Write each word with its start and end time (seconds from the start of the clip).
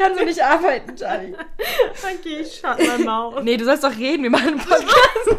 kann 0.00 0.16
so 0.16 0.24
nicht 0.24 0.42
arbeiten, 0.42 0.96
Charlie. 0.96 1.34
Okay, 2.02 2.38
ich 2.40 2.54
shut 2.58 2.78
my 2.78 3.04
mouth. 3.04 3.42
Nee, 3.42 3.56
du 3.56 3.64
sollst 3.64 3.84
doch 3.84 3.96
reden, 3.96 4.22
wir 4.22 4.30
machen 4.30 4.48
einen 4.48 4.58
Podcast. 4.58 5.36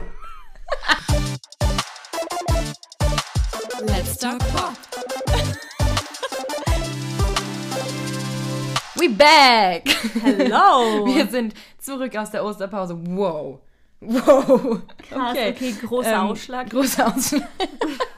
Let's 3.87 4.17
talk 4.17 4.39
Pop. 4.53 4.73
We 8.95 9.09
back! 9.09 9.89
Hello. 10.21 11.05
Wir 11.15 11.25
sind 11.25 11.55
zurück 11.79 12.15
aus 12.15 12.29
der 12.29 12.45
Osterpause. 12.45 12.95
Wow. 13.07 13.59
Wow. 13.99 14.81
Krass, 15.09 15.37
okay, 15.37 15.75
großer 15.83 16.13
Ähm, 16.13 16.19
Ausschlag. 16.19 16.69
Großer 16.69 17.07
Ausschlag. 17.07 17.49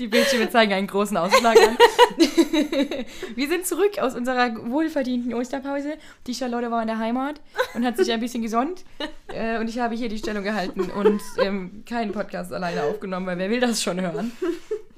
Die 0.00 0.08
Bildschirme 0.08 0.48
zeigen 0.50 0.72
einen 0.72 0.86
großen 0.86 1.14
Ausschlag 1.16 1.56
an. 1.58 1.76
Wir 3.36 3.48
sind 3.48 3.66
zurück 3.66 3.98
aus 4.00 4.14
unserer 4.14 4.50
wohlverdienten 4.70 5.34
Osterpause. 5.34 5.98
Die 6.26 6.34
Charlotte 6.34 6.70
war 6.70 6.80
in 6.80 6.88
der 6.88 6.98
Heimat 6.98 7.40
und 7.74 7.84
hat 7.84 7.98
sich 7.98 8.10
ein 8.10 8.18
bisschen 8.20 8.42
gesonnt. 8.42 8.84
Äh, 9.28 9.58
Und 9.58 9.68
ich 9.68 9.78
habe 9.78 9.94
hier 9.94 10.08
die 10.08 10.16
Stellung 10.18 10.42
gehalten 10.42 10.90
und 10.90 11.20
ähm, 11.38 11.84
keinen 11.86 12.12
Podcast 12.12 12.50
alleine 12.52 12.82
aufgenommen, 12.84 13.26
weil 13.26 13.38
wer 13.38 13.50
will 13.50 13.60
das 13.60 13.82
schon 13.82 14.00
hören? 14.00 14.32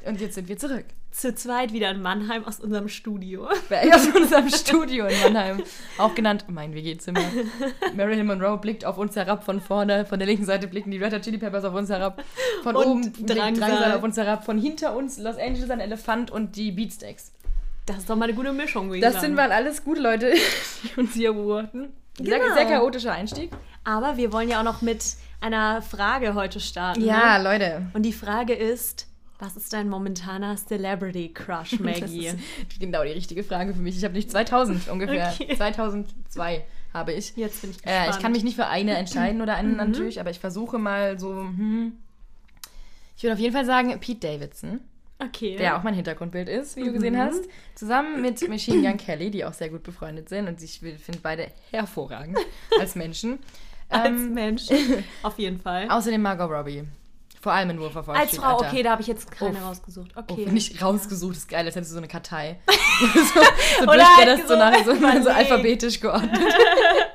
Und 0.06 0.20
jetzt 0.20 0.34
sind 0.34 0.48
wir 0.48 0.56
zurück. 0.58 0.84
Zu 1.10 1.34
zweit 1.34 1.72
wieder 1.72 1.90
in 1.90 2.00
Mannheim 2.00 2.44
aus 2.44 2.58
unserem 2.58 2.88
Studio. 2.88 3.46
Aus 3.46 4.06
unserem 4.16 4.48
Studio 4.48 5.06
in 5.06 5.20
Mannheim. 5.22 5.62
Auch 5.98 6.14
genannt 6.14 6.46
mein 6.48 6.74
WG-Zimmer. 6.74 7.20
Marilyn 7.94 8.26
Monroe 8.26 8.56
blickt 8.58 8.84
auf 8.84 8.96
uns 8.98 9.14
herab 9.14 9.44
von 9.44 9.60
vorne. 9.60 10.06
Von 10.06 10.18
der 10.18 10.26
linken 10.26 10.44
Seite 10.46 10.68
blicken 10.68 10.90
die 10.90 10.96
Red 10.98 11.12
Hot 11.12 11.22
Chili 11.22 11.38
Peppers 11.38 11.64
auf 11.64 11.74
uns 11.74 11.90
herab. 11.90 12.22
Von 12.62 12.76
Und 12.76 12.84
oben 12.86 13.12
blickt 13.12 13.30
Drangsal. 13.30 13.70
Drangsal 13.70 13.92
auf 13.92 14.02
uns 14.02 14.16
herab. 14.16 14.44
Von 14.44 14.58
hinter 14.58 14.96
uns 14.96 15.18
Los 15.18 15.36
Angeles 15.36 15.70
ein 15.70 15.80
Elefant 15.80 16.30
und 16.30 16.56
die 16.56 16.72
Beatsteaks. 16.72 17.32
Das 17.86 17.98
ist 17.98 18.08
doch 18.08 18.16
mal 18.16 18.24
eine 18.26 18.34
gute 18.34 18.52
Mischung, 18.52 18.92
ich 18.94 19.00
Das 19.02 19.14
sagen. 19.14 19.26
sind 19.26 19.34
mal 19.34 19.52
alles 19.52 19.84
gute 19.84 20.00
Leute, 20.00 20.32
die 20.96 21.00
uns 21.00 21.12
hier 21.14 21.32
beobachten. 21.34 21.92
Sehr, 22.16 22.38
Genau. 22.38 22.54
sehr 22.54 22.66
chaotischer 22.66 23.12
Einstieg. 23.12 23.50
Aber 23.84 24.16
wir 24.16 24.32
wollen 24.32 24.48
ja 24.48 24.60
auch 24.60 24.64
noch 24.64 24.82
mit 24.82 25.04
einer 25.40 25.82
Frage 25.82 26.34
heute 26.34 26.60
starten. 26.60 27.04
Ja, 27.04 27.38
Ne? 27.38 27.44
Leute. 27.44 27.82
Und 27.94 28.02
die 28.04 28.12
Frage 28.12 28.54
ist, 28.54 29.08
was 29.42 29.56
ist 29.56 29.72
dein 29.72 29.88
momentaner 29.88 30.56
Celebrity 30.56 31.32
Crush, 31.34 31.70
Das 31.72 31.80
Maggie? 31.80 32.26
ist 32.28 32.36
genau 32.78 33.02
die 33.02 33.10
richtige 33.10 33.42
Frage 33.44 33.74
für 33.74 33.80
mich. 33.80 33.96
Ich 33.98 34.04
habe 34.04 34.14
nicht 34.14 34.30
2000 34.30 34.88
ungefähr. 34.88 35.34
Okay. 35.38 35.56
2002 35.56 36.64
habe 36.94 37.12
ich. 37.12 37.34
Jetzt 37.36 37.60
bin 37.60 37.70
ich 37.72 37.82
gespannt. 37.82 38.06
Äh, 38.06 38.10
ich 38.10 38.18
kann 38.20 38.32
mich 38.32 38.44
nicht 38.44 38.54
für 38.56 38.66
eine 38.68 38.96
entscheiden 38.96 39.42
oder 39.42 39.56
einen 39.56 39.76
natürlich, 39.76 40.20
aber 40.20 40.30
ich 40.30 40.38
versuche 40.38 40.78
mal 40.78 41.18
so. 41.18 41.30
Hm. 41.32 41.92
Ich 43.16 43.22
würde 43.24 43.34
auf 43.34 43.40
jeden 43.40 43.52
Fall 43.54 43.64
sagen 43.66 43.98
Pete 44.00 44.20
Davidson, 44.26 44.80
Okay. 45.18 45.56
der 45.56 45.76
auch 45.76 45.82
mein 45.82 45.94
Hintergrundbild 45.94 46.48
ist, 46.48 46.76
wie 46.76 46.84
du 46.84 46.92
gesehen 46.92 47.16
hast, 47.16 47.42
zusammen 47.74 48.20
mit 48.22 48.48
Machine 48.48 48.82
Gun 48.88 48.96
Kelly, 48.96 49.30
die 49.30 49.44
auch 49.44 49.52
sehr 49.52 49.68
gut 49.70 49.82
befreundet 49.82 50.28
sind 50.28 50.48
und 50.48 50.60
ich 50.62 50.80
finde 50.80 51.20
beide 51.22 51.48
hervorragend 51.70 52.38
als 52.80 52.94
Menschen. 52.96 53.38
Als 53.88 54.08
Ähm, 54.08 54.34
Mensch. 54.34 54.64
Auf 55.22 55.38
jeden 55.38 55.60
Fall. 55.60 55.88
außerdem 55.88 56.20
Margot 56.22 56.50
Robbie. 56.50 56.84
Vor 57.42 57.52
allem 57.52 57.70
in 57.70 57.80
Wolf 57.80 57.96
of 57.96 58.06
Wall 58.06 58.16
Als 58.16 58.36
Frau, 58.36 58.58
Alter. 58.58 58.68
okay, 58.68 58.84
da 58.84 58.92
habe 58.92 59.02
ich 59.02 59.08
jetzt 59.08 59.28
keine 59.32 59.58
Uff. 59.58 59.64
rausgesucht. 59.64 60.16
Okay. 60.16 60.46
nicht 60.46 60.80
rausgesucht, 60.80 61.36
ist 61.36 61.48
geil, 61.48 61.66
als 61.66 61.74
hättest 61.74 61.90
du 61.90 61.94
so 61.94 61.98
eine 61.98 62.06
Kartei. 62.06 62.60
so 62.68 63.18
so 63.18 63.40
Oder 63.82 63.94
durchblätterst 63.94 64.48
halt 64.48 64.84
so, 64.84 64.94
nach, 64.94 65.14
so, 65.16 65.24
so 65.24 65.28
alphabetisch 65.30 65.98
geordnet. 65.98 66.40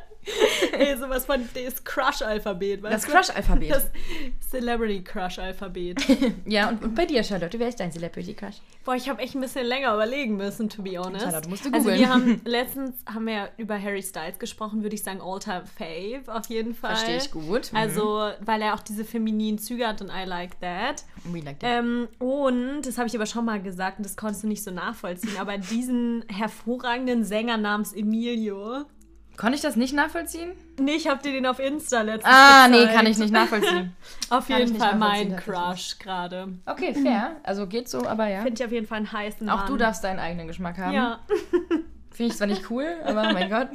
Ey, 0.79 0.97
sowas 0.97 1.25
von 1.25 1.47
das 1.53 1.83
Crush-Alphabet, 1.83 2.83
weißt 2.83 2.93
Das 2.93 3.05
du? 3.05 3.11
Crush-Alphabet. 3.11 3.71
Das 3.71 3.89
Celebrity 4.49 5.03
Crush-Alphabet. 5.03 5.97
Ja, 6.45 6.69
und, 6.69 6.83
und 6.83 6.95
bei 6.95 7.05
dir, 7.05 7.23
Charlotte, 7.23 7.59
wer 7.59 7.67
ist 7.67 7.79
dein 7.79 7.91
Celebrity 7.91 8.33
Crush? 8.33 8.55
Boah, 8.85 8.95
ich 8.95 9.09
habe 9.09 9.21
echt 9.21 9.35
ein 9.35 9.41
bisschen 9.41 9.65
länger 9.65 9.93
überlegen 9.93 10.37
müssen, 10.37 10.69
to 10.69 10.81
be 10.81 10.97
honest. 10.97 11.25
Charlotte, 11.25 11.49
musst 11.49 11.65
du 11.65 11.69
also 11.73 11.83
googeln. 11.89 11.99
wir 11.99 12.09
haben 12.09 12.41
letztens 12.45 12.95
haben 13.05 13.25
wir 13.25 13.33
ja 13.33 13.49
über 13.57 13.81
Harry 13.81 14.01
Styles 14.01 14.39
gesprochen, 14.39 14.81
würde 14.83 14.95
ich 14.95 15.03
sagen 15.03 15.19
All-Time 15.21 15.63
Fave 15.77 16.33
auf 16.33 16.45
jeden 16.47 16.73
Fall. 16.73 16.95
Verstehe 16.95 17.17
ich 17.17 17.31
gut. 17.31 17.71
Mhm. 17.73 17.77
Also, 17.77 18.29
weil 18.39 18.61
er 18.61 18.73
auch 18.75 18.79
diese 18.79 19.03
femininen 19.03 19.59
Züge 19.59 19.87
hat 19.87 20.01
und 20.01 20.09
I 20.09 20.25
like 20.25 20.59
that. 20.61 21.03
We 21.25 21.39
like 21.39 21.59
that. 21.59 21.69
Ähm, 21.79 22.07
und, 22.19 22.83
das 22.83 22.97
habe 22.97 23.07
ich 23.07 23.15
aber 23.15 23.25
schon 23.25 23.43
mal 23.45 23.61
gesagt 23.61 23.97
und 23.97 24.05
das 24.05 24.15
konntest 24.15 24.43
du 24.43 24.47
nicht 24.47 24.63
so 24.63 24.71
nachvollziehen, 24.71 25.37
aber 25.39 25.57
diesen 25.57 26.23
hervorragenden 26.29 27.23
Sänger 27.25 27.57
namens 27.57 27.93
Emilio. 27.93 28.85
Konnte 29.37 29.55
ich 29.55 29.61
das 29.61 29.75
nicht 29.75 29.93
nachvollziehen? 29.93 30.51
Nee, 30.79 30.95
ich 30.95 31.07
habe 31.07 31.21
dir 31.21 31.31
den 31.31 31.45
auf 31.45 31.59
Insta 31.59 32.01
letztens 32.01 32.33
Ah, 32.35 32.67
nee, 32.67 32.79
gezeigt. 32.79 32.95
kann 32.95 33.05
ich 33.05 33.17
nicht 33.19 33.31
nachvollziehen. 33.31 33.95
Auf 34.29 34.47
Kann 34.47 34.59
jeden 34.59 34.75
Fall 34.77 34.95
mein. 34.95 35.35
Crush 35.37 35.99
gerade. 35.99 36.49
Okay, 36.65 36.93
fair. 36.93 37.37
Also 37.43 37.67
geht 37.67 37.87
so, 37.87 38.05
aber 38.05 38.27
ja. 38.27 38.41
Finde 38.41 38.59
ich 38.61 38.65
auf 38.65 38.71
jeden 38.73 38.87
Fall 38.87 38.97
einen 38.97 39.11
heißen 39.11 39.47
Auch 39.49 39.59
Mann. 39.59 39.67
du 39.67 39.77
darfst 39.77 40.03
deinen 40.03 40.19
eigenen 40.19 40.47
Geschmack 40.47 40.77
haben. 40.79 40.93
Ja. 40.93 41.19
Finde 42.11 42.31
ich 42.31 42.37
zwar 42.37 42.47
nicht 42.47 42.69
cool, 42.71 42.87
aber 43.05 43.31
mein 43.31 43.49
Gott. 43.51 43.69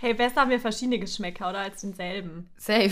Hey, 0.00 0.14
besser 0.14 0.40
haben 0.40 0.50
wir 0.50 0.58
verschiedene 0.58 0.98
Geschmäcker 0.98 1.50
oder 1.50 1.58
als 1.60 1.82
denselben. 1.82 2.48
Safe. 2.56 2.90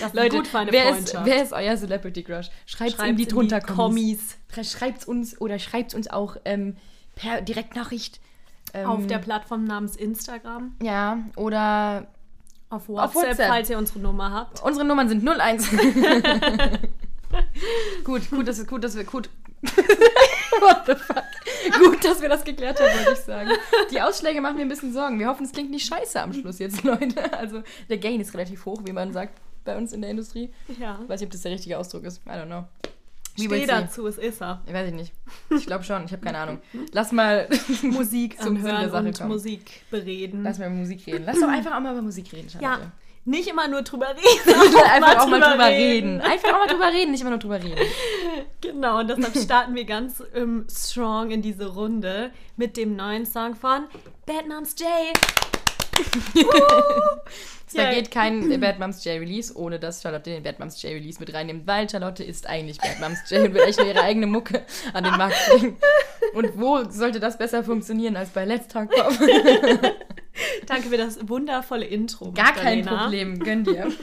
Das 0.00 0.12
Leute, 0.12 0.36
gut 0.36 0.48
für 0.48 0.58
eine 0.58 0.72
wer, 0.72 0.90
ist, 0.98 1.16
wer 1.24 1.42
ist 1.42 1.52
euer 1.52 1.76
Celebrity 1.76 2.22
Crush? 2.24 2.50
Schreibt 2.66 2.92
Schreibt's 2.92 3.10
in 3.10 3.16
die 3.16 3.26
drunter 3.26 3.60
Kommis. 3.60 4.36
Schreibt 4.62 5.06
uns 5.08 5.40
oder 5.40 5.58
schreibt 5.58 5.94
uns 5.94 6.08
auch 6.10 6.36
ähm, 6.44 6.76
per 7.14 7.40
Direktnachricht. 7.40 8.20
Ähm, 8.74 8.86
Auf 8.86 9.06
der 9.06 9.18
Plattform 9.18 9.64
namens 9.64 9.96
Instagram. 9.96 10.74
Ja, 10.82 11.18
oder 11.36 12.06
Auf 12.70 12.88
WhatsApp, 12.88 13.14
WhatsApp. 13.14 13.48
falls 13.48 13.70
ihr 13.70 13.78
unsere 13.78 13.98
Nummer 14.00 14.32
habt. 14.32 14.62
Unsere 14.62 14.84
Nummern 14.86 15.08
sind 15.08 15.26
01. 15.28 15.70
gut, 18.04 18.30
gut, 18.30 18.48
das 18.48 18.58
ist 18.58 18.68
gut, 18.68 18.84
dass 18.84 18.96
wir 18.96 19.04
gut. 19.04 19.30
What 20.60 20.82
the 20.86 20.94
fuck? 20.94 21.24
Gut, 21.78 22.04
dass 22.04 22.20
wir 22.22 22.28
das 22.28 22.44
geklärt 22.44 22.80
haben, 22.80 22.98
würde 22.98 23.12
ich 23.12 23.18
sagen. 23.18 23.50
Die 23.90 24.00
Ausschläge 24.00 24.40
machen 24.40 24.56
mir 24.56 24.62
ein 24.62 24.68
bisschen 24.68 24.92
Sorgen. 24.92 25.18
Wir 25.18 25.28
hoffen, 25.28 25.44
es 25.44 25.52
klingt 25.52 25.70
nicht 25.70 25.86
scheiße 25.86 26.20
am 26.20 26.32
Schluss 26.32 26.58
jetzt, 26.58 26.82
Leute. 26.84 27.32
Also 27.32 27.62
der 27.88 27.98
Gain 27.98 28.20
ist 28.20 28.34
relativ 28.34 28.64
hoch, 28.64 28.80
wie 28.84 28.92
man 28.92 29.12
sagt 29.12 29.40
bei 29.64 29.76
uns 29.76 29.92
in 29.92 30.00
der 30.00 30.10
Industrie. 30.10 30.50
Ja. 30.80 30.98
Ich 31.02 31.08
weiß 31.08 31.20
nicht, 31.20 31.28
ob 31.28 31.32
das 31.32 31.42
der 31.42 31.52
richtige 31.52 31.78
Ausdruck 31.78 32.04
ist. 32.04 32.20
I 32.26 32.30
don't 32.30 32.46
know. 32.46 32.64
Steh 33.46 33.66
dazu, 33.66 34.06
es 34.06 34.18
ist 34.18 34.40
er. 34.42 34.62
Ich 34.66 34.72
weiß 34.72 34.88
ich 34.88 34.94
nicht. 34.94 35.12
Ich 35.50 35.66
glaube 35.66 35.84
schon, 35.84 36.04
ich 36.04 36.12
habe 36.12 36.24
keine 36.24 36.38
Ahnung. 36.38 36.60
Lass 36.92 37.12
mal 37.12 37.48
Musik 37.82 38.38
zum 38.42 38.56
Sinn 38.56 38.64
der 38.64 38.74
anhören 38.74 38.90
Sache 38.90 39.06
und 39.06 39.18
kommen. 39.18 39.30
Musik 39.30 39.82
bereden. 39.90 40.42
Lass 40.42 40.58
mal 40.58 40.66
über 40.66 40.76
Musik 40.76 41.06
reden. 41.06 41.24
Lass 41.24 41.40
doch 41.40 41.48
einfach 41.48 41.76
auch 41.76 41.80
mal 41.80 41.92
über 41.92 42.02
Musik 42.02 42.32
reden, 42.32 42.48
ja, 42.60 42.60
Charlotte. 42.60 42.92
nicht 43.24 43.48
immer 43.48 43.68
nur 43.68 43.82
drüber 43.82 44.08
reden. 44.08 44.76
einfach 44.90 45.18
auch 45.18 45.28
mal 45.28 45.40
drüber 45.40 45.66
reden. 45.66 46.20
Einfach 46.20 46.48
auch 46.50 46.58
mal 46.58 46.68
drüber 46.68 46.88
reden, 46.92 47.10
nicht 47.12 47.20
immer 47.20 47.30
nur 47.30 47.38
drüber 47.38 47.62
reden. 47.62 47.78
Genau, 48.60 49.00
und 49.00 49.08
deshalb 49.08 49.36
starten 49.36 49.74
wir 49.74 49.84
ganz 49.84 50.22
ähm, 50.34 50.66
strong 50.70 51.30
in 51.30 51.42
diese 51.42 51.66
Runde 51.66 52.30
mit 52.56 52.76
dem 52.76 52.96
neuen 52.96 53.26
Song 53.26 53.54
von 53.54 53.86
Bad 54.26 54.48
Moms 54.48 54.74
J. 54.78 54.88
Da 57.74 57.82
Ja. 57.82 57.92
geht 57.92 58.10
kein 58.10 58.48
Bad 58.60 58.78
Moms 58.78 59.04
J 59.04 59.20
Release, 59.20 59.54
ohne 59.54 59.78
dass 59.78 60.00
Charlotte 60.00 60.30
den 60.30 60.42
Bad 60.42 60.58
Moms 60.58 60.80
J 60.82 60.92
Release 60.92 61.20
mit 61.20 61.34
reinnimmt, 61.34 61.66
weil 61.66 61.88
Charlotte 61.88 62.24
ist 62.24 62.46
eigentlich 62.48 62.78
Bad 62.78 62.98
Moms 62.98 63.18
J 63.28 63.40
und 63.44 63.52
will 63.54 63.60
echt 63.60 63.78
nur 63.78 63.88
ihre 63.88 64.00
eigene 64.02 64.26
Mucke 64.26 64.62
an 64.94 65.04
den 65.04 65.16
Markt 65.18 65.36
bringen. 65.50 65.76
Und 66.32 66.58
wo 66.58 66.82
sollte 66.88 67.20
das 67.20 67.36
besser 67.36 67.62
funktionieren 67.62 68.16
als 68.16 68.30
bei 68.30 68.46
Let's 68.46 68.68
Talk 68.68 68.88
Pop? 68.90 69.12
Danke 70.66 70.88
für 70.88 70.96
das 70.96 71.28
wundervolle 71.28 71.86
Intro. 71.86 72.32
Gar 72.32 72.52
kein 72.52 72.84
Magdalena. 72.84 73.02
Problem, 73.02 73.38
gönn 73.40 73.64
dir. 73.64 73.92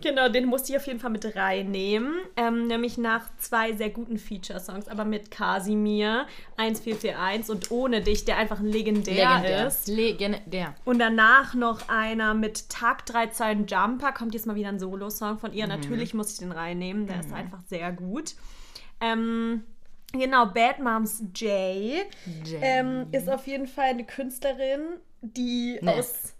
Genau, 0.00 0.28
den 0.28 0.46
musste 0.46 0.72
ich 0.72 0.78
auf 0.78 0.86
jeden 0.86 1.00
Fall 1.00 1.10
mit 1.10 1.36
reinnehmen. 1.36 2.14
Ähm, 2.36 2.66
nämlich 2.66 2.98
nach 2.98 3.28
zwei 3.38 3.72
sehr 3.72 3.90
guten 3.90 4.18
Feature-Songs, 4.18 4.88
aber 4.88 5.04
mit 5.04 5.30
Casimir, 5.30 6.26
1441 6.56 7.50
und 7.50 7.70
Ohne 7.70 8.00
dich, 8.00 8.24
der 8.24 8.36
einfach 8.36 8.60
ein 8.60 8.66
legendär, 8.66 9.66
ist. 9.66 9.88
Legendär. 9.88 10.74
Und 10.84 10.98
danach 11.00 11.54
noch 11.54 11.88
einer 11.88 12.34
mit 12.34 12.68
Tag 12.68 13.06
13 13.06 13.66
Jumper. 13.66 14.12
Kommt 14.12 14.34
jetzt 14.34 14.46
mal 14.46 14.54
wieder 14.54 14.68
ein 14.68 14.78
Solo-Song 14.78 15.38
von 15.38 15.52
ihr. 15.52 15.64
Mhm. 15.64 15.72
Natürlich 15.72 16.14
muss 16.14 16.32
ich 16.32 16.38
den 16.38 16.52
reinnehmen. 16.52 17.06
Der 17.06 17.20
ist 17.20 17.32
einfach 17.32 17.60
sehr 17.66 17.90
gut. 17.92 18.34
Ähm, 19.00 19.64
genau, 20.12 20.46
Bad 20.46 20.78
Moms 20.78 21.20
J, 21.34 22.06
J. 22.44 22.58
Ähm, 22.60 23.06
ist 23.12 23.28
auf 23.28 23.46
jeden 23.46 23.66
Fall 23.66 23.90
eine 23.90 24.04
Künstlerin, 24.04 24.98
die 25.20 25.78
Nee. 25.80 25.90
aus. 25.90 26.34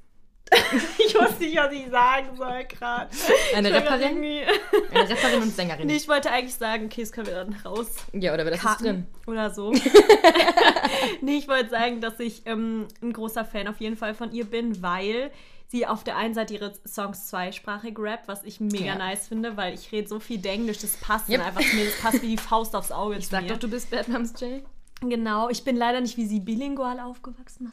ich 0.99 1.15
weiß 1.15 1.39
nicht, 1.41 1.57
was 1.59 1.73
ich 1.73 1.91
sagen 1.91 2.35
soll 2.35 2.65
gerade. 2.65 3.11
Eine 3.55 3.71
Rapperin? 3.71 4.17
Eine 4.19 5.11
Rapperin 5.11 5.43
und 5.43 5.55
Sängerin. 5.55 5.87
Nee, 5.87 5.97
ich 5.97 6.09
wollte 6.09 6.31
eigentlich 6.31 6.55
sagen, 6.55 6.87
okay, 6.87 7.03
das 7.03 7.13
können 7.13 7.27
wir 7.27 7.35
dann 7.35 7.53
raus 7.67 7.89
Ja, 8.15 8.33
oder 8.33 8.45
das 8.45 8.55
ist 8.55 8.63
cutten 8.63 8.85
drin? 8.87 9.07
oder 9.27 9.51
so. 9.51 9.73
nee, 11.21 11.37
ich 11.37 11.49
wollte 11.49 11.69
sagen, 11.69 12.01
dass 12.01 12.19
ich 12.19 12.47
ähm, 12.47 12.89
ein 13.03 13.13
großer 13.13 13.45
Fan 13.45 13.69
auf 13.69 13.79
jeden 13.81 13.97
Fall 13.97 14.15
von 14.15 14.33
ihr 14.33 14.47
bin, 14.47 14.83
weil 14.83 15.31
sie 15.69 15.87
auf 15.87 16.03
der 16.05 16.17
einen 16.17 16.35
Seite 16.35 16.55
ihre 16.55 16.73
Songs 16.87 17.27
zweisprachig 17.29 17.95
rappt, 17.99 18.27
was 18.29 18.43
ich 18.45 18.59
mega 18.61 18.85
Ja. 18.87 18.95
nice 18.97 19.29
finde, 19.29 19.57
weil 19.57 19.75
ich 19.75 19.93
rede 19.93 20.09
so 20.09 20.19
viel 20.21 20.45
Englisch, 20.47 20.79
das 20.79 20.97
passt 20.97 21.29
Yep. 21.29 21.47
einfach 21.47 21.61
zu 21.63 21.77
mir, 21.77 21.85
das 21.85 22.01
passt 22.01 22.23
wie 22.23 22.29
die 22.29 22.39
Faust 22.39 22.75
aufs 22.75 22.91
Auge 22.93 23.17
Ich 23.17 23.25
zu 23.27 23.31
sag 23.33 23.43
mir. 23.43 23.49
doch, 23.49 23.59
du 23.59 23.69
bist 23.69 23.91
Bad 23.91 24.09
Moms 24.09 24.33
J. 24.41 24.63
Genau, 25.01 25.49
ich 25.49 25.63
bin 25.65 25.77
leider 25.77 26.01
nicht 26.01 26.17
wie 26.17 26.27
sie 26.27 26.41
bilingual 26.41 26.99
aufgewachsen. 27.01 27.71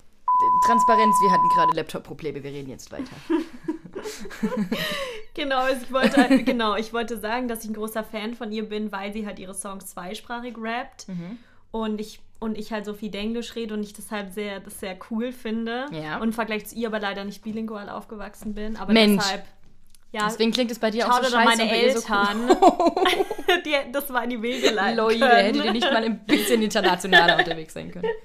Transparenz, 0.66 1.16
wir 1.24 1.32
hatten 1.32 1.48
gerade 1.50 1.76
Laptop-Probleme, 1.76 2.44
wir 2.44 2.52
reden 2.52 2.70
jetzt 2.70 2.92
weiter. 2.92 3.16
Genau, 5.34 5.58
also 5.60 5.82
ich 5.84 5.92
wollte, 5.92 6.44
genau, 6.44 6.76
ich 6.76 6.94
wollte 6.94 7.18
sagen, 7.18 7.48
dass 7.48 7.64
ich 7.64 7.70
ein 7.70 7.74
großer 7.74 8.04
Fan 8.04 8.36
von 8.36 8.52
ihr 8.52 8.68
bin, 8.70 8.92
weil 8.92 9.12
sie 9.12 9.26
halt 9.26 9.38
ihre 9.40 9.54
Songs 9.54 9.88
zweisprachig 9.88 10.56
rappt. 10.58 11.08
Und 11.72 12.00
ich 12.00 12.22
und 12.40 12.58
ich 12.58 12.72
halt 12.72 12.86
so 12.86 12.94
viel 12.94 13.14
Englisch 13.16 13.56
rede 13.56 13.74
und 13.74 13.84
ich 13.84 13.94
deshalb 13.94 14.32
sehr, 14.34 14.60
das 14.60 14.80
sehr 14.80 14.98
cool 15.10 15.32
finde. 15.32 15.86
Ja. 15.92 16.18
Und 16.18 16.24
im 16.30 16.34
Vergleich 16.34 16.66
zu 16.68 16.76
ihr 16.76 16.88
aber 16.88 17.00
leider 17.00 17.24
nicht 17.24 17.44
bilingual 17.44 17.90
aufgewachsen 17.90 18.54
bin. 18.54 18.76
Aber 18.78 18.94
Mensch. 18.94 19.24
deshalb. 19.24 19.44
Ja, 20.12 20.28
Deswegen 20.30 20.52
klingt 20.54 20.72
es 20.72 20.80
bei 20.80 20.92
dir 20.92 21.10
auch 21.10 21.22
so 21.22 21.30
scheiße 21.30 21.36
meine 21.58 21.64
ihr 21.78 21.92
so 21.92 22.00
Eltern, 22.08 22.50
cool. 22.50 23.06
die 23.66 23.92
das 23.92 24.10
in 24.10 24.30
die 24.30 24.42
Wege 24.42 24.70
leiten 24.70 24.96
Leute, 24.96 25.28
hättet 25.28 25.66
ihr 25.66 25.74
nicht 25.74 25.92
mal 25.92 26.06
ein 26.06 26.20
bisschen 26.26 26.62
internationaler 26.62 27.38
unterwegs 27.38 27.74
sein 27.74 27.92
können. 27.92 28.08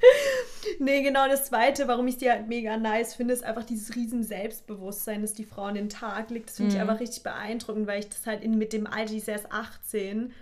Nee, 0.78 1.02
genau 1.02 1.26
das 1.26 1.46
Zweite, 1.46 1.88
warum 1.88 2.06
ich 2.06 2.18
die 2.18 2.30
halt 2.30 2.46
mega 2.48 2.76
nice 2.76 3.14
finde, 3.14 3.34
ist 3.34 3.42
einfach 3.42 3.64
dieses 3.64 3.96
riesen 3.96 4.22
Selbstbewusstsein, 4.22 5.22
das 5.22 5.32
die 5.34 5.44
Frau 5.44 5.64
an 5.64 5.74
den 5.74 5.88
Tag 5.88 6.30
legt. 6.30 6.48
Das 6.48 6.56
finde 6.56 6.70
Mhm. 6.70 6.76
ich 6.76 6.80
einfach 6.82 7.00
richtig 7.00 7.22
beeindruckend, 7.22 7.86
weil 7.86 8.00
ich 8.00 8.08
das 8.08 8.26
halt 8.26 8.42
in, 8.42 8.56
mit 8.58 8.72
dem 8.72 8.86
Alter, 8.86 9.12
die 9.12 9.18
ist 9.18 9.28
erst 9.28 9.50
18 9.52 10.32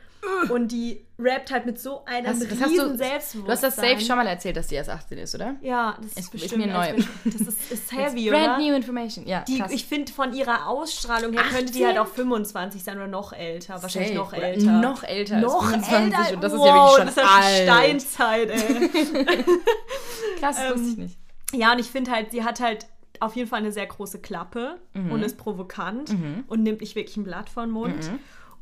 und 0.50 0.73
die 0.73 1.05
rappt 1.19 1.50
halt 1.50 1.67
mit 1.67 1.81
so 1.81 2.05
einem 2.05 2.26
Hast, 2.29 2.43
das 2.43 2.50
riesen 2.50 2.62
hast 2.65 2.76
du, 2.79 2.97
Selbstbewusstsein. 2.97 3.44
du 3.44 3.50
hast 3.50 3.62
das 3.62 3.76
safe 3.76 4.00
schon 4.00 4.17
mal 4.17 4.26
erzählt, 4.26 4.56
dass 4.56 4.69
die 4.69 4.76
erst 4.76 4.91
18 4.91 5.19
ist, 5.19 5.35
oder? 5.35 5.56
Ja, 5.62 5.97
das 5.97 6.06
ist, 6.06 6.12
Ist- 6.12 6.19
ist 6.26 6.31
bestimmt 6.31 6.67
mir 6.67 6.73
neu. 6.73 6.94
Das 7.25 7.35
ist, 7.35 7.73
ist 7.73 7.93
heavy, 7.97 8.31
Brand 8.31 8.44
oder? 8.47 8.59
new 8.59 8.75
information. 8.75 9.26
Ja, 9.26 9.41
Die, 9.43 9.62
ich 9.70 9.85
finde, 9.87 10.12
von 10.12 10.32
ihrer 10.32 10.69
Ausstrahlung 10.69 11.32
her 11.32 11.43
könnte 11.50 11.73
die 11.73 11.85
18? 11.85 11.87
halt 11.87 11.99
auch 11.99 12.06
25 12.06 12.82
sein 12.85 12.97
oder 12.99 13.09
noch 13.09 13.32
älter. 13.32 13.82
Wahrscheinlich 13.82 14.12
Safe. 14.12 14.20
noch 14.20 14.32
Oder 14.32 14.43
älter. 14.43 14.73
noch 14.81 15.03
älter 15.05 15.41
Noch 15.41 15.69
25 15.70 16.19
älter. 16.19 16.35
und 16.35 16.44
das 16.44 16.53
ist 16.53 16.59
wow, 16.59 16.67
ja 16.67 16.75
wirklich 16.75 16.97
schon 16.97 17.06
das 17.06 17.17
ist 17.17 17.47
alt. 17.47 17.62
Steinzeit, 17.65 18.50
ey. 18.50 19.44
Krass, 20.41 20.56
das 20.56 20.70
wusste 20.75 20.88
ich 20.88 20.94
ähm, 20.99 21.03
nicht. 21.05 21.19
Ja, 21.55 21.73
und 21.73 21.79
ich 21.79 21.87
finde 21.87 22.11
halt, 22.11 22.31
sie 22.31 22.44
hat 22.44 22.61
halt 22.61 22.87
auf 23.20 23.35
jeden 23.35 23.49
Fall 23.49 23.59
eine 23.61 23.73
sehr 23.73 23.87
große 23.87 24.20
Klappe 24.20 24.79
Mhm. 24.94 25.11
und 25.12 25.23
ist 25.23 25.37
provokant 25.38 26.15
und 26.47 26.62
nimmt 26.62 26.81
nicht 26.81 26.94
wirklich 26.94 27.17
ein 27.17 27.25
Blatt 27.25 27.49
vor 27.50 27.65
den 27.65 27.73
Mund. 27.73 28.11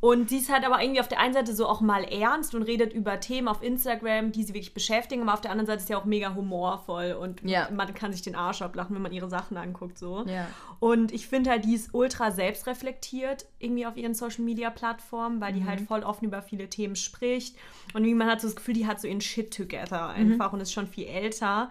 Und 0.01 0.29
sie 0.29 0.37
ist 0.39 0.53
halt 0.53 0.65
aber 0.65 0.81
irgendwie 0.83 1.01
auf 1.01 1.09
der 1.09 1.19
einen 1.21 1.33
Seite 1.33 1.55
so 1.55 1.67
auch 1.67 1.81
mal 1.81 2.05
ernst 2.05 2.55
und 2.55 2.63
redet 2.63 2.93
über 2.93 3.19
Themen 3.19 3.49
auf 3.49 3.63
Instagram, 3.63 4.31
die 4.31 4.43
sie 4.43 4.53
wirklich 4.53 4.75
beschäftigen, 4.75 5.23
aber 5.23 5.33
auf 5.35 5.41
der 5.41 5.51
anderen 5.51 5.67
Seite 5.67 5.79
ist 5.81 5.89
sie 5.89 5.95
auch 5.95 6.05
mega 6.05 6.35
humorvoll 6.35 7.13
und 7.19 7.41
Ja. 7.43 7.69
man 7.73 7.93
kann 7.95 8.13
sich 8.13 8.21
den 8.23 8.35
Arsch 8.37 8.61
ablachen, 8.63 8.95
wenn 8.95 9.03
man 9.03 9.13
ihre 9.13 9.31
Sachen 9.31 9.57
anguckt 9.57 9.99
so. 9.99 10.25
Ja. 10.27 10.47
Und 10.81 11.13
ich 11.13 11.27
finde 11.27 11.51
halt, 11.51 11.65
die 11.65 11.75
ist 11.75 11.95
ultra 11.95 12.31
selbstreflektiert 12.31 13.47
irgendwie 13.59 13.87
auf 13.87 13.97
ihren 13.97 14.15
Social 14.15 14.45
Media 14.45 14.71
Plattformen, 14.71 15.41
weil 15.41 15.53
die 15.55 15.61
Mhm. 15.61 15.67
halt 15.69 15.81
voll 15.81 16.03
offen 16.03 16.27
über 16.27 16.43
viele 16.43 16.69
Themen 16.69 16.97
spricht. 16.97 17.57
Und 17.95 18.03
irgendwie 18.05 18.15
man 18.15 18.29
hat 18.29 18.41
so 18.43 18.49
das 18.49 18.57
Gefühl, 18.57 18.75
die 18.75 18.87
hat 18.87 19.01
so 19.01 19.09
ihren 19.09 19.21
Shit 19.23 19.55
together 19.55 20.09
Mhm. 20.17 20.33
einfach 20.33 20.53
und 20.53 20.61
ist 20.61 20.73
schon 20.73 20.87
viel 20.87 21.07
älter. 21.07 21.71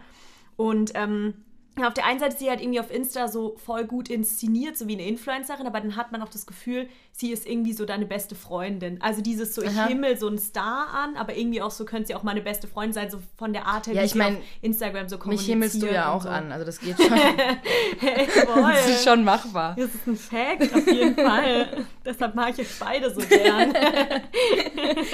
Und 0.57 0.91
ähm, 0.95 1.35
auf 1.83 1.93
der 1.93 2.05
einen 2.05 2.19
Seite 2.19 2.33
ist 2.33 2.39
sie 2.39 2.49
halt 2.49 2.61
irgendwie 2.61 2.79
auf 2.79 2.89
Insta 2.89 3.27
so 3.27 3.55
voll 3.57 3.85
gut 3.85 4.09
inszeniert, 4.09 4.77
so 4.77 4.87
wie 4.87 4.93
eine 4.93 5.05
Influencerin, 5.07 5.67
aber 5.67 5.81
dann 5.81 5.95
hat 5.97 6.11
man 6.11 6.21
auch 6.21 6.29
das 6.29 6.45
Gefühl, 6.45 6.87
sie 7.11 7.31
ist 7.31 7.45
irgendwie 7.47 7.73
so 7.73 7.85
deine 7.85 8.05
beste 8.05 8.35
Freundin. 8.35 9.01
Also 9.01 9.21
dieses 9.21 9.53
so, 9.55 9.61
ich 9.61 9.69
Aha. 9.77 9.87
himmel 9.87 10.17
so 10.17 10.27
einen 10.27 10.37
Star 10.37 10.87
an, 10.93 11.17
aber 11.17 11.35
irgendwie 11.35 11.61
auch 11.61 11.71
so 11.71 11.83
könnte 11.85 12.07
sie 12.07 12.15
auch 12.15 12.23
meine 12.23 12.41
beste 12.41 12.67
Freundin 12.67 12.93
sein, 12.93 13.09
so 13.09 13.19
von 13.37 13.51
der 13.53 13.65
Art 13.65 13.87
her, 13.87 13.93
Ja, 13.95 14.01
wie 14.01 14.05
ich 14.05 14.11
sie 14.13 14.17
mein, 14.17 14.37
auf 14.37 14.41
Instagram 14.61 15.09
so 15.09 15.15
Mich 15.15 15.21
kommuniziert. 15.23 15.49
himmelst 15.49 15.81
du 15.81 15.87
ja 15.93 16.13
auch 16.13 16.21
so. 16.23 16.29
an, 16.29 16.51
also 16.51 16.65
das 16.65 16.79
geht 16.79 16.95
schon. 17.01 17.07
Voll. 17.09 18.63
das 18.73 18.87
ist 18.87 19.03
schon 19.03 19.23
machbar. 19.23 19.75
Das 19.77 19.93
ist 19.93 20.07
ein 20.07 20.15
Fact, 20.15 20.73
auf 20.73 20.87
jeden 20.87 21.15
Fall. 21.27 21.85
Deshalb 22.05 22.35
mag 22.35 22.51
ich 22.53 22.59
euch 22.59 22.79
beide 22.79 23.09
so 23.13 23.19
gern. 23.21 23.73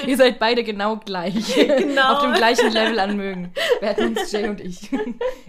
Ihr 0.06 0.16
seid 0.16 0.38
beide 0.38 0.62
genau 0.64 0.96
gleich. 0.96 1.54
Genau. 1.54 2.14
Auf 2.14 2.22
dem 2.22 2.32
gleichen 2.34 2.70
Level 2.72 2.98
an 2.98 3.16
mögen. 3.16 3.52
Batmans 3.80 4.30
Jay 4.30 4.48
und 4.48 4.60
ich. 4.60 4.90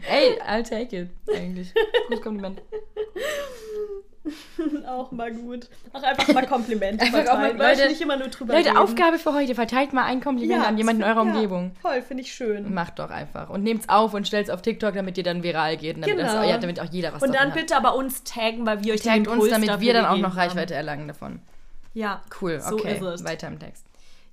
Ey, 0.09 0.39
I'll 0.47 0.63
take 0.67 0.95
it, 0.97 1.02
eigentlich. 1.33 1.73
Gutes 2.07 2.23
Kompliment. 2.23 2.61
auch 4.87 5.11
mal 5.11 5.33
gut. 5.33 5.67
Auch 5.91 6.01
einfach 6.01 6.33
mal 6.33 6.45
Komplimente 6.47 7.03
Einfach 7.03 7.19
auch 7.27 7.37
mal- 7.37 7.49
verteilen. 7.49 7.77
Leute, 7.77 7.89
nicht 7.89 8.01
immer 8.01 8.15
nur 8.17 8.27
drüber 8.29 8.53
Leute, 8.53 8.69
reden. 8.69 8.77
Aufgabe 8.77 9.19
für 9.19 9.33
heute. 9.33 9.53
Verteilt 9.53 9.91
mal 9.91 10.05
ein 10.05 10.21
Kompliment 10.21 10.65
an 10.65 10.77
jemanden 10.77 11.01
in 11.01 11.07
eurer 11.07 11.25
ja, 11.25 11.33
Umgebung. 11.33 11.71
Voll, 11.81 12.01
finde 12.01 12.23
ich 12.23 12.33
schön. 12.33 12.73
Macht 12.73 12.99
doch 12.99 13.09
einfach. 13.09 13.49
Und 13.49 13.63
nehmt's 13.63 13.89
auf 13.89 14.13
und 14.13 14.25
stellt's 14.25 14.49
auf 14.49 14.61
TikTok, 14.61 14.93
damit 14.95 15.17
ihr 15.17 15.23
dann 15.25 15.43
viral 15.43 15.75
geht. 15.75 15.95
Und 15.97 16.03
damit, 16.03 16.17
Genau. 16.17 16.33
das, 16.41 16.49
ja, 16.49 16.57
damit 16.57 16.79
auch 16.79 16.85
jeder 16.89 17.13
was 17.13 17.21
Und 17.21 17.33
dann 17.35 17.49
davon 17.49 17.61
bitte 17.61 17.75
aber 17.75 17.95
uns 17.95 18.23
taggen, 18.23 18.65
weil 18.65 18.83
wir 18.83 18.93
euch 18.93 19.01
hat. 19.01 19.15
den 19.17 19.23
Taggt 19.25 19.37
uns, 19.39 19.49
damit 19.49 19.79
wir 19.81 19.93
dann 19.93 20.05
auch 20.05 20.17
noch 20.17 20.29
haben. 20.31 20.37
Reichweite 20.37 20.73
erlangen 20.73 21.07
davon. 21.09 21.39
Ja, 21.93 22.21
Cool, 22.41 22.59
So 22.61 22.75
okay. 22.75 22.95
ist 22.95 23.01
es. 23.01 23.23
Weiter 23.25 23.47
im 23.49 23.59
Text. 23.59 23.85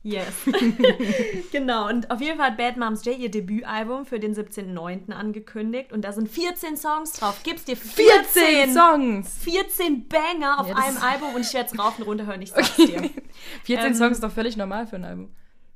Yes. 0.02 0.32
genau, 1.52 1.88
und 1.88 2.11
auf 2.11 2.20
jeden 2.23 2.38
Fall 2.38 2.49
hat 2.52 2.56
Bad 2.56 2.76
Moms 2.79 3.05
J 3.05 3.19
ihr 3.19 3.31
Debütalbum 3.31 4.06
für 4.06 4.19
den 4.19 4.35
17.09. 4.35 5.12
angekündigt 5.12 5.93
und 5.93 6.02
da 6.06 6.12
sind 6.12 6.29
14 6.29 6.76
Songs 6.76 7.12
drauf. 7.12 7.43
Gibt's 7.43 7.64
dir 7.64 7.76
14, 7.76 8.05
14 8.64 8.75
Songs! 8.75 9.38
14 9.44 10.08
Banger 10.08 10.61
auf 10.61 10.69
Ja, 10.69 10.76
einem 10.76 10.97
Album 10.99 11.35
und 11.35 11.43
ich 11.43 11.52
werde 11.52 11.70
es 11.73 11.79
rauf 11.79 11.99
und 11.99 12.05
runter 12.06 12.25
hören, 12.26 12.41
ich 12.41 12.50
sag's 12.50 12.76
dir. 12.76 13.11
14 13.64 13.87
Ähm, 13.88 13.94
Songs 13.94 14.12
ist 14.12 14.23
doch 14.25 14.32
völlig 14.32 14.56
normal 14.56 14.87
für 14.87 14.97
ein 14.97 15.05
Album. 15.05 15.29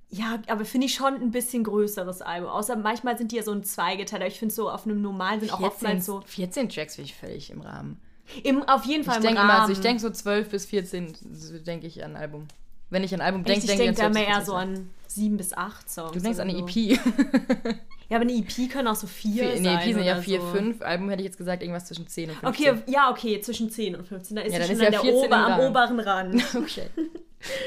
Ja, 0.08 0.38
aber 0.46 0.64
finde 0.64 0.86
ich 0.86 0.94
schon 0.94 1.14
ein 1.14 1.30
bisschen 1.32 1.64
größeres 1.64 2.22
Album. 2.22 2.48
Außer 2.48 2.76
manchmal 2.76 3.18
sind 3.18 3.32
die 3.32 3.36
ja 3.36 3.42
so 3.42 3.52
ein 3.52 3.64
Zweigeteiler. 3.64 4.26
Ich 4.26 4.38
finde 4.38 4.54
so 4.54 4.70
auf 4.70 4.86
einem 4.86 5.02
normalen 5.02 5.40
sind 5.40 5.52
auch 5.52 5.58
14, 5.58 5.66
oftmals 5.72 6.06
so. 6.06 6.22
14 6.24 6.68
Tracks 6.68 6.94
finde 6.94 7.10
ich 7.10 7.16
völlig 7.16 7.50
im 7.50 7.60
Rahmen. 7.60 8.00
Im, 8.42 8.62
auf 8.62 8.84
jeden 8.84 9.04
Fall 9.04 9.14
Ich 9.14 9.18
im 9.18 9.22
denke 9.24 9.40
Rahmen. 9.40 9.50
immer, 9.50 9.60
also 9.62 9.72
ich 9.72 9.80
denke 9.80 10.00
so 10.00 10.08
12 10.08 10.48
bis 10.48 10.66
14, 10.66 11.14
so 11.32 11.58
denke 11.58 11.86
ich 11.86 12.02
an 12.04 12.12
ein 12.12 12.16
Album. 12.22 12.46
Wenn 12.90 13.02
ich 13.04 13.12
an 13.14 13.20
ein 13.20 13.26
Album 13.26 13.44
denke, 13.44 13.60
ich 13.60 13.66
denke 13.66 13.90
ich 13.90 13.96
da 13.96 14.06
an 14.06 14.12
12 14.12 14.26
mehr 14.28 14.40
so 14.44 14.52
14. 14.52 14.68
an 14.76 14.90
sieben 15.06 15.36
bis 15.36 15.52
acht 15.52 15.90
Songs. 15.90 16.12
Du 16.12 16.20
denkst 16.20 16.38
an 16.38 16.48
eine 16.48 16.58
so. 16.58 16.66
EP. 16.66 16.98
Ja, 18.10 18.18
aber 18.18 18.28
eine 18.28 18.34
EP 18.34 18.70
können 18.70 18.86
auch 18.86 18.94
so 18.94 19.06
vier 19.06 19.44
Vier- 19.44 19.52
sein. 19.54 19.62
nee, 19.62 19.74
EP 19.76 19.94
sind 19.94 20.04
ja 20.04 20.20
4, 20.20 20.38
so. 20.40 20.46
5. 20.48 20.82
Album 20.82 21.08
hätte 21.08 21.22
ich 21.22 21.26
jetzt 21.26 21.38
gesagt, 21.38 21.62
irgendwas 21.62 21.86
zwischen 21.86 22.06
10 22.06 22.30
und 22.30 22.36
15. 22.36 22.70
Okay, 22.74 22.82
ja, 22.86 23.10
okay, 23.10 23.40
zwischen 23.40 23.70
10 23.70 23.96
und 23.96 24.06
15. 24.06 24.36
Da 24.36 24.42
ist 24.42 24.52
Ja, 24.52 24.58
dann 24.58 24.68
schon 24.68 24.76
ist 24.76 24.82
ja 24.82 24.90
der 24.90 25.00
14 25.00 25.24
Ober, 25.24 25.36
am 25.36 25.60
oberen 25.60 26.00
Rand. 26.00 26.42
Okay. 26.54 26.88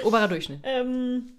Oberer 0.06 0.28
Durchschnitt. 0.28 0.60
ähm, 0.64 1.30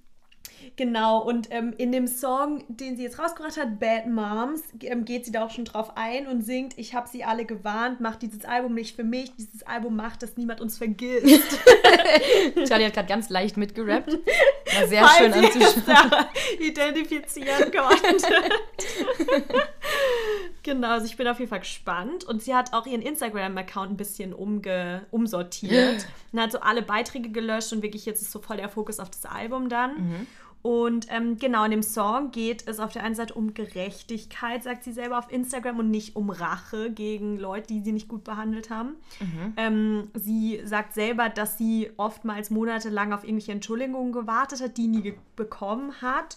genau, 0.79 1.19
und 1.23 1.49
ähm, 1.51 1.75
in 1.77 1.93
dem 1.93 2.07
Song, 2.07 2.65
den 2.69 2.97
sie 2.97 3.03
jetzt 3.03 3.19
rausgebracht 3.19 3.59
hat, 3.59 3.79
Bad 3.79 4.07
Moms, 4.07 4.63
ähm, 4.81 5.05
geht 5.05 5.27
sie 5.27 5.33
da 5.33 5.45
auch 5.45 5.51
schon 5.51 5.67
drauf 5.67 5.93
ein 5.97 6.27
und 6.27 6.41
singt, 6.41 6.79
ich 6.79 6.95
habe 6.95 7.07
sie 7.07 7.25
alle 7.25 7.45
gewarnt, 7.45 8.01
macht 8.01 8.23
dieses 8.23 8.47
Album 8.47 8.73
nicht 8.73 8.97
für 8.97 9.05
mich, 9.05 9.35
dieses 9.37 9.65
Album 9.65 9.97
macht, 9.97 10.23
dass 10.23 10.39
niemand 10.39 10.63
uns 10.63 10.79
vergisst. 10.79 11.59
Charlie 12.67 12.87
hat 12.87 12.95
gerade 12.95 13.09
ganz 13.09 13.29
leicht 13.29 13.59
mitgerappt. 13.59 14.13
War 14.13 14.87
sehr 14.87 15.05
Falls 15.05 15.19
schön 15.19 15.45
anzuschauen. 15.45 16.25
identifizieren 16.61 17.71
konntet. 17.71 18.23
genau, 20.63 20.89
also 20.89 21.07
ich 21.07 21.17
bin 21.17 21.27
auf 21.27 21.39
jeden 21.41 21.51
Fall 21.51 21.61
gespannt. 21.61 22.25
Und 22.25 22.43
sie 22.43 22.55
hat 22.55 22.73
auch 22.73 22.87
ihren 22.87 23.03
Instagram-Account 23.03 23.91
ein 23.91 23.97
bisschen 23.97 24.33
umge 24.33 25.07
umsortiert. 25.11 26.07
und 26.33 26.41
hat 26.41 26.53
so 26.53 26.61
alle 26.61 26.83
Beiträge 26.83 27.31
gelöscht 27.31 27.73
und 27.73 27.83
wirklich 27.83 28.07
jetzt 28.07 28.23
ist 28.23 28.31
so 28.31 28.41
voll 28.41 28.59
der 28.59 28.69
Fokus 28.69 29.01
auf 29.01 29.11
das 29.11 29.27
Album 29.27 29.69
dann. 29.69 30.27
Und 30.63 31.07
ähm, 31.11 31.39
genau, 31.39 31.65
in 31.65 31.71
dem 31.71 31.83
Song 31.83 32.31
geht 32.31 32.67
es 32.67 32.81
auf 32.81 32.93
der 32.93 33.05
einen 33.05 33.15
Seite 33.15 33.35
um 33.35 33.55
Gerechtigkeit, 33.55 34.63
sagt 34.63 34.85
sie 34.85 34.93
selber 34.93 35.19
auf 35.19 35.31
Instagram, 35.31 35.79
und 35.79 35.91
nicht 35.91 36.17
um 36.17 36.31
Rache 36.31 36.91
gegen 36.91 37.39
Leute, 37.39 37.69
die 37.69 37.81
sie 37.81 37.93
nicht 37.93 38.09
gut 38.09 38.25
behandelt 38.25 38.69
haben. 38.71 38.97
Ähm, 39.57 40.09
sie 40.15 40.61
sagt 40.65 40.95
selber, 40.95 41.29
dass 41.29 41.57
sie 41.57 41.91
oftmals 41.97 42.51
monatelang 42.51 43.13
auf 43.13 43.25
irgendwelche 43.25 43.53
Entschuldigungen 43.53 44.13
gewartet 44.13 44.61
hat, 44.61 44.77
die 44.77 44.89
nie 44.89 45.15
bekommen 45.37 45.93
hat. 46.03 46.37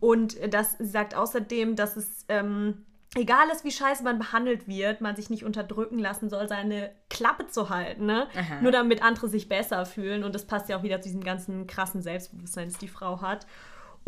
Und 0.00 0.36
äh, 0.38 0.48
das, 0.48 0.78
sie 0.78 0.86
sagt 0.86 1.14
außerdem, 1.14 1.76
dass 1.76 1.96
es 1.96 2.24
ähm, 2.28 2.84
egal 3.14 3.48
ist, 3.50 3.64
wie 3.64 3.70
scheiße 3.70 4.02
man 4.02 4.18
behandelt 4.18 4.68
wird, 4.68 5.00
man 5.00 5.16
sich 5.16 5.30
nicht 5.30 5.44
unterdrücken 5.44 5.98
lassen 5.98 6.28
soll, 6.28 6.48
seine 6.48 6.92
Klappe 7.08 7.46
zu 7.46 7.70
halten, 7.70 8.06
ne? 8.06 8.28
Aha. 8.36 8.60
Nur 8.60 8.72
damit 8.72 9.02
andere 9.02 9.28
sich 9.28 9.48
besser 9.48 9.86
fühlen. 9.86 10.24
Und 10.24 10.34
das 10.34 10.46
passt 10.46 10.68
ja 10.68 10.78
auch 10.78 10.82
wieder 10.82 11.00
zu 11.00 11.08
diesem 11.08 11.24
ganzen 11.24 11.66
krassen 11.66 12.02
Selbstbewusstsein, 12.02 12.68
das 12.68 12.78
die 12.78 12.88
Frau 12.88 13.20
hat. 13.20 13.46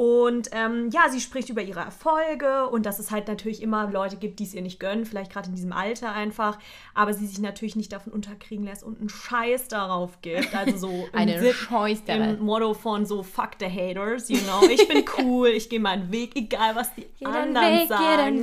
Und 0.02 0.48
ähm, 0.52 0.88
ja, 0.94 1.10
sie 1.10 1.20
spricht 1.20 1.50
über 1.50 1.60
ihre 1.60 1.80
Erfolge 1.80 2.66
und 2.70 2.86
dass 2.86 2.98
es 2.98 3.10
halt 3.10 3.28
natürlich 3.28 3.60
immer 3.60 3.90
Leute 3.90 4.16
gibt, 4.16 4.38
die 4.38 4.44
es 4.44 4.54
ihr 4.54 4.62
nicht 4.62 4.80
gönnen, 4.80 5.04
vielleicht 5.04 5.30
gerade 5.30 5.50
in 5.50 5.54
diesem 5.54 5.72
Alter 5.74 6.12
einfach, 6.12 6.58
aber 6.94 7.12
sie 7.12 7.26
sich 7.26 7.38
natürlich 7.38 7.76
nicht 7.76 7.92
davon 7.92 8.10
unterkriegen 8.14 8.64
lässt 8.64 8.82
und 8.82 8.98
einen 8.98 9.10
Scheiß 9.10 9.68
darauf 9.68 10.22
gibt. 10.22 10.54
Also 10.56 10.78
so 10.78 10.88
Sinn- 11.14 11.52
Scheiß 11.52 12.02
im 12.06 12.38
Motto 12.40 12.72
von 12.72 13.04
so 13.04 13.22
fuck 13.22 13.50
the 13.60 13.66
haters, 13.66 14.30
you 14.30 14.38
know. 14.38 14.66
Ich 14.70 14.88
bin 14.88 15.04
cool, 15.18 15.48
ich 15.48 15.68
gehe 15.68 15.80
meinen 15.80 16.10
Weg, 16.10 16.34
egal 16.34 16.76
was 16.76 16.94
die 16.94 17.06
anderen 17.26 17.86
sagen. 17.86 18.42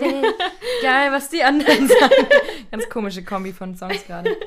Geil, 0.83 1.11
was 1.11 1.29
die 1.29 1.41
anderen 1.43 1.87
sagen. 1.87 2.27
Ganz 2.69 2.87
komische 2.87 3.23
Kombi 3.23 3.51
von 3.51 3.75
Songs 3.75 4.05
gerade. 4.05 4.37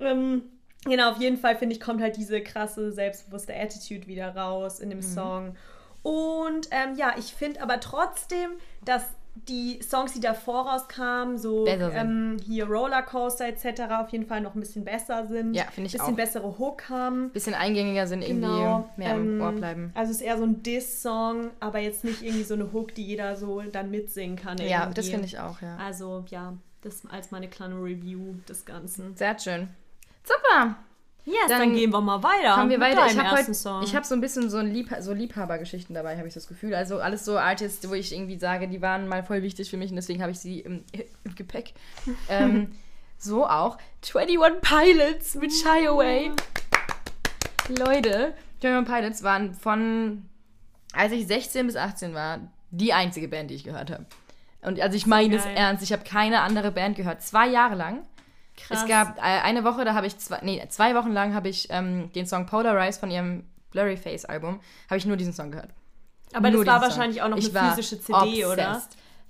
Ähm, 0.00 0.40
genau, 0.86 1.10
auf 1.10 1.20
jeden 1.20 1.36
Fall 1.36 1.56
finde 1.56 1.74
ich, 1.74 1.82
kommt 1.82 2.00
halt 2.00 2.16
diese 2.16 2.40
krasse, 2.40 2.92
selbstbewusste 2.92 3.54
Attitude 3.54 4.06
wieder 4.06 4.34
raus 4.34 4.80
in 4.80 4.88
dem 4.88 5.00
Mhm. 5.00 5.02
Song. 5.02 5.56
Und 6.04 6.68
ähm, 6.70 6.94
ja, 6.96 7.14
ich 7.18 7.34
finde 7.34 7.60
aber 7.62 7.80
trotzdem, 7.80 8.50
dass 8.84 9.02
die 9.48 9.80
Songs, 9.82 10.12
die 10.12 10.20
davor 10.20 10.68
rauskamen, 10.68 11.38
so 11.38 11.66
ähm, 11.66 12.36
hier 12.44 12.66
Rollercoaster 12.66 13.46
etc., 13.48 13.82
auf 13.98 14.10
jeden 14.10 14.26
Fall 14.26 14.40
noch 14.40 14.54
ein 14.54 14.60
bisschen 14.60 14.84
besser 14.84 15.26
sind. 15.26 15.54
Ja, 15.54 15.64
finde 15.64 15.86
ich 15.88 15.94
bisschen 15.94 16.12
auch. 16.12 16.16
bessere 16.16 16.58
Hook 16.58 16.88
haben. 16.88 17.30
Bisschen 17.30 17.54
eingängiger 17.54 18.06
sind, 18.06 18.22
irgendwie 18.22 18.42
Genau. 18.46 18.88
mehr 18.96 19.16
im 19.16 19.40
ähm, 19.40 19.42
Ohr 19.42 19.52
bleiben. 19.52 19.90
Also 19.94 20.12
es 20.12 20.18
ist 20.18 20.22
eher 20.22 20.36
so 20.38 20.44
ein 20.44 20.62
Diss-Song, 20.62 21.50
aber 21.58 21.80
jetzt 21.80 22.04
nicht 22.04 22.22
irgendwie 22.22 22.44
so 22.44 22.54
eine 22.54 22.72
Hook, 22.72 22.94
die 22.94 23.04
jeder 23.04 23.34
so 23.34 23.60
dann 23.62 23.90
mitsingen 23.90 24.36
kann. 24.36 24.58
Ja, 24.58 24.80
irgendwie. 24.82 24.94
das 24.94 25.08
finde 25.08 25.24
ich 25.26 25.38
auch, 25.40 25.60
ja. 25.62 25.78
Also 25.78 26.24
ja, 26.28 26.52
das 26.82 27.02
als 27.10 27.30
meine 27.32 27.48
kleine 27.48 27.74
Review 27.76 28.34
des 28.48 28.64
Ganzen. 28.64 29.16
Sehr 29.16 29.36
schön. 29.38 29.68
Super. 30.22 30.76
Yes, 31.26 31.36
dann, 31.48 31.60
dann, 31.60 31.74
gehen 31.74 31.90
wir 31.90 32.02
mal 32.02 32.22
weiter. 32.22 32.56
Haben 32.56 32.68
wir 32.68 32.80
weiter. 32.80 33.06
Ich 33.06 33.18
habe 33.18 33.38
hab 33.38 34.04
so 34.04 34.14
ein 34.14 34.20
bisschen 34.20 34.50
so, 34.50 34.58
ein 34.58 34.70
Liebha 34.70 35.00
so 35.00 35.14
Liebhabergeschichten 35.14 35.94
dabei, 35.94 36.18
habe 36.18 36.28
ich 36.28 36.34
das 36.34 36.46
Gefühl. 36.46 36.74
Also 36.74 36.98
alles 36.98 37.24
so 37.24 37.38
Artists, 37.38 37.88
wo 37.88 37.94
ich 37.94 38.12
irgendwie 38.12 38.38
sage, 38.38 38.68
die 38.68 38.82
waren 38.82 39.08
mal 39.08 39.22
voll 39.22 39.42
wichtig 39.42 39.70
für 39.70 39.78
mich 39.78 39.90
und 39.90 39.96
deswegen 39.96 40.20
habe 40.20 40.32
ich 40.32 40.38
sie 40.38 40.60
im, 40.60 40.84
im 41.24 41.34
Gepäck. 41.34 41.72
ähm, 42.28 42.72
so 43.16 43.46
auch 43.46 43.78
21 44.02 44.60
Pilots 44.60 45.34
mit 45.36 45.52
Shy 45.52 45.86
Away. 45.88 46.32
Leute, 47.68 48.34
21 48.62 48.94
Pilots 48.94 49.22
waren 49.22 49.54
von, 49.54 50.28
als 50.92 51.12
ich 51.12 51.26
16 51.26 51.66
bis 51.66 51.76
18 51.76 52.12
war, 52.12 52.40
die 52.70 52.92
einzige 52.92 53.28
Band, 53.28 53.50
die 53.50 53.54
ich 53.54 53.64
gehört 53.64 53.90
habe. 53.90 54.04
Und 54.60 54.80
also 54.80 54.96
ich 54.96 55.06
meine 55.06 55.36
es 55.36 55.44
ernst, 55.46 55.82
ich 55.82 55.92
habe 55.92 56.04
keine 56.04 56.40
andere 56.40 56.70
Band 56.70 56.96
gehört. 56.96 57.22
Zwei 57.22 57.48
Jahre 57.48 57.74
lang. 57.74 58.02
Krass. 58.56 58.82
Es 58.82 58.88
gab 58.88 59.18
äh, 59.18 59.20
eine 59.20 59.64
Woche, 59.64 59.84
da 59.84 59.94
habe 59.94 60.06
ich 60.06 60.18
zwei, 60.18 60.38
nee, 60.42 60.64
zwei 60.68 60.94
Wochen 60.94 61.12
lang 61.12 61.34
habe 61.34 61.48
ich 61.48 61.68
ähm, 61.70 62.12
den 62.12 62.26
Song 62.26 62.46
Polarize 62.46 62.98
von 62.98 63.10
ihrem 63.10 63.44
Blurry 63.70 63.96
Face 63.96 64.24
Album, 64.24 64.60
habe 64.88 64.98
ich 64.98 65.06
nur 65.06 65.16
diesen 65.16 65.32
Song 65.32 65.50
gehört. 65.50 65.70
Aber 66.32 66.50
nur 66.50 66.64
das 66.64 66.74
war 66.74 66.82
wahrscheinlich 66.82 67.18
Song. 67.18 67.26
auch 67.26 67.36
noch 67.36 67.38
ich 67.38 67.56
eine 67.56 67.70
physische 67.70 68.00
CD, 68.00 68.44
obsessed. 68.44 68.52
oder? 68.52 68.82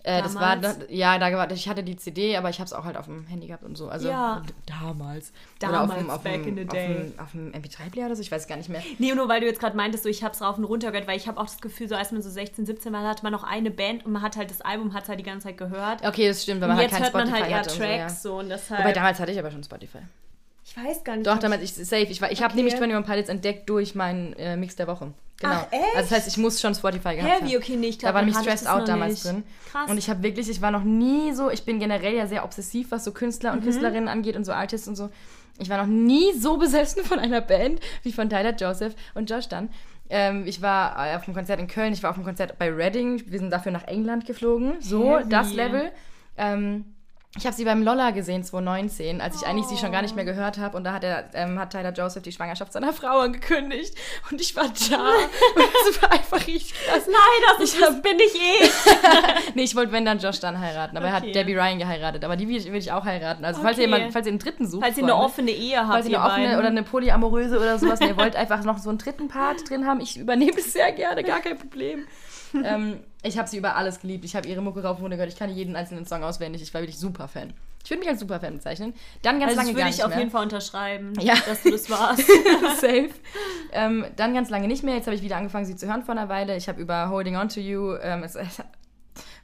Äh, 0.06 0.23
das 0.23 0.34
war, 0.34 0.58
ja, 0.90 1.18
da 1.18 1.32
war, 1.32 1.50
ich 1.50 1.66
hatte 1.66 1.82
die 1.82 1.96
CD, 1.96 2.37
aber 2.37 2.50
ich 2.50 2.58
habe 2.58 2.66
es 2.66 2.75
auch 2.75 2.84
halt 2.84 2.99
auf 2.99 3.06
dem 3.06 3.26
Handy 3.26 3.46
gehabt 3.46 3.64
und 3.64 3.75
so. 3.75 3.88
Also 3.88 4.11
ja. 4.11 4.42
damals. 4.66 5.32
Damals, 5.58 5.92
auf 5.92 5.96
dem, 5.99 6.11
auf 6.11 6.23
back 6.23 6.42
dem, 6.42 6.49
in 6.49 6.56
the 6.58 6.66
day. 6.66 7.12
Auf 7.16 7.32
dem, 7.32 7.52
dem 7.52 7.62
MP3-Player 7.62 8.06
oder 8.06 8.14
so, 8.14 8.20
ich 8.20 8.30
weiß 8.30 8.46
gar 8.46 8.56
nicht 8.56 8.68
mehr. 8.68 8.82
Nee, 8.99 9.14
nur 9.14 9.30
weil 9.30 9.40
du 9.40 9.46
jetzt 9.46 9.61
gerade 9.61 9.75
meintest, 9.75 10.04
so, 10.04 10.11
ich 10.11 10.23
habe 10.23 10.34
es 10.34 10.42
rauf 10.42 10.58
und 10.58 10.64
runter 10.64 10.92
gehört, 10.92 11.08
weil 11.08 11.16
ich 11.16 11.26
habe 11.26 11.40
auch 11.40 11.46
das 11.46 11.58
Gefühl, 11.58 11.88
so 11.88 11.94
als 11.94 12.12
man 12.12 12.20
so 12.20 12.28
16, 12.28 12.66
17 12.66 12.92
war, 12.92 13.02
hatte 13.08 13.23
man 13.23 13.32
noch 13.32 13.44
eine 13.44 13.70
Band 13.70 14.04
und 14.04 14.12
man 14.12 14.20
hat 14.20 14.37
halt 14.37 14.50
das 14.50 14.61
Album 14.61 14.92
hat 14.92 15.08
halt 15.08 15.18
die 15.18 15.25
ganze 15.25 15.46
Zeit 15.46 15.56
gehört. 15.56 16.06
Okay, 16.06 16.28
das 16.28 16.42
stimmt, 16.42 16.61
weil 16.61 16.68
man 16.68 16.76
und 16.76 16.82
halt 16.82 16.92
kein 16.92 17.04
Spotify 17.04 17.30
man 17.30 17.40
halt 17.40 17.50
eher 17.50 17.62
Tracks 17.62 18.23
so, 18.23 18.28
ja. 18.28 18.34
so 18.34 18.38
und 18.40 18.50
deshalb. 18.50 18.80
Wobei 18.82 18.92
damals 18.92 19.18
hatte 19.18 19.32
ich 19.32 19.38
aber 19.38 19.50
schon 19.50 19.64
Spotify. 19.64 20.00
Ich 20.76 20.84
weiß 20.84 21.04
gar 21.04 21.16
nicht. 21.16 21.26
Doch, 21.26 21.38
damals, 21.38 21.62
ich, 21.62 21.74
safe. 21.74 22.02
Ich, 22.02 22.10
ich 22.10 22.22
okay. 22.22 22.42
habe 22.42 22.56
nämlich 22.56 22.74
21 22.74 23.06
Pilots 23.06 23.28
entdeckt 23.28 23.68
durch 23.68 23.94
meinen 23.94 24.32
äh, 24.34 24.56
Mix 24.56 24.76
der 24.76 24.86
Woche. 24.86 25.12
Genau. 25.40 25.54
Ach, 25.54 25.72
echt? 25.72 25.96
Also 25.96 26.08
das 26.08 26.10
heißt, 26.10 26.28
ich 26.28 26.36
muss 26.36 26.60
schon 26.60 26.74
Spotify 26.74 27.16
gehabt 27.16 27.42
Heavy, 27.42 27.56
okay, 27.56 27.76
nee, 27.76 27.88
ich 27.88 27.98
glaub, 27.98 28.10
Da 28.10 28.14
war 28.14 28.22
nämlich 28.22 28.40
Stressed 28.40 28.68
Out 28.68 28.88
damals 28.88 29.12
nicht. 29.12 29.24
drin. 29.24 29.42
Krass. 29.70 29.90
Und 29.90 29.98
ich 29.98 30.08
habe 30.08 30.22
wirklich, 30.22 30.48
ich 30.48 30.62
war 30.62 30.70
noch 30.70 30.84
nie 30.84 31.32
so, 31.32 31.50
ich 31.50 31.64
bin 31.64 31.78
generell 31.78 32.14
ja 32.14 32.26
sehr 32.26 32.44
obsessiv, 32.44 32.90
was 32.90 33.04
so 33.04 33.12
Künstler 33.12 33.52
und 33.52 33.60
mhm. 33.60 33.64
Künstlerinnen 33.64 34.08
angeht 34.08 34.36
und 34.36 34.44
so 34.44 34.52
Artists 34.52 34.88
und 34.88 34.96
so. 34.96 35.10
Ich 35.58 35.68
war 35.68 35.78
noch 35.78 35.86
nie 35.86 36.32
so 36.32 36.56
besessen 36.56 37.04
von 37.04 37.18
einer 37.18 37.40
Band 37.40 37.80
wie 38.02 38.12
von 38.12 38.28
Tyler 38.28 38.54
Joseph 38.54 38.94
und 39.14 39.30
Josh 39.30 39.48
Dunn. 39.48 39.70
Ähm, 40.10 40.44
ich 40.46 40.60
war 40.60 41.16
auf 41.16 41.26
einem 41.26 41.34
Konzert 41.34 41.60
in 41.60 41.66
Köln, 41.68 41.92
ich 41.92 42.02
war 42.02 42.10
auf 42.10 42.16
einem 42.16 42.24
Konzert 42.24 42.58
bei 42.58 42.70
Reading. 42.70 43.22
Wir 43.26 43.38
sind 43.38 43.50
dafür 43.50 43.72
nach 43.72 43.84
England 43.84 44.26
geflogen. 44.26 44.76
So, 44.80 45.18
Heavy. 45.18 45.28
das 45.28 45.52
Level. 45.52 45.92
Ähm, 46.36 46.93
ich 47.36 47.46
habe 47.46 47.56
sie 47.56 47.64
beim 47.64 47.82
Lolla 47.82 48.12
gesehen 48.12 48.44
2019, 48.44 49.20
als 49.20 49.34
ich 49.36 49.42
oh. 49.42 49.46
eigentlich 49.46 49.66
sie 49.66 49.76
schon 49.76 49.90
gar 49.90 50.02
nicht 50.02 50.14
mehr 50.14 50.24
gehört 50.24 50.58
habe. 50.58 50.76
Und 50.76 50.84
da 50.84 50.92
hat, 50.92 51.02
er, 51.02 51.24
ähm, 51.34 51.58
hat 51.58 51.70
Tyler 51.70 51.92
Joseph 51.92 52.22
die 52.22 52.30
Schwangerschaft 52.30 52.72
seiner 52.72 52.92
Frau 52.92 53.18
angekündigt. 53.18 53.94
Und 54.30 54.40
ich 54.40 54.54
war 54.54 54.64
da. 54.64 54.98
und 55.56 55.68
das 55.86 56.02
war 56.02 56.12
einfach 56.12 56.46
richtig 56.46 56.74
krass. 56.74 57.06
Nein, 57.06 57.58
das, 57.58 57.74
ich 57.74 57.82
hab, 57.82 58.02
bin 58.02 58.18
ich 58.18 58.34
eh. 58.36 58.70
nee, 59.54 59.62
ich 59.62 59.74
wollte, 59.74 59.90
wenn 59.90 60.04
dann 60.04 60.20
Josh 60.20 60.38
dann 60.38 60.60
heiraten. 60.60 60.96
Aber 60.96 61.06
okay. 61.06 61.14
er 61.14 61.28
hat 61.28 61.34
Debbie 61.34 61.54
Ryan 61.54 61.78
geheiratet. 61.78 62.24
Aber 62.24 62.36
die 62.36 62.48
will 62.48 62.56
ich, 62.56 62.66
will 62.66 62.78
ich 62.78 62.92
auch 62.92 63.04
heiraten. 63.04 63.44
Also, 63.44 63.58
okay. 63.58 63.66
falls, 63.66 63.78
ihr 63.78 63.84
jemand, 63.84 64.12
falls 64.12 64.26
ihr 64.26 64.30
einen 64.30 64.38
dritten 64.38 64.68
sucht. 64.68 64.84
Falls 64.84 64.96
ihr 64.96 65.02
eine 65.02 65.16
offene 65.16 65.50
Ehe 65.50 65.78
habt. 65.78 65.92
Falls 65.92 66.08
ihr 66.08 66.22
eine 66.22 66.32
offene 66.32 66.58
oder 66.58 66.68
eine 66.68 66.84
polyamoröse 66.84 67.56
oder 67.56 67.80
sowas. 67.80 68.00
und 68.00 68.06
ihr 68.06 68.16
wollt 68.16 68.36
einfach 68.36 68.62
noch 68.62 68.78
so 68.78 68.90
einen 68.90 68.98
dritten 68.98 69.26
Part 69.26 69.68
drin 69.68 69.86
haben. 69.86 70.00
Ich 70.00 70.16
übernehme 70.16 70.56
es 70.56 70.72
sehr 70.72 70.92
gerne, 70.92 71.24
gar 71.24 71.40
kein 71.40 71.58
Problem. 71.58 72.06
Ähm, 72.64 73.00
ich 73.23 73.38
habe 73.38 73.49
sie 73.49 73.56
über 73.56 73.76
alles 73.76 74.00
geliebt. 74.00 74.25
Ich 74.25 74.37
habe 74.37 74.46
ihre 74.46 74.61
Mucke 74.61 74.82
rauf 74.82 74.99
und 74.99 75.04
runter 75.04 75.16
gehört. 75.16 75.32
Ich 75.32 75.38
kann 75.38 75.54
jeden 75.54 75.76
einzelnen 75.76 76.06
Song 76.06 76.23
auswendig. 76.23 76.62
Ich 76.62 76.73
war 76.75 76.80
wirklich 76.80 76.99
super 76.99 77.28
Fan. 77.28 77.52
Ich 77.82 77.90
würde 77.90 78.00
mich 78.00 78.08
als 78.08 78.20
super 78.20 78.40
Fan 78.40 78.54
bezeichnen. 78.54 78.94
Dann 79.23 79.40
ganz 79.40 79.50
also 79.50 79.61
lange 79.61 79.73
das 79.73 79.82
würde 79.82 79.90
ich 79.90 80.04
auf 80.04 80.11
mehr. 80.11 80.18
jeden 80.18 80.30
Fall 80.30 80.42
unterschreiben, 80.42 81.12
ja. 81.20 81.34
dass 81.46 81.62
du 81.62 81.70
das 81.70 81.90
warst. 81.90 82.26
Safe. 82.80 83.11
Ähm, 83.73 84.06
dann 84.16 84.34
ganz 84.34 84.49
lange 84.49 84.68
nicht 84.68 84.82
mehr. 84.82 84.94
Jetzt 84.94 85.06
habe 85.06 85.16
ich 85.16 85.23
wieder 85.23 85.37
angefangen, 85.37 85.66
sie 85.66 85.76
zu 85.76 85.87
hören 85.87 86.02
vor 86.02 86.12
einer 86.12 86.28
Weile. 86.28 86.56
Ich 86.56 86.68
habe 86.68 86.80
über 86.80 87.11
Holding 87.11 87.37
On 87.37 87.49
to 87.49 87.61
You 87.61 87.94
ähm, 87.96 88.23
es, 88.23 88.38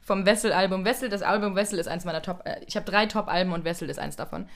vom 0.01 0.25
Wessel-Album. 0.25 0.85
Wessel, 0.85 1.09
das 1.09 1.21
Album 1.21 1.55
Wessel 1.55 1.77
ist 1.77 1.87
eins 1.87 2.03
meiner 2.03 2.21
Top. 2.21 2.41
Äh, 2.45 2.61
ich 2.65 2.75
habe 2.75 2.89
drei 2.89 3.05
Top-Alben 3.05 3.53
und 3.53 3.63
Wessel 3.63 3.89
ist 3.89 3.99
eins 3.99 4.15
davon. 4.15 4.47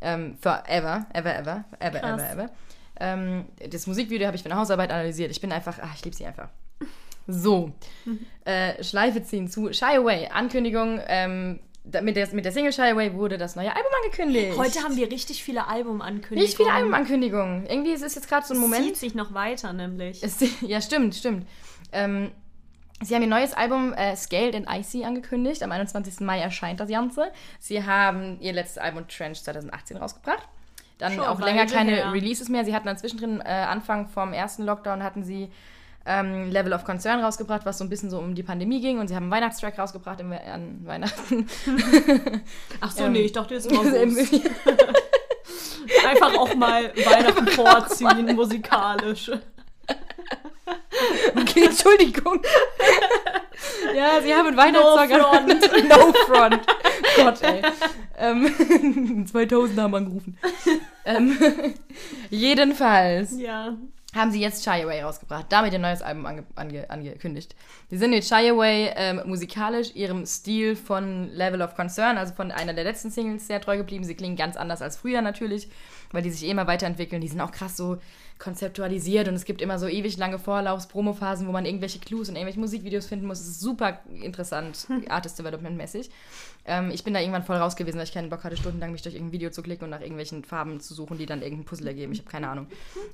Ähm, 0.00 0.36
forever, 0.40 1.06
ever, 1.12 1.34
ever, 1.36 1.64
ever, 1.78 1.98
Krass. 2.00 2.22
ever, 2.22 2.32
ever. 2.32 2.50
Ähm, 2.98 3.44
das 3.70 3.86
Musikvideo 3.86 4.26
habe 4.26 4.36
ich 4.36 4.42
für 4.42 4.50
eine 4.50 4.58
Hausarbeit 4.58 4.90
analysiert. 4.90 5.30
Ich 5.30 5.40
bin 5.40 5.52
einfach, 5.52 5.78
ach, 5.82 5.94
ich 5.94 6.04
liebe 6.04 6.16
sie 6.16 6.26
einfach. 6.26 6.48
So, 7.26 7.72
mhm. 8.04 8.26
äh, 8.44 8.82
Schleife 8.82 9.22
ziehen 9.22 9.48
zu 9.48 9.72
Shy 9.72 9.96
Away. 9.96 10.28
Ankündigung, 10.28 11.00
ähm, 11.06 11.60
mit 12.02 12.16
der, 12.16 12.32
mit 12.34 12.44
der 12.44 12.52
Single 12.52 12.72
Shy 12.72 12.82
Away 12.82 13.12
wurde 13.14 13.36
das 13.36 13.56
neue 13.56 13.74
Album 13.74 13.92
angekündigt. 14.02 14.56
Heute 14.56 14.82
haben 14.82 14.96
wir 14.96 15.10
richtig 15.10 15.44
viele 15.44 15.66
Albumankündigungen. 15.66 16.38
Richtig 16.38 16.56
viele 16.56 16.72
Albumankündigungen. 16.72 17.66
Irgendwie 17.66 17.92
ist 17.92 18.02
es 18.02 18.14
jetzt 18.14 18.28
gerade 18.28 18.46
so 18.46 18.54
ein 18.54 18.60
Moment. 18.60 18.80
Es 18.80 18.86
zieht 18.86 18.96
sich 18.96 19.14
noch 19.14 19.34
weiter, 19.34 19.72
nämlich. 19.72 20.22
Es, 20.22 20.42
ja, 20.62 20.80
stimmt, 20.80 21.14
stimmt. 21.14 21.46
Ähm, 21.92 22.30
sie 23.02 23.14
haben 23.14 23.22
ihr 23.22 23.28
neues 23.28 23.52
Album 23.52 23.92
äh, 23.92 24.16
Scaled 24.16 24.54
and 24.54 24.66
Icy 24.70 25.04
angekündigt. 25.04 25.62
Am 25.62 25.72
21. 25.72 26.20
Mai 26.20 26.40
erscheint 26.40 26.80
das 26.80 26.88
Ganze. 26.88 27.30
Sie 27.58 27.84
haben 27.84 28.40
ihr 28.40 28.54
letztes 28.54 28.78
Album 28.78 29.06
Trench 29.06 29.42
2018 29.42 29.98
rausgebracht. 29.98 30.48
Dann 30.96 31.12
Schon 31.12 31.24
auch 31.24 31.40
länger 31.40 31.66
keine 31.66 31.96
her. 31.96 32.12
Releases 32.12 32.48
mehr. 32.48 32.64
Sie 32.64 32.74
hatten 32.74 32.86
dann 32.86 32.96
zwischendrin, 32.96 33.40
äh, 33.40 33.48
Anfang 33.48 34.08
vom 34.08 34.32
ersten 34.32 34.62
Lockdown, 34.62 35.02
hatten 35.02 35.22
sie 35.22 35.50
ähm, 36.06 36.50
Level 36.50 36.72
of 36.72 36.84
Concern 36.84 37.20
rausgebracht, 37.20 37.64
was 37.64 37.78
so 37.78 37.84
ein 37.84 37.88
bisschen 37.88 38.10
so 38.10 38.18
um 38.18 38.34
die 38.34 38.42
Pandemie 38.42 38.80
ging. 38.80 38.98
Und 38.98 39.08
sie 39.08 39.14
haben 39.14 39.24
einen 39.24 39.32
Weihnachtstrack 39.32 39.78
rausgebracht 39.78 40.20
im, 40.20 40.32
an 40.32 40.80
Weihnachten. 40.84 41.46
Ach 42.80 42.90
so, 42.90 43.04
ähm, 43.04 43.12
nee, 43.12 43.22
ich 43.22 43.32
dachte 43.32 43.54
jetzt 43.54 43.70
mal 43.72 43.86
Einfach 46.06 46.34
auch 46.38 46.54
mal 46.54 46.92
Weihnachten 46.96 47.46
vorziehen, 47.48 48.34
musikalisch. 48.34 49.30
Okay, 51.36 51.64
Entschuldigung. 51.66 52.40
ja, 53.94 54.20
sie 54.22 54.34
haben 54.34 54.48
einen 54.48 54.56
Weihnachtssong. 54.56 55.08
No 55.08 55.24
front. 55.24 55.88
no 55.88 56.12
front. 56.26 56.60
Gott, 57.16 57.42
ey. 57.42 57.62
Ähm, 58.16 59.26
2000 59.26 59.78
haben 59.80 59.94
angerufen. 59.94 60.38
ähm, 61.04 61.36
jedenfalls. 62.30 63.38
Ja 63.38 63.76
haben 64.14 64.30
sie 64.30 64.40
jetzt 64.40 64.64
Shy 64.64 64.82
Away 64.82 65.02
rausgebracht, 65.02 65.46
damit 65.48 65.72
ihr 65.72 65.78
neues 65.78 66.02
Album 66.02 66.24
ange 66.26 66.44
ange 66.54 66.88
angekündigt. 66.88 67.54
Sie 67.90 67.96
sind 67.96 68.12
jetzt 68.12 68.28
Shy 68.28 68.50
Away 68.50 68.92
ähm, 68.94 69.22
musikalisch 69.26 69.94
ihrem 69.94 70.24
Stil 70.24 70.76
von 70.76 71.28
Level 71.30 71.62
of 71.62 71.74
Concern, 71.74 72.16
also 72.16 72.32
von 72.34 72.50
einer 72.52 72.74
der 72.74 72.84
letzten 72.84 73.10
Singles, 73.10 73.46
sehr 73.46 73.60
treu 73.60 73.76
geblieben. 73.76 74.04
Sie 74.04 74.14
klingen 74.14 74.36
ganz 74.36 74.56
anders 74.56 74.82
als 74.82 74.96
früher 74.96 75.20
natürlich, 75.20 75.68
weil 76.12 76.22
die 76.22 76.30
sich 76.30 76.46
eh 76.46 76.50
immer 76.50 76.66
weiterentwickeln. 76.66 77.20
Die 77.20 77.28
sind 77.28 77.40
auch 77.40 77.52
krass 77.52 77.76
so 77.76 77.98
konzeptualisiert 78.38 79.28
und 79.28 79.34
es 79.34 79.44
gibt 79.44 79.62
immer 79.62 79.78
so 79.78 79.86
ewig 79.86 80.16
lange 80.16 80.38
Vorlaufs-Promophasen, 80.38 81.46
wo 81.46 81.52
man 81.52 81.64
irgendwelche 81.64 81.98
Clues 81.98 82.28
und 82.28 82.36
irgendwelche 82.36 82.60
Musikvideos 82.60 83.06
finden 83.06 83.26
muss. 83.26 83.40
Es 83.40 83.48
ist 83.48 83.60
super 83.60 84.00
interessant, 84.20 84.86
Artist 85.08 85.38
Development-mäßig. 85.38 86.10
Ähm, 86.66 86.90
ich 86.90 87.04
bin 87.04 87.14
da 87.14 87.20
irgendwann 87.20 87.44
voll 87.44 87.56
raus 87.56 87.76
gewesen, 87.76 87.98
weil 87.98 88.04
ich 88.04 88.14
keinen 88.14 88.30
Bock 88.30 88.44
hatte, 88.44 88.56
stundenlang 88.56 88.92
mich 88.92 89.02
durch 89.02 89.14
irgendein 89.14 89.32
Video 89.32 89.50
zu 89.50 89.62
klicken 89.62 89.84
und 89.84 89.90
nach 89.90 90.00
irgendwelchen 90.00 90.44
Farben 90.44 90.80
zu 90.80 90.94
suchen, 90.94 91.18
die 91.18 91.26
dann 91.26 91.42
irgendein 91.42 91.66
Puzzle 91.66 91.86
ergeben. 91.86 92.12
Ich 92.12 92.20
habe 92.20 92.30
keine 92.30 92.48
Ahnung. 92.48 92.66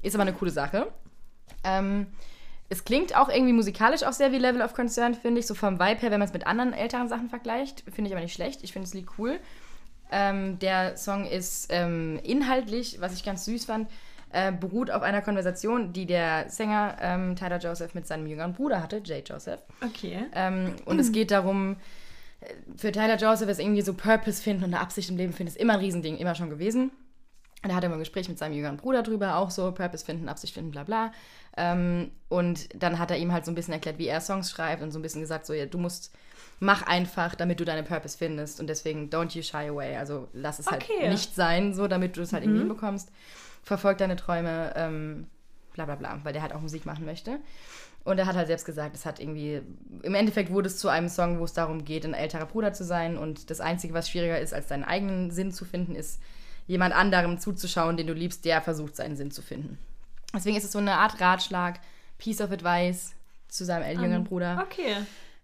Ist 0.02 0.14
aber 0.14 0.22
eine 0.22 0.32
coole 0.32 0.50
Sache. 0.50 0.86
Ähm, 1.64 2.06
es 2.68 2.84
klingt 2.84 3.16
auch 3.16 3.28
irgendwie 3.28 3.52
musikalisch 3.52 4.04
auch 4.04 4.12
sehr 4.12 4.30
wie 4.30 4.38
Level 4.38 4.62
of 4.62 4.74
Concern, 4.74 5.14
finde 5.14 5.40
ich. 5.40 5.46
So 5.46 5.54
vom 5.54 5.80
Vibe 5.80 6.00
her, 6.00 6.10
wenn 6.12 6.20
man 6.20 6.28
es 6.28 6.32
mit 6.32 6.46
anderen 6.46 6.72
älteren 6.72 7.08
Sachen 7.08 7.28
vergleicht, 7.28 7.82
finde 7.92 8.08
ich 8.08 8.14
aber 8.14 8.22
nicht 8.22 8.32
schlecht. 8.32 8.62
Ich 8.62 8.72
finde 8.72 8.86
es 8.86 8.94
Lied 8.94 9.08
cool. 9.18 9.40
Ähm, 10.12 10.58
der 10.60 10.96
Song 10.96 11.26
ist 11.26 11.66
ähm, 11.70 12.20
inhaltlich, 12.22 13.00
was 13.00 13.14
ich 13.14 13.24
ganz 13.24 13.44
süß 13.44 13.64
fand, 13.64 13.88
äh, 14.32 14.52
beruht 14.52 14.90
auf 14.92 15.02
einer 15.02 15.22
Konversation, 15.22 15.92
die 15.92 16.06
der 16.06 16.48
Sänger 16.48 16.96
ähm, 17.00 17.34
Tyler 17.34 17.58
Joseph 17.58 17.94
mit 17.94 18.06
seinem 18.06 18.28
jüngeren 18.28 18.52
Bruder 18.52 18.80
hatte, 18.80 19.02
Jay 19.04 19.22
Joseph. 19.26 19.60
Okay. 19.84 20.26
Ähm, 20.34 20.74
und 20.84 21.00
es 21.00 21.10
geht 21.10 21.32
darum, 21.32 21.76
für 22.76 22.92
Tyler 22.92 23.16
Joseph 23.16 23.48
ist 23.48 23.60
irgendwie 23.60 23.82
so 23.82 23.94
Purpose 23.94 24.42
finden 24.42 24.64
und 24.64 24.74
eine 24.74 24.80
Absicht 24.80 25.10
im 25.10 25.16
Leben 25.16 25.32
finden, 25.32 25.52
ist 25.52 25.60
immer 25.60 25.74
ein 25.74 25.80
Riesending, 25.80 26.16
immer 26.16 26.34
schon 26.34 26.50
gewesen. 26.50 26.90
Und 27.62 27.68
er 27.68 27.76
hatte 27.76 27.86
immer 27.86 27.96
ein 27.96 28.00
Gespräch 28.00 28.28
mit 28.28 28.38
seinem 28.38 28.54
jüngeren 28.54 28.78
Bruder 28.78 29.02
drüber, 29.02 29.36
auch 29.36 29.50
so 29.50 29.70
Purpose 29.72 30.04
finden, 30.04 30.28
Absicht 30.28 30.54
finden, 30.54 30.70
bla 30.70 30.84
bla. 30.84 31.12
Ähm, 31.56 32.10
und 32.28 32.68
dann 32.74 32.98
hat 32.98 33.10
er 33.10 33.18
ihm 33.18 33.32
halt 33.32 33.44
so 33.44 33.52
ein 33.52 33.54
bisschen 33.54 33.74
erklärt, 33.74 33.98
wie 33.98 34.06
er 34.06 34.22
Songs 34.22 34.50
schreibt 34.50 34.82
und 34.82 34.92
so 34.92 34.98
ein 34.98 35.02
bisschen 35.02 35.20
gesagt, 35.20 35.44
so, 35.44 35.52
ja, 35.52 35.66
du 35.66 35.76
musst, 35.76 36.14
mach 36.58 36.86
einfach, 36.86 37.34
damit 37.34 37.60
du 37.60 37.66
deine 37.66 37.82
Purpose 37.82 38.16
findest. 38.16 38.60
Und 38.60 38.68
deswegen 38.68 39.10
don't 39.10 39.36
you 39.36 39.42
shy 39.42 39.68
away. 39.68 39.96
Also 39.96 40.28
lass 40.32 40.58
es 40.58 40.70
halt 40.70 40.82
okay. 40.82 41.00
halt 41.00 41.10
nicht 41.10 41.34
sein, 41.34 41.74
so, 41.74 41.86
damit 41.86 42.16
du 42.16 42.22
es 42.22 42.32
halt 42.32 42.44
mhm. 42.44 42.50
irgendwie 42.50 42.68
hinbekommst 42.68 43.10
verfolg 43.62 43.98
deine 43.98 44.16
Träume, 44.16 44.72
ähm, 44.76 45.26
bla 45.74 45.84
bla 45.84 45.94
bla, 45.94 46.20
weil 46.22 46.32
der 46.32 46.42
halt 46.42 46.52
auch 46.52 46.60
Musik 46.60 46.86
machen 46.86 47.04
möchte. 47.04 47.38
Und 48.04 48.18
er 48.18 48.26
hat 48.26 48.36
halt 48.36 48.46
selbst 48.46 48.64
gesagt, 48.64 48.94
es 48.94 49.04
hat 49.04 49.20
irgendwie, 49.20 49.60
im 50.02 50.14
Endeffekt 50.14 50.50
wurde 50.50 50.68
es 50.68 50.78
zu 50.78 50.88
einem 50.88 51.08
Song, 51.08 51.38
wo 51.38 51.44
es 51.44 51.52
darum 51.52 51.84
geht, 51.84 52.04
ein 52.04 52.14
älterer 52.14 52.46
Bruder 52.46 52.72
zu 52.72 52.84
sein. 52.84 53.18
Und 53.18 53.50
das 53.50 53.60
Einzige, 53.60 53.92
was 53.92 54.08
schwieriger 54.08 54.38
ist, 54.38 54.54
als 54.54 54.68
deinen 54.68 54.84
eigenen 54.84 55.30
Sinn 55.30 55.52
zu 55.52 55.64
finden, 55.64 55.94
ist, 55.94 56.18
jemand 56.66 56.94
anderem 56.94 57.38
zuzuschauen, 57.38 57.96
den 57.96 58.06
du 58.06 58.12
liebst, 58.12 58.44
der 58.44 58.62
versucht, 58.62 58.94
seinen 58.94 59.16
Sinn 59.16 59.32
zu 59.32 59.42
finden. 59.42 59.76
Deswegen 60.32 60.56
ist 60.56 60.62
es 60.64 60.70
so 60.72 60.78
eine 60.78 60.92
Art 60.94 61.20
Ratschlag, 61.20 61.80
Piece 62.18 62.40
of 62.40 62.52
Advice 62.52 63.12
zu 63.48 63.64
seinem 63.64 63.96
um, 63.96 64.02
jüngeren 64.04 64.24
Bruder. 64.24 64.64
Okay. 64.64 64.94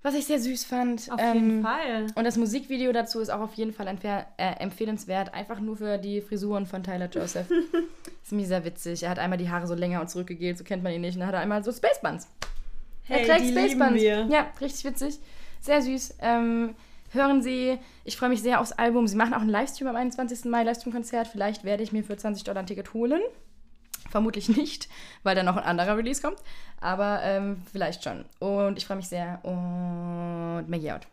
was 0.03 0.15
ich 0.15 0.25
sehr 0.25 0.39
süß 0.39 0.65
fand. 0.65 1.11
Auf 1.11 1.19
Ähm, 1.21 1.35
jeden 1.35 1.63
Fall. 1.63 2.07
Und 2.15 2.23
das 2.23 2.37
Musikvideo 2.37 2.93
dazu 2.93 3.19
ist 3.19 3.31
auch 3.31 3.41
auf 3.41 3.55
jeden 3.55 3.73
Fall 3.73 3.89
äh, 3.89 4.21
empfehlenswert, 4.61 5.35
einfach 5.35 5.59
nur 5.59 5.77
für 5.77 5.99
die 5.99 6.21
Frisuren 6.21 6.65
von 6.65 6.85
Tyler 6.85 7.09
Joseph. 7.11 7.51
ist 8.23 8.33
mir 8.33 8.47
sehr 8.47 8.65
witzig. 8.65 9.03
Er 9.03 9.11
hat 9.11 9.19
einmal 9.19 9.39
die 9.39 9.51
Haare 9.51 9.67
so 9.67 9.75
länger 9.75 10.01
und 10.01 10.09
zurückgegelt, 10.09 10.57
so 10.59 10.63
kennt 10.63 10.85
man 10.85 10.93
ihn 10.93 11.01
nicht. 11.01 11.15
Und 11.15 11.21
dann 11.21 11.29
hat 11.29 11.35
er 11.35 11.41
einmal 11.41 11.65
so 11.65 11.73
Spacebuns. 11.73 12.29
Hey, 13.07 13.21
er 13.23 13.27
trägt 13.27 13.41
die 13.43 13.53
lieben 13.53 13.71
Spacebuns. 13.71 14.01
wir. 14.03 14.27
Ja, 14.27 14.47
richtig 14.61 14.85
witzig. 14.85 15.19
Sehr 15.61 15.83
süß. 15.83 16.17
Ähm, 16.21 16.75
hören 17.13 17.43
Sie, 17.43 17.79
ich 18.05 18.17
freue 18.17 18.29
mich 18.29 18.43
sehr 18.43 18.61
aufs 18.61 18.73
Album. 18.73 19.07
Sie 19.07 19.17
machen 19.17 19.35
auch 19.35 19.41
einen 19.41 19.51
Livestream 19.51 19.89
am 19.89 19.97
21. 19.97 20.45
Mai, 20.51 20.63
Livestream-Konzert. 20.65 21.29
Vielleicht 21.29 21.65
werde 21.65 21.83
ich 21.83 21.93
mir 21.93 22.05
für 22.05 22.17
20 22.17 22.45
Dollar 22.45 22.61
ein 22.63 22.67
Ticket 22.67 22.95
holen. 22.95 23.21
Vermutlich 24.11 24.49
nicht, 24.57 24.89
weil 25.25 25.35
dann 25.35 25.47
noch 25.47 25.57
ein 25.57 25.65
anderer 25.65 25.97
Release 25.97 26.21
kommt. 26.23 26.39
Aber 26.81 27.21
ähm, 27.23 27.63
vielleicht 27.73 28.05
schon. 28.05 28.25
Und 28.39 28.79
ich 28.79 28.87
freue 28.87 28.99
mich 28.99 29.09
sehr. 29.09 29.41
Und 29.45 30.67
Maggie 30.69 30.93
out. 30.93 31.07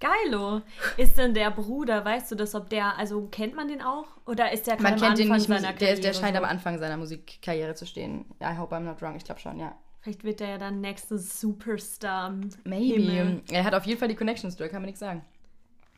Geilo. 0.00 0.62
Ist 0.96 1.18
denn 1.18 1.34
der 1.34 1.50
Bruder, 1.50 2.04
weißt 2.04 2.30
du 2.30 2.36
das, 2.36 2.54
ob 2.54 2.70
der, 2.70 2.96
also 2.96 3.26
kennt 3.32 3.56
man 3.56 3.66
den 3.66 3.82
auch? 3.82 4.06
Oder 4.26 4.52
ist 4.52 4.68
der 4.68 4.76
gerade 4.76 4.84
Man 4.84 4.92
am 4.94 5.00
kennt 5.00 5.18
den 5.18 5.32
Anfang 5.32 5.38
nicht, 5.38 5.48
seiner 5.48 5.72
Musik- 5.72 5.78
der, 5.80 5.88
der 5.88 5.96
Karriere 5.96 6.14
scheint 6.20 6.36
so? 6.36 6.42
am 6.44 6.48
Anfang 6.48 6.78
seiner 6.78 6.96
Musikkarriere 6.96 7.74
zu 7.74 7.84
stehen. 7.84 8.24
I 8.40 8.56
hope 8.56 8.72
I'm 8.76 8.80
not 8.84 9.02
wrong, 9.02 9.16
ich 9.16 9.24
glaube 9.24 9.40
schon, 9.40 9.58
ja. 9.58 9.74
Vielleicht 10.08 10.24
wird 10.24 10.40
der 10.40 10.48
ja 10.48 10.56
dann 10.56 10.80
nächstes 10.80 11.38
Superstar. 11.38 12.30
Maybe. 12.64 12.94
Himmel. 12.94 13.42
Er 13.50 13.62
hat 13.62 13.74
auf 13.74 13.84
jeden 13.84 14.00
Fall 14.00 14.08
die 14.08 14.14
Connections 14.14 14.56
durch, 14.56 14.70
kann 14.70 14.80
man 14.80 14.86
nichts 14.86 15.00
sagen. 15.00 15.22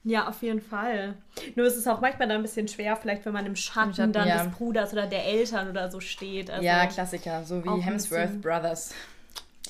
Ja, 0.02 0.26
auf 0.26 0.42
jeden 0.42 0.60
Fall. 0.60 1.14
Nur 1.54 1.66
ist 1.66 1.76
es 1.76 1.86
auch 1.86 2.00
manchmal 2.00 2.26
dann 2.26 2.38
ein 2.38 2.42
bisschen 2.42 2.66
schwer, 2.66 2.96
vielleicht 2.96 3.24
wenn 3.24 3.32
man 3.32 3.46
im 3.46 3.54
Schatten, 3.54 3.90
Im 3.90 3.94
Schatten, 3.94 4.12
dann 4.12 4.26
ja. 4.26 4.42
des 4.42 4.52
Bruders 4.52 4.92
oder 4.92 5.06
der 5.06 5.26
Eltern 5.26 5.70
oder 5.70 5.92
so 5.92 6.00
steht. 6.00 6.50
Also 6.50 6.64
ja, 6.64 6.86
Klassiker, 6.86 7.44
so 7.44 7.64
wie 7.64 7.80
Hemsworth 7.80 8.42
Brothers. 8.42 8.94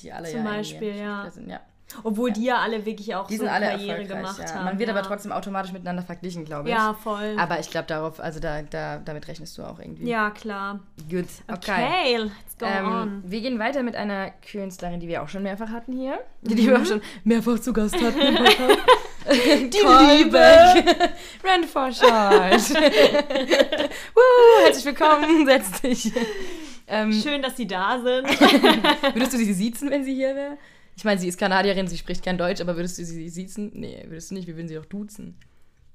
Die 0.01 0.11
alle 0.11 0.27
Zum 0.27 0.43
ja 0.43 0.43
Beispiel, 0.43 0.95
ja. 0.95 1.29
Sind, 1.29 1.47
ja. 1.47 1.59
Obwohl 2.03 2.31
die 2.31 2.45
ja 2.45 2.57
alle 2.59 2.85
wirklich 2.85 3.15
auch 3.15 3.27
Die 3.27 3.37
so 3.37 3.43
sind 3.43 3.51
alle 3.53 3.67
Karriere 3.67 4.05
gemacht 4.05 4.39
ja. 4.39 4.53
haben. 4.53 4.65
Man 4.65 4.79
wird 4.79 4.89
ja. 4.89 4.95
aber 4.95 5.05
trotzdem 5.05 5.31
automatisch 5.31 5.71
miteinander 5.71 6.03
verglichen, 6.03 6.45
glaube 6.45 6.69
ich. 6.69 6.75
Ja, 6.75 6.93
voll. 6.93 7.35
Aber 7.37 7.59
ich 7.59 7.69
glaube 7.69 7.87
darauf, 7.87 8.19
also 8.19 8.39
da, 8.39 8.61
da, 8.61 8.97
damit 8.97 9.27
rechnest 9.27 9.57
du 9.57 9.63
auch 9.63 9.79
irgendwie. 9.79 10.07
ja, 10.07 10.29
klar. 10.31 10.79
Gut, 11.09 11.25
okay. 11.47 11.85
Okay, 11.85 12.17
let's 12.17 12.57
go 12.59 12.65
Ähm, 12.65 12.85
on. 12.87 13.23
wir 13.25 13.41
gehen 13.41 13.59
weiter 13.59 13.83
mit 13.83 13.95
einer 13.95 14.31
Künstlerin, 14.51 14.99
die 14.99 15.07
wir 15.07 15.23
auch 15.23 15.29
schon 15.29 15.43
mehrfach 15.43 15.69
hatten 15.69 15.93
hier. 15.93 16.19
Die, 16.41 16.55
die 16.55 16.67
wir 16.67 16.79
auch 16.81 16.85
schon 16.85 17.01
mehrfach 17.23 17.59
zu 17.59 17.73
Gast 17.73 17.95
hatten 17.95 18.19
die 19.31 19.77
Liebe. 19.77 20.39
Rand 21.43 21.65
Forshard. 21.67 22.69
Woo, 24.15 24.65
herzlich 24.65 24.85
willkommen, 24.85 25.45
setz 25.45 25.81
dich. 25.81 26.11
Ähm, 26.87 27.13
Schön, 27.13 27.41
dass 27.41 27.55
sie 27.55 27.67
da 27.67 27.99
sind. 28.03 28.27
würdest 29.13 29.33
du 29.33 29.37
sie 29.37 29.53
siezen, 29.53 29.89
wenn 29.91 30.03
sie 30.03 30.13
hier 30.13 30.35
wäre? 30.35 30.57
Ich 30.95 31.03
meine, 31.03 31.19
sie 31.19 31.27
ist 31.27 31.39
Kanadierin, 31.39 31.87
sie 31.87 31.97
spricht 31.97 32.23
kein 32.23 32.37
Deutsch, 32.37 32.61
aber 32.61 32.75
würdest 32.75 32.97
du 32.99 33.05
sie 33.05 33.29
siezen? 33.29 33.71
Nee, 33.73 34.03
würdest 34.07 34.31
du 34.31 34.35
nicht, 34.35 34.47
wir 34.47 34.55
würden 34.55 34.67
sie 34.67 34.75
doch 34.75 34.85
duzen. 34.85 35.35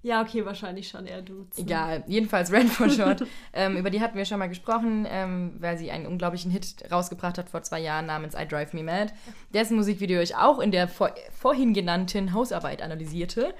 ja, 0.02 0.22
okay, 0.22 0.44
wahrscheinlich 0.44 0.88
schon 0.88 1.06
eher 1.06 1.20
du. 1.22 1.46
Egal, 1.56 2.04
jedenfalls 2.06 2.52
Rand 2.52 2.70
Forshard. 2.70 3.24
ähm, 3.52 3.76
über 3.76 3.90
die 3.90 4.00
hatten 4.00 4.16
wir 4.16 4.24
schon 4.24 4.38
mal 4.38 4.48
gesprochen, 4.48 5.06
ähm, 5.08 5.54
weil 5.58 5.76
sie 5.78 5.90
einen 5.90 6.06
unglaublichen 6.06 6.50
Hit 6.50 6.76
rausgebracht 6.90 7.38
hat 7.38 7.48
vor 7.50 7.62
zwei 7.62 7.80
Jahren 7.80 8.06
namens 8.06 8.34
I 8.34 8.46
Drive 8.46 8.72
Me 8.72 8.82
Mad. 8.84 9.12
Dessen 9.52 9.76
Musikvideo 9.76 10.20
ich 10.20 10.36
auch 10.36 10.60
in 10.60 10.70
der 10.70 10.86
vor, 10.88 11.12
vorhin 11.32 11.74
genannten 11.74 12.32
Hausarbeit 12.32 12.82
analysierte. 12.82 13.52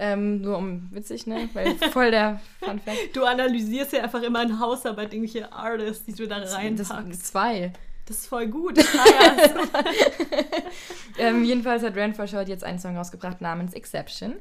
Ähm, 0.00 0.42
nur 0.42 0.56
um 0.58 0.88
witzig, 0.92 1.26
ne? 1.26 1.48
Weil 1.54 1.74
voll 1.90 2.12
der 2.12 2.40
Fun 2.60 2.78
Fact. 2.78 3.16
Du 3.16 3.24
analysierst 3.24 3.92
ja 3.94 4.04
einfach 4.04 4.22
immer 4.22 4.42
in 4.42 4.60
Hausarbeit 4.60 5.12
irgendwelche 5.12 5.52
Artists, 5.52 6.04
die 6.04 6.12
du 6.12 6.28
da 6.28 6.38
Das 6.38 6.54
reinpackst. 6.54 7.26
zwei. 7.26 7.72
Das 8.08 8.16
ist 8.16 8.26
voll 8.26 8.46
gut. 8.48 8.78
Ich 8.78 8.84
feier's. 8.86 9.50
Ähm, 11.18 11.42
jedenfalls 11.44 11.82
hat 11.82 11.96
Rand 11.96 12.14
Forshard 12.16 12.48
jetzt 12.48 12.62
einen 12.62 12.78
Song 12.78 12.96
rausgebracht 12.96 13.40
namens 13.40 13.74
Exception. 13.74 14.34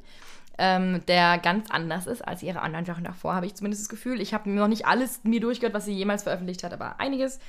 Ähm, 0.59 1.01
der 1.07 1.39
ganz 1.39 1.69
anders 1.71 2.05
ist 2.07 2.21
als 2.27 2.43
ihre 2.43 2.61
anderen 2.61 2.85
Sachen 2.85 3.03
davor, 3.03 3.33
habe 3.35 3.45
ich 3.47 3.55
zumindest 3.55 3.81
das 3.83 3.89
Gefühl. 3.89 4.21
Ich 4.21 4.33
habe 4.33 4.49
noch 4.49 4.67
nicht 4.67 4.85
alles 4.85 5.21
mir 5.23 5.39
durchgehört, 5.39 5.73
was 5.73 5.85
sie 5.85 5.93
jemals 5.93 6.23
veröffentlicht 6.23 6.63
hat, 6.63 6.73
aber 6.73 6.99
einiges. 6.99 7.39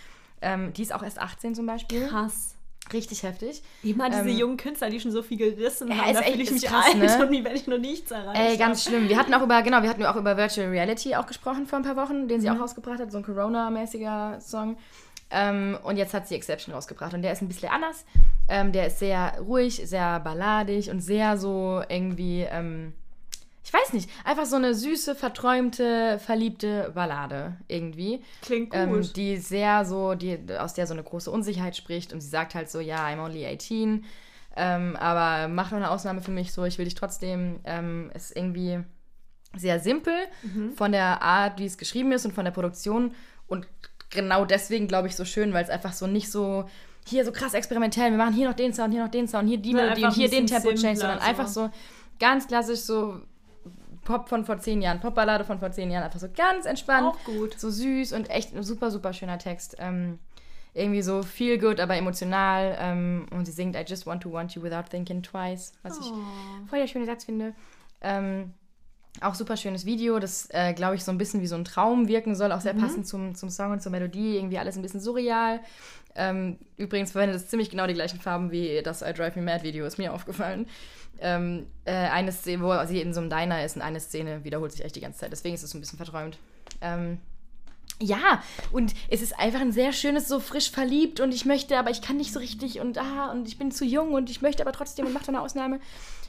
Ähm, 0.40 0.72
die 0.72 0.82
ist 0.82 0.94
auch 0.94 1.02
erst 1.02 1.18
18 1.20 1.54
zum 1.54 1.66
Beispiel. 1.66 2.06
Krass. 2.08 2.54
Richtig 2.90 3.22
heftig. 3.22 3.62
Immer 3.82 4.08
diese 4.08 4.22
Ähm, 4.22 4.38
jungen 4.38 4.56
Künstler, 4.56 4.88
die 4.88 4.98
schon 4.98 5.10
so 5.10 5.20
viel 5.22 5.36
gerissen 5.36 5.88
Ja, 5.88 5.96
haben, 5.98 6.10
ist 6.10 6.20
da 6.20 6.22
fühle 6.22 6.42
ich 6.42 6.50
mich 6.50 6.62
krass, 6.64 6.86
alt 6.86 6.96
ne? 6.96 7.22
und 7.26 7.30
wie 7.32 7.44
wenn 7.44 7.54
ich 7.54 7.66
noch 7.66 7.76
nichts 7.76 8.10
erreicht 8.10 8.40
Ey, 8.40 8.56
ganz 8.56 8.86
habe. 8.86 8.96
schlimm. 8.96 9.08
Wir 9.10 9.18
hatten 9.18 9.34
auch 9.34 9.42
über, 9.42 9.60
genau, 9.62 9.82
wir 9.82 9.90
hatten 9.90 10.06
auch 10.06 10.16
über 10.16 10.38
Virtual 10.38 10.68
Reality 10.68 11.14
auch 11.16 11.26
gesprochen 11.26 11.66
vor 11.66 11.78
ein 11.80 11.82
paar 11.84 11.96
Wochen, 11.96 12.28
den 12.28 12.40
sie 12.40 12.48
Mhm. 12.48 12.56
auch 12.56 12.60
rausgebracht 12.62 12.98
hat, 12.98 13.12
so 13.12 13.18
ein 13.18 13.24
Corona-mäßiger 13.24 14.38
Song. 14.40 14.78
Ähm, 15.30 15.78
und 15.82 15.96
jetzt 15.96 16.14
hat 16.14 16.26
sie 16.26 16.34
Exception 16.34 16.74
rausgebracht 16.74 17.12
und 17.14 17.22
der 17.22 17.32
ist 17.32 17.42
ein 17.42 17.48
bisschen 17.48 17.68
anders. 17.68 18.04
Ähm, 18.48 18.72
der 18.72 18.86
ist 18.86 18.98
sehr 18.98 19.38
ruhig, 19.40 19.82
sehr 19.84 20.20
balladig 20.20 20.90
und 20.90 21.00
sehr 21.00 21.36
so 21.36 21.82
irgendwie, 21.88 22.46
ähm, 22.50 22.94
ich 23.62 23.72
weiß 23.72 23.92
nicht, 23.92 24.08
einfach 24.24 24.46
so 24.46 24.56
eine 24.56 24.74
süße, 24.74 25.14
verträumte, 25.14 26.18
verliebte 26.18 26.92
Ballade 26.94 27.56
irgendwie. 27.68 28.22
Klingt 28.40 28.70
gut. 28.70 28.80
Ähm, 28.80 29.10
die 29.14 29.36
sehr 29.36 29.84
so, 29.84 30.14
die, 30.14 30.38
aus 30.58 30.72
der 30.72 30.86
so 30.86 30.94
eine 30.94 31.02
große 31.02 31.30
Unsicherheit 31.30 31.76
spricht 31.76 32.12
und 32.14 32.22
sie 32.22 32.28
sagt 32.28 32.54
halt 32.54 32.70
so, 32.70 32.80
ja, 32.80 33.06
I'm 33.06 33.22
only 33.22 33.44
18, 33.46 34.06
ähm, 34.56 34.96
aber 34.96 35.48
mach 35.48 35.72
eine 35.72 35.90
Ausnahme 35.90 36.22
für 36.22 36.30
mich 36.30 36.52
so, 36.52 36.64
ich 36.64 36.78
will 36.78 36.86
dich 36.86 36.94
trotzdem. 36.94 37.60
Ähm, 37.64 38.10
ist 38.14 38.34
irgendwie 38.34 38.80
sehr 39.56 39.80
simpel 39.80 40.14
von 40.76 40.92
der 40.92 41.22
Art, 41.22 41.58
wie 41.58 41.64
es 41.64 41.78
geschrieben 41.78 42.12
ist 42.12 42.26
und 42.26 42.32
von 42.32 42.44
der 42.44 42.52
Produktion 42.52 43.14
und 43.46 43.66
genau 44.10 44.44
deswegen 44.44 44.88
glaube 44.88 45.08
ich 45.08 45.16
so 45.16 45.24
schön, 45.24 45.52
weil 45.52 45.64
es 45.64 45.70
einfach 45.70 45.92
so 45.92 46.06
nicht 46.06 46.30
so 46.30 46.64
hier 47.06 47.24
so 47.24 47.32
krass 47.32 47.54
experimentell, 47.54 48.10
wir 48.10 48.18
machen 48.18 48.34
hier 48.34 48.48
noch 48.48 48.56
den 48.56 48.74
Sound, 48.74 48.92
hier 48.92 49.02
noch 49.02 49.10
den 49.10 49.26
Sound, 49.28 49.48
hier 49.48 49.58
die 49.58 49.72
Sondern 49.72 49.88
Melodie 49.88 50.04
und 50.04 50.14
hier 50.14 50.28
den 50.28 50.46
Tempo-Change, 50.46 50.96
sondern 50.96 51.20
so. 51.20 51.24
einfach 51.24 51.48
so 51.48 51.70
ganz 52.20 52.46
klassisch 52.46 52.80
so 52.80 53.20
Pop 54.04 54.28
von 54.28 54.44
vor 54.44 54.58
zehn 54.58 54.80
Jahren, 54.80 55.00
Popballade 55.00 55.44
von 55.44 55.58
vor 55.58 55.70
zehn 55.70 55.90
Jahren, 55.90 56.04
einfach 56.04 56.20
so 56.20 56.28
ganz 56.34 56.64
entspannt. 56.66 57.06
Auch 57.06 57.24
gut. 57.24 57.58
So 57.58 57.70
süß 57.70 58.12
und 58.14 58.30
echt 58.30 58.54
ein 58.54 58.62
super, 58.62 58.90
super 58.90 59.12
schöner 59.12 59.38
Text. 59.38 59.76
Ähm, 59.78 60.18
irgendwie 60.72 61.02
so 61.02 61.22
feel 61.22 61.58
good, 61.58 61.80
aber 61.80 61.96
emotional. 61.96 62.76
Ähm, 62.80 63.26
und 63.30 63.44
sie 63.44 63.52
singt 63.52 63.76
I 63.76 63.84
just 63.86 64.06
want 64.06 64.22
to 64.22 64.32
want 64.32 64.54
you 64.54 64.62
without 64.62 64.84
thinking 64.90 65.22
twice, 65.22 65.72
was 65.82 65.98
ich 65.98 66.06
Oh. 66.06 66.66
voll 66.68 66.78
der 66.78 66.86
schöne 66.86 67.04
Satz 67.04 67.24
finde. 67.24 67.54
Ähm, 68.00 68.54
auch 69.22 69.34
super 69.34 69.56
schönes 69.56 69.84
Video, 69.86 70.18
das, 70.18 70.48
äh, 70.50 70.72
glaube 70.74 70.94
ich, 70.96 71.04
so 71.04 71.10
ein 71.10 71.18
bisschen 71.18 71.40
wie 71.40 71.46
so 71.46 71.54
ein 71.56 71.64
Traum 71.64 72.08
wirken 72.08 72.34
soll, 72.34 72.52
auch 72.52 72.60
sehr 72.60 72.74
Mhm. 72.74 72.80
passend 72.80 73.06
zum, 73.06 73.34
zum 73.34 73.50
Song 73.50 73.72
und 73.72 73.82
zur 73.82 73.92
Melodie. 73.92 74.36
Irgendwie 74.36 74.58
alles 74.58 74.76
ein 74.76 74.82
bisschen 74.82 75.00
surreal. 75.00 75.60
Ähm, 76.14 76.58
übrigens 76.76 77.12
verwendet 77.12 77.36
es 77.36 77.48
ziemlich 77.48 77.70
genau 77.70 77.86
die 77.86 77.94
gleichen 77.94 78.18
Farben 78.20 78.50
wie 78.50 78.80
das 78.82 79.02
I 79.02 79.12
Drive 79.12 79.36
Me 79.36 79.42
Mad 79.42 79.62
Video, 79.62 79.86
ist 79.86 79.98
mir 79.98 80.12
aufgefallen. 80.12 80.66
Ähm, 81.20 81.66
äh, 81.84 81.92
eine 81.92 82.32
Szene, 82.32 82.62
wo 82.62 82.86
sie 82.86 83.00
in 83.00 83.12
so 83.12 83.20
einem 83.20 83.30
Diner 83.30 83.64
ist 83.64 83.76
und 83.76 83.82
eine 83.82 84.00
Szene 84.00 84.44
wiederholt 84.44 84.72
sich 84.72 84.84
echt 84.84 84.96
die 84.96 85.00
ganze 85.00 85.20
Zeit. 85.20 85.32
Deswegen 85.32 85.54
ist 85.54 85.62
es 85.62 85.70
so 85.70 85.78
ein 85.78 85.80
bisschen 85.80 85.96
verträumt. 85.96 86.38
Ähm, 86.80 87.18
ja, 88.00 88.42
und 88.70 88.94
es 89.10 89.22
ist 89.22 89.36
einfach 89.38 89.60
ein 89.60 89.72
sehr 89.72 89.92
schönes, 89.92 90.28
so 90.28 90.38
frisch 90.38 90.70
verliebt 90.70 91.18
und 91.18 91.34
ich 91.34 91.44
möchte, 91.44 91.76
aber 91.76 91.90
ich 91.90 92.00
kann 92.02 92.16
nicht 92.16 92.32
so 92.32 92.38
richtig 92.38 92.78
und 92.78 92.96
ah, 92.98 93.32
und 93.32 93.48
ich 93.48 93.58
bin 93.58 93.72
zu 93.72 93.84
jung 93.84 94.12
und 94.14 94.30
ich 94.30 94.40
möchte 94.40 94.62
aber 94.62 94.70
trotzdem 94.72 95.06
und 95.06 95.12
mache 95.12 95.26
eine 95.28 95.40
Ausnahme. 95.40 95.80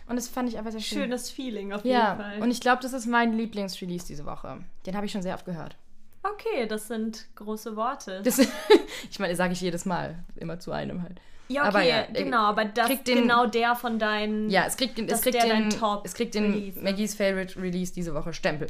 Und 0.10 0.16
das 0.16 0.28
fand 0.28 0.50
ich 0.50 0.58
einfach 0.58 0.72
sehr 0.72 0.82
schön. 0.82 1.04
Schönes 1.04 1.30
Feeling 1.30 1.72
auf 1.72 1.84
jeden 1.86 1.96
Ja, 1.98 2.16
Fall. 2.16 2.42
und 2.42 2.50
ich 2.52 2.60
glaube, 2.60 2.82
das 2.82 2.94
ist 2.94 3.06
mein 3.06 3.34
Lieblingsrelease 3.34 4.08
diese 4.08 4.26
Woche. 4.26 4.58
Den 4.86 4.96
habe 4.96 5.06
ich 5.06 5.12
schon 5.12 5.22
sehr 5.22 5.36
oft 5.36 5.46
gehört. 5.46 5.76
okay, 6.24 6.66
das 6.68 6.88
sind 6.88 7.28
große 7.36 7.76
Worte. 7.76 8.22
Das, 8.24 8.40
ich 9.12 9.20
meine, 9.20 9.32
das 9.34 9.38
sage 9.38 9.54
ich 9.54 9.62
jedes 9.62 9.86
Mal, 9.86 10.16
immer 10.36 10.60
zu 10.60 10.72
einem 10.72 11.04
halt. 11.04 11.22
ja, 11.48 11.62
okay, 11.62 11.68
aber 11.70 11.82
ja, 11.84 12.02
äh, 12.02 12.24
genau, 12.24 12.42
aber 12.46 12.66
das 12.66 12.88
kriegt 12.88 13.08
den- 13.08 13.22
genau 13.22 13.46
der 13.46 13.76
von 13.76 14.00
deinen. 14.00 14.50
Ja, 14.50 14.66
es 14.66 14.76
kriegt, 14.78 14.98
es 15.00 15.22
kriegt 15.22 15.42
den, 15.44 15.70
Top 15.70 16.02
es 16.06 16.14
kriegt 16.16 16.34
den 16.36 16.52
Release. 16.54 16.80
Maggies 16.82 17.16
Favorite 17.16 17.62
Release 17.62 17.94
diese 17.94 18.14
Woche 18.16 18.34
Stempel. 18.34 18.68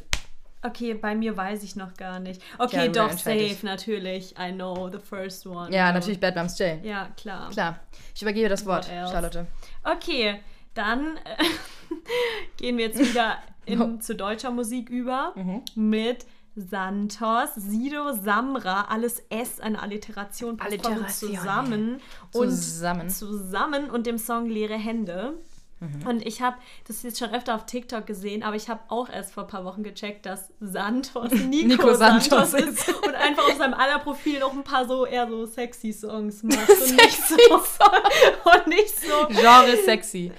Okay, 0.62 0.94
bei 0.94 1.16
mir 1.16 1.38
weiß 1.38 1.64
ich 1.64 1.78
noch 1.78 1.94
gar 1.94 2.20
nicht. 2.20 2.42
Okay, 2.58 2.88
Ja, 2.88 2.88
doch, 2.92 3.12
safe, 3.14 3.32
ich. 3.38 3.64
natürlich. 3.64 4.36
I 4.38 4.52
know, 4.52 4.90
the 4.92 5.00
first 5.00 5.48
one. 5.48 5.74
Ja, 5.74 5.88
So. 5.88 5.94
natürlich 5.94 6.20
Bad 6.20 6.36
Moms 6.36 6.60
J. 6.60 6.84
Ja, 6.84 7.08
klar. 7.16 7.50
Klar. 7.50 7.80
Ich 8.14 8.22
übergebe 8.22 8.50
das 8.50 8.66
Wort? 8.66 8.86
Charlotte. 8.86 9.48
Okay, 9.86 10.42
dann 10.80 11.18
äh, 11.18 11.44
gehen 12.58 12.78
wir 12.78 12.86
jetzt 12.88 13.00
wieder 13.00 13.38
in, 13.66 13.78
No. 13.80 13.98
zu 14.00 14.16
deutscher 14.16 14.52
Musik 14.52 14.90
über 14.90 15.34
Mhm. 15.36 15.62
mit 15.76 16.26
Santos, 16.56 17.50
Sido, 17.56 18.14
Samra, 18.14 18.86
alles 18.90 19.24
S, 19.30 19.60
eine 19.60 19.82
Alliteration, 19.82 20.60
Alliteration, 20.60 21.36
zusammen. 21.36 22.02
Und 22.34 22.50
Zusammen. 22.50 23.10
zusammen 23.10 23.90
und 23.90 24.08
dem 24.08 24.18
Song 24.18 24.48
Leere 24.50 24.74
Hände. 24.78 25.38
Mhm. 25.80 26.08
Und 26.08 26.26
ich 26.26 26.42
habe 26.42 26.58
das 26.88 27.04
jetzt 27.04 27.20
schon 27.20 27.34
öfter 27.34 27.56
auf 27.56 27.66
TikTok 27.66 28.06
gesehen, 28.06 28.44
aber 28.44 28.56
ich 28.58 28.68
habe 28.70 28.82
auch 28.90 29.10
erst 29.10 29.34
vor 29.34 29.44
ein 29.44 29.48
paar 29.50 29.64
Wochen 29.64 29.82
gecheckt, 29.84 30.26
dass 30.26 30.50
Santos 30.60 31.32
Nico, 31.50 31.68
Nico 31.68 31.94
Santos, 31.94 32.52
Santos 32.52 32.54
ist 32.54 32.90
und 33.06 33.16
einfach 33.16 33.44
auf 33.48 33.58
seinem 33.58 33.74
aller 33.74 34.00
Profil 34.00 34.40
noch 34.40 34.52
ein 34.54 34.64
paar 34.64 34.86
so 34.86 35.06
eher 35.06 35.28
so 35.30 35.46
sexy 35.46 35.94
Songs 35.94 36.44
macht 36.44 36.70
und 36.70 36.96
nicht 36.98 37.28
so 37.28 37.36
und 38.56 38.68
nicht 38.68 39.00
so 39.00 39.28
Genre 39.30 39.78
sexy. 39.86 40.32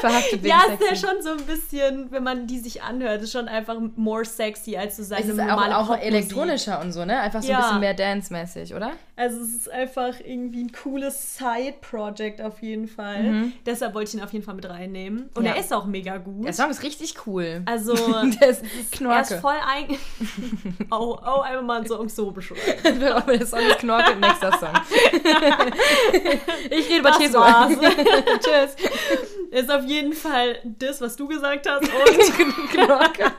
Verhaftet 0.00 0.42
wegen 0.42 0.48
ja, 0.48 0.62
ist 0.72 0.78
sexy. 0.80 0.84
ja 1.04 1.10
schon 1.12 1.22
so 1.22 1.30
ein 1.30 1.44
bisschen, 1.46 2.10
wenn 2.10 2.22
man 2.22 2.46
die 2.46 2.58
sich 2.58 2.82
anhört, 2.82 3.22
ist 3.22 3.32
schon 3.32 3.48
einfach 3.48 3.76
more 3.96 4.24
sexy 4.24 4.76
als 4.76 4.96
so 4.96 5.02
seine 5.02 5.22
Es 5.24 5.28
ist 5.28 5.36
normale 5.36 5.76
auch, 5.76 5.90
auch 5.90 5.98
elektronischer 5.98 6.80
und 6.80 6.92
so, 6.92 7.04
ne? 7.04 7.20
Einfach 7.20 7.42
so 7.42 7.48
Ja. 7.50 7.56
ein 7.58 7.62
bisschen 7.64 7.80
mehr 7.80 7.94
dance-mäßig, 7.94 8.74
oder? 8.74 8.92
Also 9.18 9.40
es 9.40 9.52
ist 9.52 9.70
einfach 9.72 10.14
irgendwie 10.24 10.62
ein 10.62 10.70
cooles 10.70 11.36
Side-Project 11.38 12.40
auf 12.40 12.62
jeden 12.62 12.86
Fall. 12.86 13.50
Deshalb 13.66 13.92
wollte 13.94 14.10
ich 14.10 14.14
ihn 14.14 14.22
auf 14.22 14.32
jeden 14.32 14.44
Fall 14.44 14.54
mit 14.54 14.68
reinnehmen. 14.68 15.28
Und 15.34 15.42
Mhm. 15.42 15.46
Ja. 15.48 15.54
er 15.54 15.60
ist 15.60 15.72
auch 15.72 15.86
mega 15.86 16.18
gut. 16.18 16.46
Der 16.46 16.52
Song 16.52 16.70
ist 16.70 16.84
richtig 16.84 17.14
cool. 17.26 17.62
Also 17.66 17.94
Der 18.40 18.50
ist 18.50 18.62
er 19.00 19.20
ist 19.22 19.32
voll 19.40 19.56
ein... 19.66 19.96
oh, 20.92 21.18
oh, 21.20 21.40
einfach 21.40 21.62
mal 21.62 21.78
einen 21.78 21.86
Song 21.88 22.08
so 22.08 22.30
beschreiben. 22.30 23.00
der 23.00 23.44
Song 23.46 23.58
ist 23.58 23.78
Knorke, 23.80 24.14
nächster 24.16 24.52
Song. 24.56 24.70
ich 26.70 26.88
rede 26.88 27.00
über 27.00 27.10
war's. 27.10 27.72
Tschüss. 28.38 28.76
Ist 29.50 29.70
auf 29.70 29.84
jeden 29.84 30.12
Fall 30.12 30.58
das, 30.78 31.00
was 31.00 31.16
du 31.16 31.26
gesagt 31.26 31.68
hast 31.68 31.82
und, 31.82 32.70
Knorke. 32.70 33.32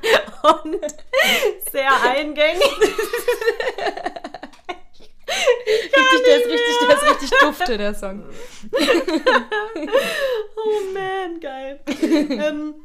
und 0.64 0.78
sehr 1.72 1.90
eingängig. 2.04 2.64
Richtig, 5.68 6.24
der 6.26 6.38
ist 6.40 6.48
richtig, 6.48 6.76
der 6.88 6.96
ist 6.96 7.10
richtig 7.12 7.40
dufte, 7.40 7.78
der 7.78 7.94
Song. 7.96 8.24
Oh 10.56 10.94
man, 10.94 11.40
geil. 11.40 11.80
ähm, 11.88 12.76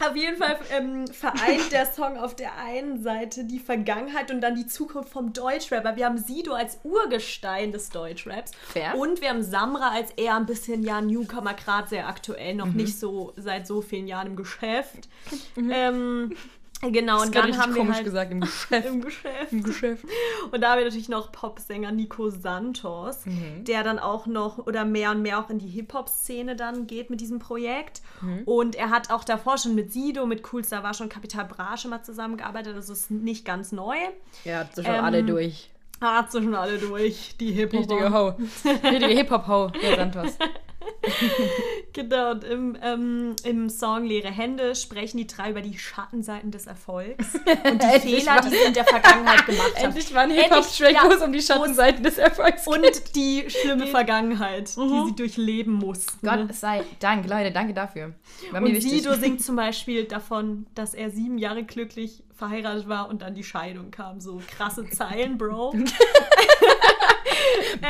auf 0.00 0.14
jeden 0.14 0.36
Fall 0.36 0.56
ähm, 0.70 1.08
vereint 1.08 1.72
der 1.72 1.86
Song 1.86 2.16
auf 2.16 2.36
der 2.36 2.56
einen 2.56 3.02
Seite 3.02 3.44
die 3.44 3.58
Vergangenheit 3.58 4.30
und 4.30 4.40
dann 4.40 4.54
die 4.54 4.66
Zukunft 4.66 5.10
vom 5.10 5.32
Deutschrap. 5.32 5.84
Weil 5.84 5.96
Wir 5.96 6.06
haben 6.06 6.18
Sido 6.18 6.52
als 6.52 6.78
Urgestein 6.84 7.72
des 7.72 7.90
Deutschraps. 7.90 8.52
Fair. 8.68 8.94
Und 8.96 9.20
wir 9.20 9.30
haben 9.30 9.42
Samra 9.42 9.90
als 9.90 10.12
eher 10.12 10.36
ein 10.36 10.46
bisschen 10.46 10.84
ja 10.84 11.00
Newcomer, 11.00 11.54
gerade 11.54 11.88
sehr 11.88 12.06
aktuell, 12.06 12.54
noch 12.54 12.66
nicht 12.72 12.98
so 12.98 13.32
seit 13.36 13.66
so 13.66 13.80
vielen 13.80 14.06
Jahren 14.06 14.28
im 14.28 14.36
Geschäft. 14.36 15.08
Ähm, 15.56 16.36
genau, 16.82 17.22
und 17.22 17.34
dann 17.34 17.58
haben 17.58 17.74
wir 17.74 17.80
komisch 17.80 17.96
halt 17.96 18.04
gesagt, 18.04 18.30
im 18.32 18.40
Geschäft. 18.42 18.86
im 18.86 19.00
Geschäft. 19.02 19.52
Im 19.52 19.62
Geschäft. 19.62 20.04
Und 20.52 20.60
da 20.60 20.70
haben 20.70 20.78
wir 20.78 20.84
natürlich 20.84 21.08
noch 21.08 21.32
Popsänger 21.32 21.90
Nico 21.92 22.30
Santos, 22.30 23.26
Mhm. 23.26 23.64
der 23.64 23.82
dann 23.82 23.98
auch 23.98 24.26
noch 24.26 24.58
oder 24.66 24.84
mehr 24.84 25.10
und 25.10 25.22
mehr 25.22 25.38
auch 25.40 25.50
in 25.50 25.58
die 25.58 25.66
Hip-Hop-Szene 25.68 26.54
dann 26.56 26.86
geht 26.86 27.10
mit 27.10 27.20
diesem 27.20 27.38
Projekt. 27.40 28.00
Mhm. 28.20 28.42
Und 28.44 28.76
er 28.76 28.90
hat 28.90 29.10
auch 29.10 29.24
davor 29.24 29.58
schon 29.58 29.74
mit 29.74 29.92
Sido, 29.92 30.26
mit 30.26 30.42
Cool 30.52 30.64
Star 30.64 30.94
schon 30.94 31.08
Capital 31.08 31.44
Bra 31.46 31.76
schon 31.76 31.90
mal 31.90 32.02
zusammengearbeitet. 32.02 32.76
Das 32.76 32.88
ist 32.88 33.10
nicht 33.10 33.44
ganz 33.44 33.72
neu. 33.72 33.96
Ja, 34.44 34.58
hat 34.60 34.74
schon 34.74 34.84
Ähm, 34.86 35.04
alle 35.04 35.24
durch. 35.24 35.70
Hat 36.00 36.30
sie 36.30 36.40
schon 36.42 36.54
alle 36.54 36.78
durch, 36.78 37.34
die 37.40 37.60
Richtige 37.60 38.04
Hip-Hop. 38.04 38.38
Ho. 38.38 38.68
Richtige 38.88 39.06
Hip-Hop-Ho, 39.14 39.68
der 39.82 39.96
Santos. 39.96 40.38
Genau, 41.94 42.30
und 42.30 42.44
im, 42.44 42.76
ähm, 42.80 43.36
im 43.42 43.68
Song 43.68 44.04
Leere 44.04 44.30
Hände 44.30 44.76
sprechen 44.76 45.16
die 45.16 45.26
drei 45.26 45.50
über 45.50 45.62
die 45.62 45.76
Schattenseiten 45.76 46.52
des 46.52 46.66
Erfolgs 46.68 47.34
und 47.64 47.82
die 47.82 48.00
Fehler, 48.00 48.40
die 48.40 48.50
sie 48.50 48.66
in 48.66 48.74
der 48.74 48.84
Vergangenheit 48.84 49.46
gemacht 49.46 49.74
haben. 49.76 49.86
Endlich 49.86 50.14
war 50.14 50.22
ein 50.22 50.30
Endlich, 50.30 50.46
Hip-Hop-Track, 50.46 50.92
ja, 50.92 51.04
wo 51.04 51.12
es 51.12 51.22
um 51.22 51.32
die 51.32 51.42
Schattenseiten 51.42 52.04
des 52.04 52.18
Erfolgs 52.18 52.66
geht. 52.66 52.74
Und 52.74 53.16
die 53.16 53.46
schlimme 53.48 53.86
Vergangenheit, 53.88 54.68
die 54.76 55.06
sie 55.06 55.16
durchleben 55.16 55.72
mussten. 55.72 56.24
Gott 56.24 56.54
sei 56.54 56.84
Dank, 57.00 57.28
Leute, 57.28 57.50
danke 57.50 57.74
dafür. 57.74 58.14
War 58.52 58.62
Und. 58.62 58.80
Sido 58.80 59.14
singt 59.14 59.42
zum 59.42 59.56
Beispiel 59.56 60.04
davon, 60.04 60.66
dass 60.76 60.94
er 60.94 61.10
sieben 61.10 61.38
Jahre 61.38 61.64
glücklich 61.64 62.22
verheiratet 62.38 62.88
war 62.88 63.08
und 63.08 63.22
dann 63.22 63.34
die 63.34 63.42
Scheidung 63.42 63.90
kam. 63.90 64.20
So 64.20 64.40
krasse 64.46 64.88
Zeilen, 64.90 65.36
Bro. 65.36 65.74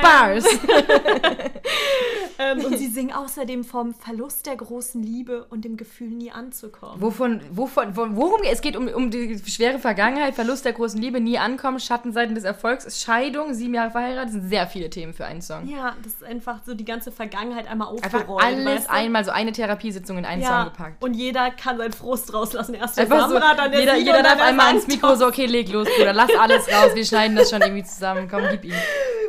Bars. 0.03 0.45
ähm, 2.39 2.65
und 2.65 2.79
sie 2.79 2.87
singen 2.89 3.13
außerdem 3.13 3.65
vom 3.65 3.95
Verlust 3.95 4.47
der 4.47 4.57
großen 4.57 5.03
Liebe 5.03 5.47
und 5.51 5.65
dem 5.65 5.77
Gefühl, 5.77 6.09
nie 6.09 6.31
anzukommen. 6.31 7.01
Wovon, 7.01 7.41
wovon, 7.51 7.97
wo- 7.97 8.07
worum 8.11 8.43
es 8.45 8.61
geht 8.61 8.77
um, 8.77 8.89
um 8.89 9.11
die 9.11 9.41
schwere 9.47 9.79
Vergangenheit, 9.79 10.35
Verlust 10.35 10.65
der 10.65 10.73
großen 10.73 11.01
Liebe, 11.01 11.21
nie 11.21 11.39
ankommen, 11.39 11.81
Schattenseiten 11.81 12.35
des 12.35 12.45
Erfolgs, 12.45 13.03
Scheidung, 13.03 13.55
sieben 13.55 13.75
Jahre 13.75 13.91
verheiratet, 13.91 14.33
sind 14.33 14.49
sehr 14.49 14.67
viele 14.67 14.91
Themen 14.91 15.13
für 15.15 15.25
einen 15.27 15.43
Song. 15.43 15.67
Ja, 15.69 15.95
das 16.03 16.13
ist 16.15 16.25
einfach 16.25 16.61
so 16.65 16.75
die 16.75 16.85
ganze 16.85 17.11
Vergangenheit 17.13 17.69
einmal 17.69 17.89
Einfach 17.89 18.21
aufgerollt. 18.21 18.45
alles 18.45 18.65
weißt 18.67 18.89
du? 18.89 18.93
einmal, 18.93 19.25
so 19.25 19.31
eine 19.31 19.53
Therapiesitzung 19.53 20.19
in 20.19 20.25
einen 20.25 20.43
Song 20.43 20.51
ja, 20.53 20.65
gepackt. 20.65 21.03
und 21.03 21.15
jeder 21.15 21.51
kann 21.51 21.79
seinen 21.79 21.93
Frust 21.93 22.33
rauslassen. 22.33 22.75
Erst 22.75 22.97
der 22.97 23.05
Einfach 23.05 23.29
so, 23.29 23.35
Samra, 23.35 23.55
dann 23.55 23.71
der 23.73 23.81
jeder, 23.81 23.97
Sido 23.97 24.07
jeder 24.07 24.23
darf 24.23 24.41
einmal 24.41 24.67
ans. 24.69 24.87
Mikro 24.87 25.15
so, 25.17 25.27
okay, 25.27 25.47
leg 25.47 25.69
los, 25.73 25.89
Bruder, 25.97 26.13
lass 26.13 26.31
alles 26.39 26.69
raus, 26.69 26.95
wir 26.95 27.05
schneiden 27.05 27.37
das 27.37 27.51
schon 27.51 27.61
irgendwie 27.63 27.85
zusammen, 27.85 28.29
komm, 28.31 28.43
gib 28.51 28.65
ihm. 28.65 28.75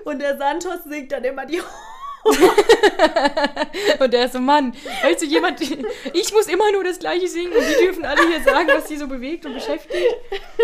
Und 0.05 0.19
der 0.21 0.28
Santos 0.37 0.83
singt 0.85 1.11
dann 1.11 1.23
immer 1.23 1.45
die 1.45 1.61
Und 3.99 4.13
der 4.13 4.25
ist 4.25 4.33
so, 4.33 4.39
Mann, 4.39 4.73
weißt 5.03 5.21
du, 5.21 5.25
jemand, 5.25 5.61
ich 5.61 6.33
muss 6.33 6.47
immer 6.47 6.71
nur 6.71 6.83
das 6.83 6.99
Gleiche 6.99 7.27
singen 7.27 7.53
und 7.53 7.63
die 7.63 7.85
dürfen 7.85 8.05
alle 8.05 8.27
hier 8.27 8.43
sagen, 8.43 8.67
was 8.69 8.87
sie 8.87 8.97
so 8.97 9.07
bewegt 9.07 9.45
und 9.45 9.53
beschäftigt. 9.53 10.17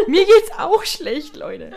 Mir 0.08 0.26
geht's 0.26 0.52
auch 0.58 0.84
schlecht, 0.84 1.36
Leute. 1.36 1.72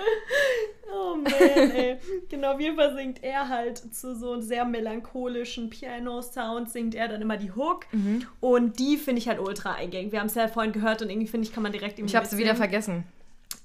Oh 0.92 1.16
man, 1.16 1.32
ey. 1.32 1.98
Genau, 2.28 2.54
auf 2.54 2.60
jeden 2.60 2.76
Fall 2.76 2.96
singt 2.96 3.22
er 3.22 3.48
halt 3.48 3.78
zu 3.94 4.16
so 4.16 4.32
einem 4.32 4.42
sehr 4.42 4.64
melancholischen 4.64 5.68
Piano-Sound, 5.70 6.70
singt 6.70 6.94
er 6.94 7.08
dann 7.08 7.20
immer 7.20 7.36
die 7.36 7.52
Hook. 7.52 7.86
Mhm. 7.92 8.26
Und 8.40 8.78
die 8.78 8.96
finde 8.96 9.20
ich 9.20 9.28
halt 9.28 9.38
ultra 9.38 9.74
eingängig. 9.74 10.12
Wir 10.12 10.20
haben 10.20 10.28
es 10.28 10.34
ja 10.34 10.48
vorhin 10.48 10.72
gehört 10.72 11.02
und 11.02 11.10
irgendwie 11.10 11.28
finde 11.28 11.46
ich, 11.46 11.52
kann 11.52 11.62
man 11.62 11.72
direkt 11.72 11.98
irgendwie 11.98 12.12
Ich 12.12 12.16
habe 12.16 12.26
sie 12.26 12.38
wieder 12.38 12.56
vergessen. 12.56 13.04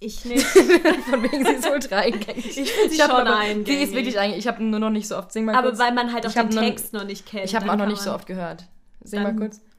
Ich 0.05 0.25
nicht. 0.25 0.45
Von 0.45 1.23
wegen, 1.23 1.45
sie 1.45 1.51
ist 1.53 1.69
ultra 1.69 1.97
eingängig. 1.97 2.57
Ich 2.57 2.71
finde 2.71 2.93
sie 2.93 3.01
hab 3.01 3.11
schon 3.11 3.21
aber- 3.27 3.37
eingängig. 3.37 3.67
Sie 3.67 3.83
ist 3.83 3.93
wirklich 3.93 4.19
eingängig. 4.19 4.45
Ich 4.45 4.47
habe 4.51 4.63
nur 4.63 4.79
noch 4.79 4.89
nicht 4.89 5.07
so 5.07 5.17
oft. 5.17 5.31
Sing 5.31 5.45
mal 5.45 5.55
Aber 5.55 5.69
kurz. 5.69 5.79
weil 5.79 5.93
man 5.93 6.11
halt 6.13 6.25
auch 6.25 6.29
Ich 6.29 6.35
den 6.35 6.49
noch- 6.49 6.61
Text 6.61 6.93
noch 6.93 7.05
nicht 7.05 7.25
kennt. 7.25 7.45
ich 7.45 7.55
habe 7.55 7.71
auch 7.71 7.75
noch 7.77 7.87
nicht 7.87 8.01
so 8.01 8.11
oft 8.13 8.25
gehört. 8.27 8.65
Sing 9.03 9.23
mal 9.23 9.35
kurz. 9.35 9.61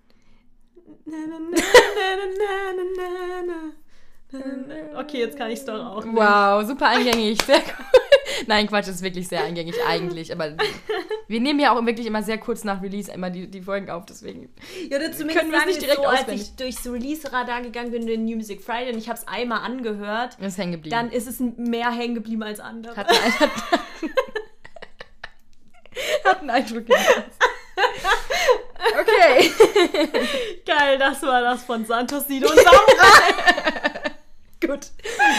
Okay, 4.96 5.18
jetzt 5.20 5.36
kann 5.36 5.50
ich 5.50 5.60
es 5.60 5.64
doch 5.64 5.74
auch. 5.78 6.04
Wow, 6.06 6.66
super 6.66 6.88
eingängig. 6.88 7.40
Sehr 7.42 7.58
cool. 7.58 8.00
Nein, 8.46 8.66
Quatsch, 8.68 8.88
das 8.88 8.96
ist 8.96 9.02
wirklich 9.02 9.28
sehr 9.28 9.42
eingängig 9.44 9.74
eigentlich. 9.86 10.32
Aber 10.32 10.54
wir 11.28 11.40
nehmen 11.40 11.60
ja 11.60 11.72
auch 11.76 11.84
wirklich 11.86 12.06
immer 12.06 12.22
sehr 12.22 12.38
kurz 12.38 12.64
nach 12.64 12.82
Release 12.82 13.10
immer 13.12 13.30
die, 13.30 13.48
die 13.50 13.62
Folgen 13.62 13.90
auf. 13.90 14.04
Deswegen 14.06 14.52
Ja, 14.90 14.96
oder 14.98 15.12
zumindest 15.12 15.38
Können 15.40 15.52
wir 15.52 15.58
es 15.60 15.66
nicht 15.66 15.82
direkt 15.82 15.96
so, 16.02 16.06
als 16.06 16.20
auswendig. 16.22 16.42
ich 16.50 16.56
durchs 16.56 16.86
Release-Radar 16.86 17.62
gegangen 17.62 17.90
bin, 17.90 18.06
den 18.06 18.24
New 18.24 18.36
Music 18.36 18.62
Friday, 18.62 18.92
und 18.92 18.98
ich 18.98 19.08
habe 19.08 19.18
es 19.18 19.26
einmal 19.28 19.60
angehört, 19.60 20.36
ist 20.40 20.58
hängen 20.58 20.72
geblieben. 20.72 20.94
dann 20.96 21.10
ist 21.10 21.26
es 21.26 21.40
mehr 21.40 21.90
hängen 21.90 22.14
geblieben 22.14 22.42
als 22.42 22.60
andere. 22.60 22.96
Hat, 22.96 23.08
einen- 23.08 23.40
hat, 23.40 23.50
hat 26.24 26.40
einen 26.40 26.50
Eindruck 26.50 26.86
gemacht. 26.86 27.24
Okay. 29.00 29.50
Geil, 30.66 30.98
das 30.98 31.22
war 31.22 31.40
das 31.40 31.64
von 31.64 31.84
Santos 31.86 32.26
Sido 32.28 32.48
und 32.48 32.56
Samra. 32.56 32.74
Gut. 34.66 34.90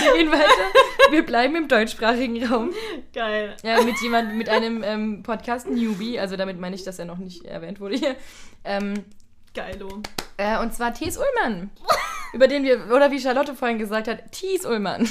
Wir 0.03 0.13
gehen 0.13 0.31
weiter. 0.31 1.11
Wir 1.11 1.25
bleiben 1.25 1.55
im 1.55 1.67
deutschsprachigen 1.67 2.45
Raum. 2.45 2.71
Geil. 3.13 3.55
Ja, 3.63 3.81
mit 3.83 3.99
jemand, 4.01 4.35
mit 4.35 4.49
einem 4.49 4.83
ähm, 4.83 5.23
Podcast 5.23 5.69
Newbie. 5.69 6.19
Also 6.19 6.35
damit 6.37 6.59
meine 6.59 6.75
ich, 6.75 6.83
dass 6.83 6.99
er 6.99 7.05
noch 7.05 7.17
nicht 7.17 7.45
erwähnt 7.45 7.79
wurde 7.79 7.95
hier. 7.95 8.15
Ähm, 8.63 9.05
Geilo. 9.53 10.01
äh, 10.37 10.59
und 10.59 10.73
zwar 10.73 10.93
Thies 10.93 11.17
Ullmann. 11.17 11.71
Über 12.33 12.47
den 12.47 12.63
wir, 12.63 12.91
oder 12.93 13.11
wie 13.11 13.19
Charlotte 13.19 13.55
vorhin 13.55 13.79
gesagt 13.79 14.07
hat, 14.07 14.31
Thies 14.31 14.65
Ullmann. 14.65 15.01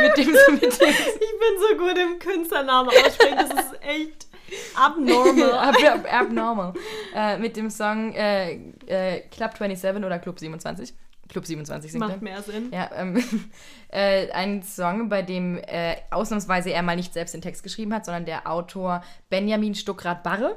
mit 0.00 0.16
dem, 0.16 0.32
mit 0.54 0.62
dem 0.62 0.88
Ich 0.88 1.34
bin 1.38 1.60
so 1.60 1.76
gut 1.78 1.96
im 1.96 2.18
Künstlernamen 2.18 2.88
aussprechen, 2.88 3.36
das 3.36 3.50
ist 3.50 3.80
echt 3.82 4.26
abnormal. 4.74 5.52
Ab, 5.58 5.76
ab, 5.84 6.12
abnormal. 6.12 6.72
Äh, 7.14 7.38
mit 7.38 7.56
dem 7.56 7.70
Song 7.70 8.12
äh, 8.14 8.54
äh, 8.86 9.20
Club 9.28 9.56
27 9.56 10.04
oder 10.04 10.18
Club 10.18 10.38
27. 10.38 10.92
Club 11.36 11.44
27 11.44 11.92
singt 11.92 12.02
er. 12.02 12.08
Macht 12.08 12.22
mehr 12.22 12.40
Sinn. 12.40 12.70
Ja, 12.72 12.90
ähm, 12.96 13.22
äh, 13.88 14.30
ein 14.30 14.62
Song, 14.62 15.10
bei 15.10 15.20
dem 15.20 15.58
äh, 15.58 15.96
ausnahmsweise 16.10 16.70
er 16.70 16.82
mal 16.82 16.96
nicht 16.96 17.12
selbst 17.12 17.34
den 17.34 17.42
Text 17.42 17.62
geschrieben 17.62 17.92
hat, 17.92 18.06
sondern 18.06 18.24
der 18.24 18.50
Autor 18.50 19.02
Benjamin 19.28 19.74
Stuckrad-Barre. 19.74 20.56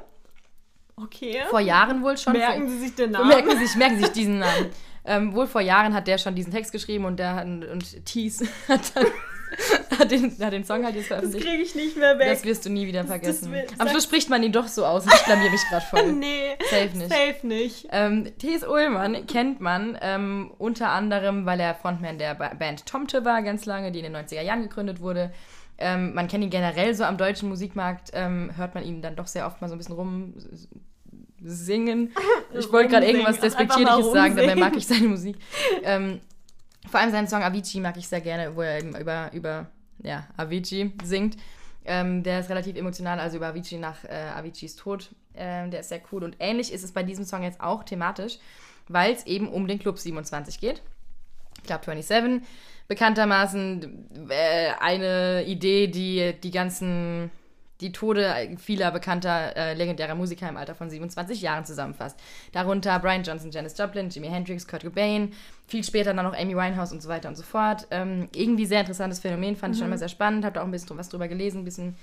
Okay. 0.96 1.42
Vor 1.50 1.60
Jahren 1.60 2.02
wohl 2.02 2.16
schon. 2.16 2.32
Merken 2.32 2.66
Sie 2.66 2.78
sich 2.78 2.94
den 2.94 3.10
Namen. 3.10 3.28
Merken 3.28 3.50
Sie 3.58 3.66
sich, 3.66 3.76
merken 3.76 3.96
Sie 3.96 4.04
sich 4.04 4.12
diesen 4.12 4.38
Namen. 4.38 4.70
Ähm, 5.02 5.34
wohl 5.34 5.46
vor 5.46 5.62
Jahren 5.62 5.94
hat 5.94 6.06
der 6.06 6.18
schon 6.18 6.34
diesen 6.34 6.52
Text 6.52 6.72
geschrieben 6.72 7.06
und 7.06 7.16
der 7.18 7.34
hat, 7.34 7.46
und 7.46 8.04
Thies 8.04 8.44
hat 8.68 8.94
dann 8.94 9.06
hat 9.98 10.10
den, 10.10 10.36
hat 10.40 10.52
den 10.52 10.64
Song 10.64 10.84
halt 10.84 10.94
jetzt 10.94 11.10
das 11.10 11.18
veröffentlicht. 11.18 11.46
kriege 11.46 11.62
ich 11.62 11.74
nicht 11.74 11.96
mehr 11.96 12.18
weg. 12.18 12.28
Das 12.28 12.44
wirst 12.44 12.64
du 12.66 12.70
nie 12.70 12.86
wieder 12.86 13.00
das 13.00 13.10
vergessen. 13.10 13.52
will- 13.52 13.66
Am 13.72 13.86
sag- 13.86 13.90
Schluss 13.90 14.04
spricht 14.04 14.30
man 14.30 14.42
ihn 14.42 14.52
doch 14.52 14.68
so 14.68 14.84
aus 14.86 15.04
und 15.04 15.12
ich 15.14 15.24
blamier 15.24 15.50
mich 15.50 15.60
gerade 15.68 15.84
voll. 15.86 16.12
nee, 16.12 16.56
Safe 16.70 16.96
nicht. 16.96 17.08
safe 17.10 17.46
nicht. 17.46 17.88
Ähm, 17.90 18.30
T.S. 18.38 18.64
Ullmann 18.66 19.26
kennt 19.26 19.60
man 19.60 19.98
ähm, 20.00 20.52
unter 20.58 20.90
anderem, 20.90 21.46
weil 21.46 21.60
er 21.60 21.74
Frontman 21.74 22.18
der 22.18 22.34
Ba- 22.34 22.54
Band 22.54 22.86
Tomte 22.86 23.24
war, 23.24 23.42
ganz 23.42 23.66
lange, 23.66 23.92
die 23.92 24.00
in 24.00 24.12
den 24.12 24.16
90er 24.16 24.42
Jahren 24.42 24.62
gegründet 24.62 25.00
wurde. 25.00 25.32
Ähm, 25.78 26.12
man 26.14 26.28
kennt 26.28 26.44
ihn 26.44 26.50
generell 26.50 26.94
so 26.94 27.04
am 27.04 27.16
deutschen 27.16 27.48
Musikmarkt, 27.48 28.10
ähm, 28.12 28.50
hört 28.56 28.74
man 28.74 28.84
ihn 28.84 29.00
dann 29.02 29.16
doch 29.16 29.26
sehr 29.26 29.46
oft 29.46 29.60
mal 29.62 29.68
so 29.68 29.74
ein 29.74 29.78
bisschen 29.78 29.94
rum 29.94 30.34
singen. 31.42 32.12
Ich 32.58 32.70
wollte 32.72 32.90
gerade 32.90 33.06
irgendwas 33.06 33.38
Despektierliches 33.40 34.12
sagen, 34.12 34.36
dabei 34.36 34.56
mag 34.56 34.76
ich 34.76 34.86
seine 34.86 35.06
Musik. 35.08 35.36
Ähm, 35.84 36.20
vor 36.88 37.00
allem 37.00 37.10
seinen 37.10 37.28
Song 37.28 37.42
Avicii 37.42 37.80
mag 37.80 37.96
ich 37.96 38.08
sehr 38.08 38.20
gerne, 38.20 38.56
wo 38.56 38.62
er 38.62 38.78
eben 38.78 38.96
über, 38.96 39.30
über 39.32 39.66
ja, 40.02 40.26
Avicii 40.36 40.92
singt. 41.04 41.36
Ähm, 41.84 42.22
der 42.22 42.40
ist 42.40 42.50
relativ 42.50 42.76
emotional, 42.76 43.18
also 43.18 43.36
über 43.38 43.48
Avicii 43.48 43.78
nach 43.78 44.04
äh, 44.04 44.30
Aviciis 44.34 44.76
Tod. 44.76 45.10
Ähm, 45.34 45.70
der 45.70 45.80
ist 45.80 45.88
sehr 45.88 46.00
cool. 46.12 46.24
Und 46.24 46.36
ähnlich 46.38 46.72
ist 46.72 46.84
es 46.84 46.92
bei 46.92 47.02
diesem 47.02 47.24
Song 47.24 47.42
jetzt 47.42 47.60
auch 47.60 47.84
thematisch, 47.84 48.38
weil 48.88 49.12
es 49.12 49.26
eben 49.26 49.48
um 49.48 49.66
den 49.66 49.78
Club 49.78 49.98
27 49.98 50.60
geht. 50.60 50.82
Club 51.64 51.84
27, 51.84 52.42
bekanntermaßen 52.88 54.28
äh, 54.30 54.72
eine 54.80 55.44
Idee, 55.44 55.88
die 55.88 56.34
die 56.42 56.50
ganzen, 56.50 57.30
die 57.80 57.92
Tode 57.92 58.56
vieler 58.58 58.90
bekannter 58.90 59.56
äh, 59.56 59.74
legendärer 59.74 60.14
Musiker 60.14 60.48
im 60.48 60.56
Alter 60.56 60.74
von 60.74 60.90
27 60.90 61.40
Jahren 61.40 61.64
zusammenfasst. 61.64 62.18
Darunter 62.52 62.98
Brian 62.98 63.22
Johnson, 63.22 63.50
Janis 63.50 63.76
Joplin, 63.76 64.10
Jimi 64.10 64.28
Hendrix, 64.28 64.66
Kurt 64.66 64.82
Cobain, 64.82 65.32
viel 65.66 65.84
später 65.84 66.12
dann 66.12 66.24
noch 66.24 66.36
Amy 66.36 66.56
Winehouse 66.56 66.92
und 66.92 67.02
so 67.02 67.08
weiter 67.08 67.28
und 67.28 67.36
so 67.36 67.42
fort. 67.42 67.86
Ähm, 67.90 68.28
irgendwie 68.34 68.66
sehr 68.66 68.80
interessantes 68.80 69.20
Phänomen, 69.20 69.56
fand 69.56 69.74
ich 69.74 69.78
schon 69.78 69.88
immer 69.88 69.98
sehr 69.98 70.08
spannend, 70.08 70.44
habe 70.44 70.54
da 70.54 70.60
auch 70.60 70.66
ein 70.66 70.70
bisschen 70.70 70.96
was 70.98 71.08
drüber 71.08 71.28
gelesen, 71.28 71.62
ein 71.62 71.64
bisschen 71.64 71.96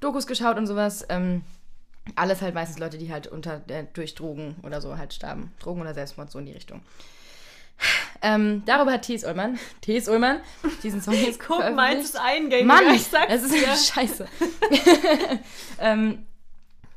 Dokus 0.00 0.26
geschaut 0.26 0.56
und 0.56 0.66
sowas. 0.66 1.06
Ähm, 1.08 1.42
alles 2.16 2.42
halt 2.42 2.54
meistens 2.54 2.78
Leute, 2.78 2.98
die 2.98 3.10
halt 3.10 3.26
unter 3.26 3.62
äh, 3.68 3.84
durch 3.92 4.14
Drogen 4.14 4.56
oder 4.62 4.80
so 4.80 4.98
halt 4.98 5.14
starben. 5.14 5.52
Drogen 5.58 5.80
oder 5.80 5.94
Selbstmord, 5.94 6.30
so 6.30 6.38
in 6.38 6.46
die 6.46 6.52
Richtung. 6.52 6.82
Ähm, 8.22 8.62
darüber 8.64 8.92
hat 8.92 9.02
Thies 9.02 9.24
Ullmann, 9.24 9.58
Thies 9.82 10.08
Ullmann, 10.08 10.40
diesen 10.82 11.02
Song 11.02 11.14
jetzt 11.14 11.40
Guck 11.40 11.60
es 11.60 12.04
ist 12.04 12.18
eingängig. 12.18 12.64
Mann, 12.64 12.94
ich 12.94 13.02
sag's 13.04 13.32
es 13.32 13.42
ist 13.42 13.54
dir. 13.54 13.76
scheiße. 13.94 14.26
ähm, 15.78 16.24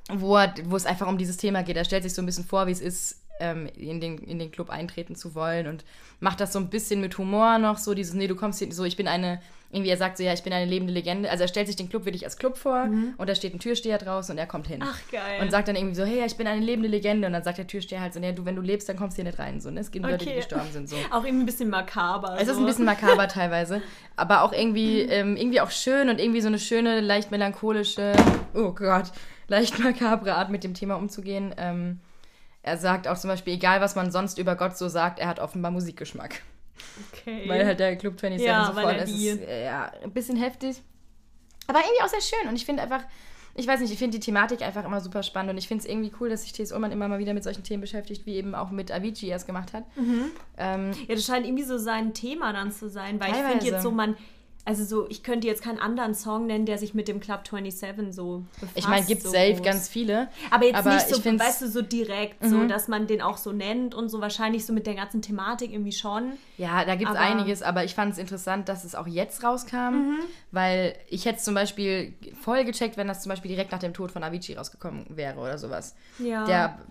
wo, 0.09 0.37
er, 0.37 0.53
wo 0.65 0.75
es 0.77 0.85
einfach 0.85 1.07
um 1.07 1.17
dieses 1.17 1.37
Thema 1.37 1.63
geht. 1.63 1.75
Er 1.75 1.83
stellt 1.83 2.03
sich 2.03 2.13
so 2.13 2.21
ein 2.21 2.25
bisschen 2.25 2.45
vor, 2.45 2.67
wie 2.67 2.71
es 2.71 2.79
ist, 2.79 3.21
ähm, 3.39 3.67
in, 3.75 3.99
den, 3.99 4.17
in 4.19 4.39
den 4.39 4.51
Club 4.51 4.69
eintreten 4.69 5.15
zu 5.15 5.35
wollen 5.35 5.67
und 5.67 5.83
macht 6.19 6.39
das 6.39 6.53
so 6.53 6.59
ein 6.59 6.69
bisschen 6.69 7.01
mit 7.01 7.17
Humor 7.17 7.57
noch, 7.57 7.77
so 7.77 7.93
dieses, 7.93 8.13
nee, 8.13 8.27
du 8.27 8.35
kommst 8.35 8.59
hier, 8.59 8.71
so, 8.71 8.85
ich 8.85 8.97
bin 8.97 9.07
eine, 9.07 9.41
irgendwie 9.69 9.89
er 9.89 9.97
sagt 9.97 10.17
so, 10.17 10.23
ja, 10.23 10.31
ich 10.33 10.43
bin 10.43 10.53
eine 10.53 10.65
lebende 10.65 10.93
Legende. 10.93 11.29
Also 11.29 11.43
er 11.43 11.47
stellt 11.49 11.67
sich 11.67 11.75
den 11.75 11.89
Club 11.89 12.05
wirklich 12.05 12.23
als 12.23 12.37
Club 12.37 12.57
vor 12.57 12.89
und 13.17 13.29
da 13.29 13.35
steht 13.35 13.53
ein 13.53 13.59
Türsteher 13.59 13.97
draußen 13.97 14.33
und 14.33 14.37
er 14.37 14.47
kommt 14.47 14.67
hin. 14.67 14.79
Mhm. 14.79 14.87
Ach, 14.89 14.99
geil. 15.11 15.41
Und 15.41 15.51
sagt 15.51 15.67
dann 15.67 15.75
irgendwie 15.75 15.95
so, 15.95 16.05
hey, 16.05 16.23
ich 16.25 16.37
bin 16.37 16.47
eine 16.47 16.63
lebende 16.63 16.87
Legende. 16.87 17.27
Und 17.27 17.33
dann 17.33 17.43
sagt 17.43 17.57
der 17.57 17.67
Türsteher 17.67 17.99
halt 17.99 18.13
so, 18.13 18.19
nee, 18.19 18.31
du, 18.31 18.45
wenn 18.45 18.55
du 18.55 18.61
lebst, 18.61 18.87
dann 18.87 18.95
kommst 18.95 19.17
du 19.17 19.21
hier 19.23 19.29
nicht 19.29 19.39
rein. 19.39 19.59
So, 19.59 19.69
ne? 19.69 19.81
Es 19.81 19.91
gibt 19.91 20.05
Leute, 20.05 20.19
die 20.19 20.31
Okay. 20.31 20.37
gestorben 20.37 20.71
sind. 20.71 20.87
So. 20.89 20.95
Auch 21.11 21.25
irgendwie 21.25 21.43
ein 21.43 21.45
bisschen 21.45 21.69
makaber. 21.69 22.37
Es 22.39 22.47
ist 22.47 22.55
so. 22.55 22.61
ein 22.61 22.65
bisschen 22.65 22.85
makaber 22.85 23.27
teilweise, 23.27 23.81
aber 24.15 24.43
auch 24.43 24.53
irgendwie, 24.53 25.01
ähm, 25.01 25.35
irgendwie 25.35 25.59
auch 25.59 25.71
schön 25.71 26.09
und 26.09 26.19
irgendwie 26.19 26.41
so 26.41 26.47
eine 26.47 26.59
schöne, 26.59 27.01
leicht 27.01 27.31
melancholische, 27.31 28.13
oh 28.53 28.71
Gott, 28.71 29.11
leicht 29.49 29.79
makabre 29.79 30.35
Art 30.35 30.49
mit 30.49 30.63
dem 30.63 30.73
Thema 30.73 30.95
umzugehen. 30.95 31.53
Ähm, 31.57 31.99
er 32.63 32.77
sagt 32.77 33.07
auch 33.07 33.17
zum 33.17 33.29
Beispiel, 33.29 33.53
egal 33.53 33.81
was 33.81 33.95
man 33.95 34.11
sonst 34.11 34.37
über 34.37 34.55
Gott 34.55 34.77
so 34.77 34.87
sagt, 34.87 35.19
er 35.19 35.27
hat 35.27 35.39
offenbar 35.39 35.71
Musikgeschmack. 35.71 36.41
Okay. 37.13 37.43
Weil 37.47 37.65
halt 37.65 37.79
der 37.79 37.95
Club 37.95 38.19
27 38.19 38.45
Ja, 38.47 38.65
so 38.67 38.73
voll 38.73 38.83
er 38.91 39.03
ist. 39.03 39.13
die- 39.13 39.27
ist. 39.27 39.41
Ja, 39.47 39.91
ein 40.03 40.11
bisschen 40.11 40.37
heftig. 40.37 40.81
Aber 41.67 41.79
irgendwie 41.79 42.01
auch 42.03 42.07
sehr 42.07 42.21
schön. 42.21 42.47
Und 42.49 42.55
ich 42.55 42.65
finde 42.65 42.83
einfach, 42.83 43.03
ich 43.55 43.67
weiß 43.67 43.79
nicht, 43.81 43.91
ich 43.91 43.97
finde 43.99 44.17
die 44.17 44.23
Thematik 44.25 44.61
einfach 44.61 44.85
immer 44.85 45.01
super 45.01 45.23
spannend. 45.23 45.51
Und 45.51 45.57
ich 45.57 45.67
finde 45.67 45.83
es 45.83 45.89
irgendwie 45.89 46.11
cool, 46.19 46.29
dass 46.29 46.43
sich 46.43 46.53
T.S. 46.53 46.71
Ullmann 46.71 46.91
immer 46.91 47.07
mal 47.07 47.19
wieder 47.19 47.33
mit 47.33 47.43
solchen 47.43 47.63
Themen 47.63 47.81
beschäftigt, 47.81 48.25
wie 48.25 48.35
eben 48.35 48.55
auch 48.55 48.69
mit 48.71 48.91
Avicii 48.91 49.29
erst 49.29 49.47
gemacht 49.47 49.73
hat. 49.73 49.83
Mhm. 49.97 50.31
Ähm, 50.57 50.91
Ja, 51.07 51.15
das 51.15 51.25
scheint 51.25 51.45
irgendwie 51.45 51.63
so 51.63 51.77
sein 51.77 52.13
Thema 52.13 52.53
dann 52.53 52.71
zu 52.71 52.89
sein, 52.89 53.19
weil 53.19 53.29
ich 53.29 53.33
Teilweise. 53.35 53.59
finde 53.59 53.65
jetzt 53.73 53.83
so, 53.83 53.91
man, 53.91 54.15
also 54.67 54.83
so, 54.83 55.07
ich 55.09 55.23
könnte 55.23 55.47
jetzt 55.47 55.63
keinen 55.63 55.79
anderen 55.79 56.13
Song 56.13 56.45
nennen, 56.45 56.65
der 56.65 56.77
sich 56.77 56.93
mit 56.93 57.07
dem 57.07 57.19
Club 57.21 57.47
27 57.49 58.13
so 58.13 58.43
befasst. 58.59 58.77
ich 58.77 58.87
meine, 58.87 59.05
gibt 59.05 59.23
so 59.23 59.29
safe 59.29 59.53
groß. 59.53 59.63
ganz 59.63 59.87
viele. 59.87 60.27
Aber 60.51 60.65
jetzt 60.65 60.75
aber 60.75 60.93
nicht 60.95 61.07
so, 61.07 61.17
Mhm. 61.29 61.39
weißt 61.39 61.61
du, 61.61 61.67
so 61.69 61.81
direkt, 61.81 62.43
so, 62.45 62.65
dass 62.65 62.87
man 62.89 63.07
den 63.07 63.21
auch 63.21 63.37
so 63.37 63.51
nennt 63.53 63.95
und 63.95 64.09
so 64.09 64.19
wahrscheinlich 64.21 64.65
so 64.65 64.73
mit 64.73 64.85
der 64.85 64.95
ganzen 64.95 65.21
Thematik 65.21 65.71
irgendwie 65.71 65.93
schon. 65.93 66.33
Ja, 66.57 66.83
da 66.83 66.95
gibt 66.95 67.09
es 67.11 67.17
einiges, 67.17 67.63
aber 67.63 67.85
ich 67.85 67.95
fand 67.95 68.11
es 68.13 68.17
interessant, 68.19 68.67
dass 68.67 68.83
es 68.83 68.93
auch 68.93 69.07
jetzt 69.07 69.43
rauskam, 69.43 69.77
Mhm. 69.93 70.19
weil 70.51 70.95
ich 71.07 71.25
hätte 71.25 71.37
es 71.37 71.43
zum 71.45 71.53
Beispiel 71.55 72.13
voll 72.41 72.65
gecheckt, 72.65 72.97
wenn 72.97 73.07
das 73.07 73.21
zum 73.23 73.29
Beispiel 73.29 73.49
direkt 73.49 73.71
nach 73.71 73.79
dem 73.79 73.93
Tod 73.93 74.11
von 74.11 74.23
Avicii 74.23 74.55
rausgekommen 74.55 75.05
wäre 75.09 75.39
oder 75.39 75.57
sowas. 75.57 75.95
Ja. 76.19 76.43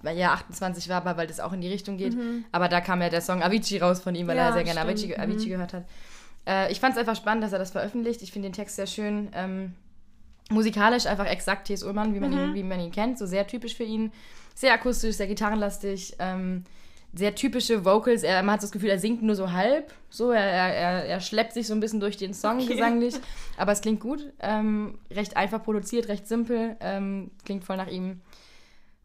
Der 0.02 0.12
ja 0.12 0.32
28 0.32 0.88
war, 0.88 0.96
aber 0.98 1.16
weil 1.18 1.26
das 1.26 1.40
auch 1.40 1.52
in 1.52 1.60
die 1.60 1.68
Richtung 1.68 1.98
geht. 1.98 2.16
Aber 2.52 2.68
da 2.68 2.80
kam 2.80 3.02
ja 3.02 3.10
der 3.10 3.20
Song 3.20 3.42
Avicii 3.42 3.78
raus 3.78 4.00
von 4.00 4.14
ihm, 4.14 4.26
weil 4.28 4.36
Mhm. 4.36 4.40
Ja, 4.40 4.46
er 4.46 4.52
sehr 4.54 4.64
gerne. 4.64 4.80
Avicii, 4.80 5.14
Avicii 5.16 5.48
gehört 5.50 5.72
hat. 5.74 5.84
Äh, 6.46 6.70
ich 6.72 6.80
fand 6.80 6.94
es 6.94 6.98
einfach 6.98 7.16
spannend, 7.16 7.42
dass 7.44 7.52
er 7.52 7.58
das 7.58 7.70
veröffentlicht. 7.70 8.22
Ich 8.22 8.32
finde 8.32 8.48
den 8.48 8.52
Text 8.54 8.76
sehr 8.76 8.86
schön. 8.86 9.28
Ähm, 9.34 9.74
musikalisch 10.50 11.06
einfach 11.06 11.26
exakt 11.26 11.66
T.S. 11.66 11.82
Ullmann, 11.82 12.14
wie 12.14 12.20
man, 12.20 12.30
Mhm. 12.30 12.38
ihn, 12.50 12.54
wie 12.54 12.62
man 12.62 12.80
ihn 12.80 12.92
kennt. 12.92 13.18
So 13.18 13.26
sehr 13.26 13.46
typisch 13.46 13.74
für 13.74 13.84
ihn. 13.84 14.12
Sehr 14.54 14.72
akustisch, 14.72 15.16
sehr 15.16 15.26
gitarrenlastig. 15.26 16.14
Ähm, 16.18 16.64
sehr 17.12 17.34
typische 17.34 17.84
Vocals. 17.84 18.22
Er, 18.22 18.42
man 18.42 18.54
hat 18.54 18.62
das 18.62 18.72
Gefühl, 18.72 18.90
er 18.90 18.98
singt 18.98 19.22
nur 19.22 19.34
so 19.34 19.52
halb. 19.52 19.92
So, 20.10 20.30
er, 20.32 20.42
er, 20.42 21.04
er, 21.06 21.20
schleppt 21.20 21.54
sich 21.54 21.66
so 21.66 21.72
ein 21.74 21.80
bisschen 21.80 22.00
durch 22.00 22.16
den 22.16 22.34
Song 22.34 22.58
Okay. 22.58 22.74
gesanglich. 22.74 23.14
Aber 23.56 23.72
es 23.72 23.80
klingt 23.80 24.00
gut. 24.00 24.32
Ähm, 24.40 24.98
recht 25.10 25.36
einfach 25.36 25.62
produziert, 25.62 26.08
recht 26.08 26.28
simpel. 26.28 26.76
Ähm, 26.80 27.30
klingt 27.44 27.64
voll 27.64 27.76
nach 27.76 27.88
ihm. 27.88 28.20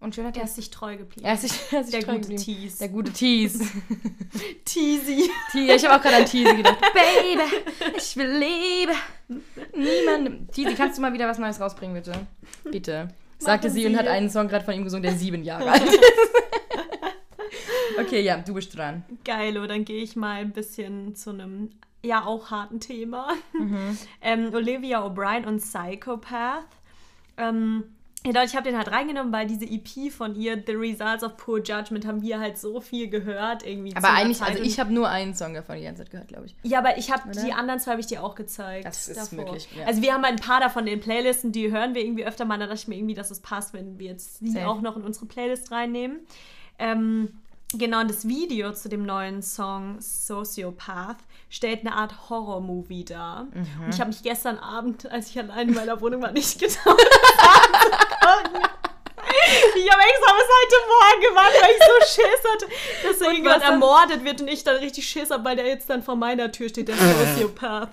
Und 0.01 0.15
schöner 0.15 0.29
Er 0.29 0.33
Text. 0.33 0.49
ist 0.49 0.55
sich 0.55 0.69
treu 0.71 0.97
geblieben. 0.97 1.25
Er 1.25 1.35
ist 1.35 1.41
sich, 1.43 1.51
er 1.71 1.81
ist 1.81 1.91
sich 1.91 1.99
Der 1.99 2.03
treu 2.05 2.15
gute 2.17 2.29
geblieben. 2.35 2.43
Tease. 2.43 2.79
Der 2.79 2.89
gute 2.89 3.13
Tease. 3.13 3.63
Teasy. 4.65 5.29
Tease. 5.51 5.73
Ich 5.75 5.85
habe 5.85 5.95
auch 5.95 6.01
gerade 6.01 6.17
an 6.17 6.25
Tease 6.25 6.55
gedacht. 6.55 6.77
Baby, 6.93 7.95
ich 7.97 8.17
will 8.17 8.27
leben. 8.37 9.41
Niemandem. 9.75 10.47
Tease, 10.51 10.73
kannst 10.75 10.97
du 10.97 11.01
mal 11.01 11.13
wieder 11.13 11.27
was 11.27 11.37
Neues 11.37 11.59
rausbringen, 11.59 11.95
bitte? 11.95 12.13
Bitte. 12.63 13.09
Sagte 13.37 13.67
Machen 13.67 13.75
sie 13.79 13.85
und 13.85 13.93
Sie. 13.93 13.97
hat 13.99 14.07
einen 14.07 14.29
Song 14.29 14.47
gerade 14.47 14.65
von 14.65 14.73
ihm 14.73 14.83
gesungen, 14.83 15.03
der 15.03 15.13
sieben 15.15 15.43
Jahre 15.43 15.69
alt 15.71 15.83
ist. 15.83 15.99
okay, 17.99 18.21
ja, 18.21 18.37
du 18.37 18.53
bist 18.53 18.75
dran. 18.75 19.03
Geilo, 19.23 19.65
dann 19.67 19.85
gehe 19.85 20.01
ich 20.03 20.15
mal 20.15 20.41
ein 20.41 20.51
bisschen 20.51 21.15
zu 21.15 21.29
einem 21.31 21.69
ja 22.03 22.25
auch 22.25 22.49
harten 22.51 22.79
Thema. 22.79 23.33
Mhm. 23.53 23.97
ähm, 24.21 24.53
Olivia 24.53 25.05
O'Brien 25.05 25.45
und 25.45 25.59
Psychopath. 25.59 26.65
Ähm, 27.37 27.83
ja, 28.23 28.33
doch, 28.33 28.43
ich 28.43 28.55
habe 28.55 28.69
den 28.69 28.77
halt 28.77 28.91
reingenommen, 28.91 29.33
weil 29.33 29.47
diese 29.47 29.65
EP 29.65 30.11
von 30.11 30.35
ihr, 30.35 30.61
The 30.63 30.73
Results 30.73 31.23
of 31.23 31.37
Poor 31.37 31.57
Judgment, 31.57 32.05
haben 32.05 32.21
wir 32.21 32.39
halt 32.39 32.57
so 32.57 32.79
viel 32.79 33.09
gehört 33.09 33.65
irgendwie. 33.65 33.95
Aber 33.95 34.11
eigentlich, 34.11 34.37
Zeit. 34.37 34.49
also 34.49 34.63
ich 34.63 34.79
habe 34.79 34.93
nur 34.93 35.09
einen 35.09 35.33
Song 35.33 35.55
davon 35.55 35.77
die 35.77 35.83
ganze 35.83 36.03
Zeit 36.03 36.11
gehört, 36.11 36.27
glaube 36.27 36.45
ich. 36.45 36.55
Ja, 36.61 36.79
aber 36.79 36.97
ich 36.97 37.11
habe 37.11 37.31
die 37.31 37.51
anderen 37.51 37.79
zwei 37.79 37.91
habe 37.91 38.01
ich 38.01 38.07
dir 38.07 38.23
auch 38.23 38.35
gezeigt. 38.35 38.85
Das 38.85 39.07
ist 39.07 39.33
möglich, 39.33 39.67
ja. 39.75 39.85
Also 39.85 40.03
wir 40.03 40.13
haben 40.13 40.23
ein 40.23 40.35
paar 40.35 40.59
davon 40.59 40.85
in 40.85 40.93
den 40.93 40.99
Playlisten, 40.99 41.51
die 41.51 41.71
hören 41.71 41.95
wir 41.95 42.03
irgendwie 42.03 42.25
öfter 42.25 42.45
mal. 42.45 42.59
Da 42.59 42.67
dachte 42.67 42.81
ich 42.81 42.87
mir 42.87 42.95
irgendwie, 42.95 43.15
dass 43.15 43.31
es 43.31 43.39
passt, 43.39 43.73
wenn 43.73 43.97
wir 43.97 44.11
jetzt 44.11 44.41
die 44.41 44.51
Safe. 44.51 44.67
auch 44.67 44.81
noch 44.81 44.97
in 44.97 45.03
unsere 45.03 45.25
Playlist 45.25 45.71
reinnehmen. 45.71 46.19
Ähm, 46.77 47.40
genau, 47.73 48.01
und 48.01 48.09
das 48.09 48.27
Video 48.27 48.73
zu 48.73 48.89
dem 48.89 49.05
neuen 49.05 49.41
Song 49.41 49.97
Sociopath 49.99 51.17
stellt 51.49 51.81
eine 51.81 51.93
Art 51.93 52.29
Horror-Movie 52.29 53.05
dar. 53.05 53.43
Mhm. 53.43 53.85
Und 53.85 53.93
ich 53.93 53.99
habe 53.99 54.09
mich 54.09 54.23
gestern 54.23 54.57
Abend, 54.57 55.11
als 55.11 55.29
ich 55.29 55.39
allein 55.39 55.69
in 55.69 55.75
meiner 55.75 55.99
Wohnung 56.01 56.21
war, 56.21 56.31
nicht 56.31 56.59
getraut. 56.59 57.01
Ich 59.75 59.91
habe 59.91 60.01
extra 60.01 60.33
bis 60.33 60.47
heute 60.59 60.75
Morgen 60.87 61.21
gewartet, 61.21 61.61
weil 61.61 61.71
ich 61.71 61.79
so 61.79 62.21
Schiss 62.21 62.51
hatte, 62.53 62.67
dass 63.03 63.19
da 63.19 63.25
irgendjemand 63.25 63.61
was 63.61 63.63
dann? 63.63 63.73
ermordet 63.73 64.23
wird 64.23 64.41
und 64.41 64.47
ich 64.47 64.63
dann 64.63 64.75
richtig 64.77 65.07
Schiss 65.07 65.29
habe, 65.29 65.43
weil 65.43 65.55
der 65.55 65.67
jetzt 65.67 65.89
dann 65.89 66.03
vor 66.03 66.15
meiner 66.15 66.51
Tür 66.51 66.69
steht, 66.69 66.87
der 66.87 66.95
Sociopath. 67.35 67.89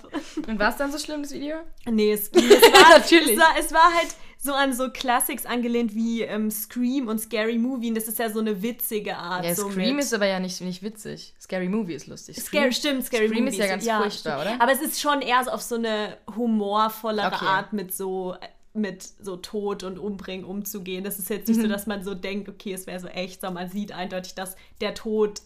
Und 0.47 0.59
war 0.59 0.71
es 0.71 0.77
dann 0.77 0.93
so 0.93 0.99
schlimm, 0.99 1.23
das 1.23 1.33
Video? 1.33 1.57
Nee, 1.87 2.13
es, 2.13 2.29
es, 2.29 2.35
war, 2.37 2.91
Natürlich. 2.99 3.31
Es, 3.31 3.39
war, 3.39 3.55
es 3.59 3.73
war 3.73 3.95
halt 3.95 4.09
so 4.41 4.55
an 4.55 4.73
so 4.73 4.89
Classics 4.91 5.45
angelehnt 5.47 5.95
wie 5.97 6.23
ähm, 6.23 6.51
Scream 6.51 7.09
und 7.09 7.19
Scary 7.21 7.59
Movie. 7.59 7.89
Und 7.89 7.97
das 7.97 8.07
ist 8.07 8.19
ja 8.21 8.31
so 8.31 8.39
eine 8.39 8.63
witzige 8.63 9.17
Art. 9.17 9.45
Ja, 9.45 9.55
so 9.55 9.69
Scream 9.69 9.97
mit- 9.97 10.05
ist 10.05 10.15
aber 10.15 10.27
ja 10.27 10.39
nicht, 10.39 10.61
nicht 10.61 10.83
witzig. 10.83 11.35
Scary 11.41 11.69
Movie 11.69 11.95
ist 11.95 12.07
lustig. 12.07 12.37
Scary, 12.41 12.73
stimmt, 12.73 13.05
Scary 13.05 13.27
Scream 13.29 13.45
Movie 13.45 13.57
ist 13.57 13.59
ja 13.59 13.67
ganz 13.67 13.85
furchtbar, 13.85 14.11
stimmt. 14.41 14.41
oder? 14.57 14.63
Aber 14.63 14.73
es 14.73 14.81
ist 14.81 15.01
schon 15.01 15.23
eher 15.23 15.43
so 15.45 15.51
auf 15.51 15.63
so 15.63 15.75
eine 15.75 16.17
humorvollere 16.37 17.35
Okay. 17.35 17.45
Art 17.47 17.73
mit 17.73 17.93
so 17.93 18.37
mit 18.75 19.03
so 19.03 19.37
Tod 19.37 19.83
und 19.83 19.99
Umbringen 19.99 20.45
umzugehen. 20.45 21.03
Das 21.03 21.19
ist 21.19 21.31
jetzt 21.31 21.49
nicht 21.49 21.57
Mhm. 21.57 21.63
so, 21.63 21.69
dass 21.69 21.87
man 21.89 22.05
so 22.05 22.15
denkt, 22.15 22.49
okay, 22.49 22.73
es 22.75 22.87
wäre 22.87 23.01
so 23.01 23.09
echt, 23.09 23.41
sondern 23.41 23.65
man 23.65 23.73
sieht 23.73 23.91
eindeutig, 23.91 24.37
dass 24.37 24.55
der 24.81 24.95
Tod, 24.95 25.41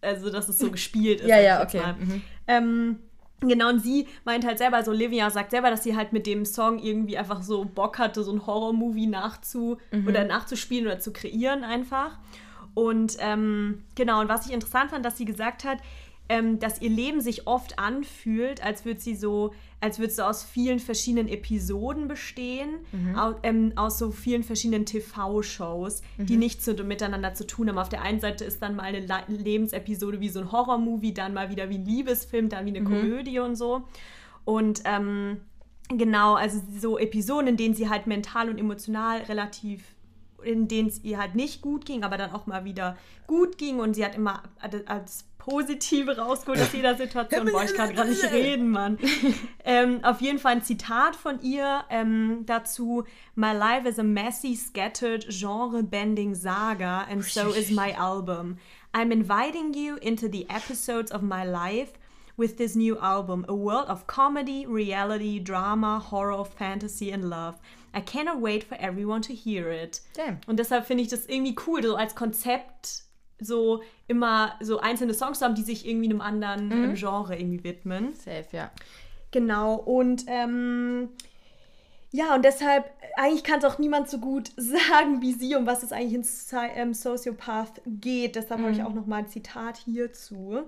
also 0.00 0.30
dass 0.30 0.48
es 0.48 0.58
so 0.58 0.70
gespielt 0.70 1.20
ist. 1.20 1.28
Ja, 1.28 1.40
ja, 1.40 1.62
okay. 1.62 1.82
Mhm. 1.98 2.22
Ähm, 2.46 2.98
genau, 3.48 3.68
und 3.70 3.80
sie 3.80 4.06
meint 4.24 4.44
halt 4.46 4.58
selber, 4.58 4.76
also 4.78 4.90
Olivia 4.90 5.30
sagt 5.30 5.50
selber, 5.50 5.70
dass 5.70 5.82
sie 5.84 5.96
halt 5.96 6.12
mit 6.12 6.26
dem 6.26 6.44
Song 6.44 6.78
irgendwie 6.78 7.16
einfach 7.18 7.42
so 7.42 7.64
Bock 7.64 7.98
hatte, 7.98 8.22
so 8.22 8.32
ein 8.32 8.46
Horror-Movie 8.46 9.06
nachzu 9.06 9.78
Mhm. 9.92 10.06
oder 10.08 10.24
nachzuspielen 10.24 10.86
oder 10.86 10.98
zu 10.98 11.12
kreieren 11.12 11.64
einfach. 11.64 12.18
Und 12.74 13.16
ähm, 13.20 13.84
genau, 13.94 14.20
und 14.20 14.28
was 14.28 14.46
ich 14.46 14.52
interessant 14.52 14.90
fand, 14.90 15.04
dass 15.04 15.16
sie 15.16 15.24
gesagt 15.24 15.64
hat, 15.64 15.78
ähm, 16.28 16.58
dass 16.58 16.80
ihr 16.80 16.88
Leben 16.90 17.20
sich 17.20 17.46
oft 17.46 17.78
anfühlt, 17.78 18.64
als 18.64 18.84
würde 18.86 18.98
sie 19.00 19.14
so, 19.14 19.52
als 19.80 19.98
würde 19.98 20.08
es 20.10 20.16
so 20.16 20.22
aus 20.22 20.42
vielen 20.42 20.78
verschiedenen 20.78 21.28
Episoden 21.28 22.08
bestehen, 22.08 22.70
au, 23.16 23.34
ähm, 23.42 23.72
aus 23.76 23.98
so 23.98 24.10
vielen 24.10 24.42
verschiedenen 24.42 24.86
TV-Shows, 24.86 26.00
die 26.18 26.36
nichts 26.38 26.64
so 26.64 26.72
miteinander 26.82 27.34
zu 27.34 27.46
tun 27.46 27.68
haben. 27.68 27.76
Auf 27.78 27.90
der 27.90 28.00
einen 28.02 28.20
Seite 28.20 28.44
ist 28.44 28.62
dann 28.62 28.74
mal 28.76 28.84
eine 28.84 29.00
La- 29.00 29.24
Lebensepisode 29.28 30.20
wie 30.20 30.30
so 30.30 30.40
ein 30.40 30.50
Horror-Movie, 30.50 31.12
dann 31.12 31.34
mal 31.34 31.50
wieder 31.50 31.68
wie 31.68 31.74
ein 31.76 31.84
Liebesfilm, 31.84 32.48
dann 32.48 32.64
wie 32.64 32.70
eine 32.70 32.84
Komödie 32.84 33.38
und 33.40 33.56
so. 33.56 33.82
Und 34.46 34.82
ähm, 34.86 35.42
genau, 35.88 36.34
also 36.34 36.60
so 36.80 36.98
Episoden, 36.98 37.48
in 37.48 37.56
denen 37.58 37.74
sie 37.74 37.88
halt 37.90 38.06
mental 38.06 38.48
und 38.48 38.58
emotional 38.58 39.18
relativ 39.22 39.82
in 40.42 40.68
denen 40.68 40.88
es 40.88 41.02
ihr 41.02 41.18
halt 41.18 41.34
nicht 41.34 41.62
gut 41.62 41.86
ging, 41.86 42.04
aber 42.04 42.18
dann 42.18 42.30
auch 42.32 42.46
mal 42.46 42.66
wieder 42.66 42.98
gut 43.26 43.56
ging 43.56 43.78
und 43.80 43.94
sie 43.94 44.04
hat 44.04 44.14
immer 44.14 44.42
als 44.84 45.24
Positive 45.44 46.16
rausgeholt 46.16 46.58
aus 46.58 46.72
jeder 46.72 46.94
Situation. 46.94 47.44
Boah, 47.52 47.64
ich 47.64 47.74
kann 47.74 47.94
gar 47.94 48.06
nicht 48.06 48.24
reden, 48.24 48.70
Mann. 48.70 48.98
ähm, 49.64 50.02
auf 50.02 50.22
jeden 50.22 50.38
Fall 50.38 50.52
ein 50.52 50.62
Zitat 50.62 51.16
von 51.16 51.42
ihr 51.42 51.84
ähm, 51.90 52.44
dazu. 52.46 53.04
My 53.34 53.52
life 53.52 53.86
is 53.86 53.98
a 53.98 54.02
messy, 54.02 54.56
scattered, 54.56 55.26
genre-bending 55.28 56.34
saga 56.34 57.02
and 57.10 57.22
so 57.22 57.52
is 57.52 57.70
my 57.70 57.92
album. 57.92 58.56
I'm 58.94 59.12
inviting 59.12 59.74
you 59.74 59.96
into 59.96 60.28
the 60.28 60.48
episodes 60.48 61.12
of 61.12 61.20
my 61.20 61.44
life 61.44 61.92
with 62.38 62.56
this 62.56 62.74
new 62.74 62.98
album, 62.98 63.44
a 63.46 63.54
world 63.54 63.88
of 63.88 64.06
comedy, 64.06 64.64
reality, 64.64 65.38
drama, 65.40 65.98
horror, 65.98 66.44
fantasy 66.44 67.12
and 67.12 67.28
love. 67.28 67.56
I 67.92 68.00
cannot 68.00 68.40
wait 68.40 68.64
for 68.64 68.76
everyone 68.80 69.20
to 69.22 69.34
hear 69.34 69.70
it. 69.70 70.00
Damn. 70.14 70.40
Und 70.46 70.58
deshalb 70.58 70.86
finde 70.86 71.02
ich 71.02 71.10
das 71.10 71.26
irgendwie 71.26 71.54
cool, 71.66 71.82
so 71.82 71.96
als 71.96 72.14
Konzept 72.14 73.04
so 73.40 73.82
immer 74.06 74.54
so 74.60 74.78
einzelne 74.80 75.14
Songs 75.14 75.40
haben, 75.42 75.54
die 75.54 75.62
sich 75.62 75.86
irgendwie 75.88 76.08
einem 76.10 76.20
anderen 76.20 76.70
ähm, 76.72 76.94
Genre 76.94 77.36
irgendwie 77.38 77.64
widmen. 77.64 78.14
Safe, 78.14 78.46
ja. 78.52 78.70
Genau, 79.30 79.74
und 79.74 80.24
ähm, 80.28 81.08
ja, 82.12 82.36
und 82.36 82.44
deshalb, 82.44 82.88
eigentlich 83.16 83.42
kann 83.42 83.58
es 83.58 83.64
auch 83.64 83.80
niemand 83.80 84.08
so 84.08 84.18
gut 84.18 84.52
sagen 84.56 85.20
wie 85.20 85.32
sie, 85.32 85.56
um 85.56 85.66
was 85.66 85.82
es 85.82 85.90
eigentlich 85.90 86.14
in 86.14 86.22
Sci- 86.22 86.70
ähm, 86.76 86.94
Sociopath 86.94 87.80
geht. 87.86 88.36
Deshalb 88.36 88.60
habe 88.60 88.70
ich 88.70 88.84
auch 88.84 88.94
noch 88.94 89.06
mal 89.06 89.16
ein 89.16 89.26
Zitat 89.28 89.78
hierzu. 89.78 90.60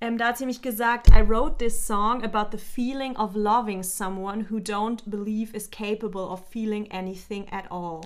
Ähm, 0.00 0.16
da 0.16 0.28
hat 0.28 0.38
sie 0.38 0.44
nämlich 0.44 0.62
gesagt, 0.62 1.08
I 1.08 1.20
wrote 1.28 1.58
this 1.58 1.86
song 1.86 2.24
about 2.24 2.56
the 2.56 2.62
feeling 2.62 3.14
of 3.18 3.34
loving 3.34 3.82
someone 3.82 4.46
who 4.50 4.56
don't 4.56 5.02
believe 5.04 5.54
is 5.54 5.70
capable 5.70 6.22
of 6.22 6.42
feeling 6.48 6.90
anything 6.90 7.46
at 7.52 7.70
all. 7.70 8.00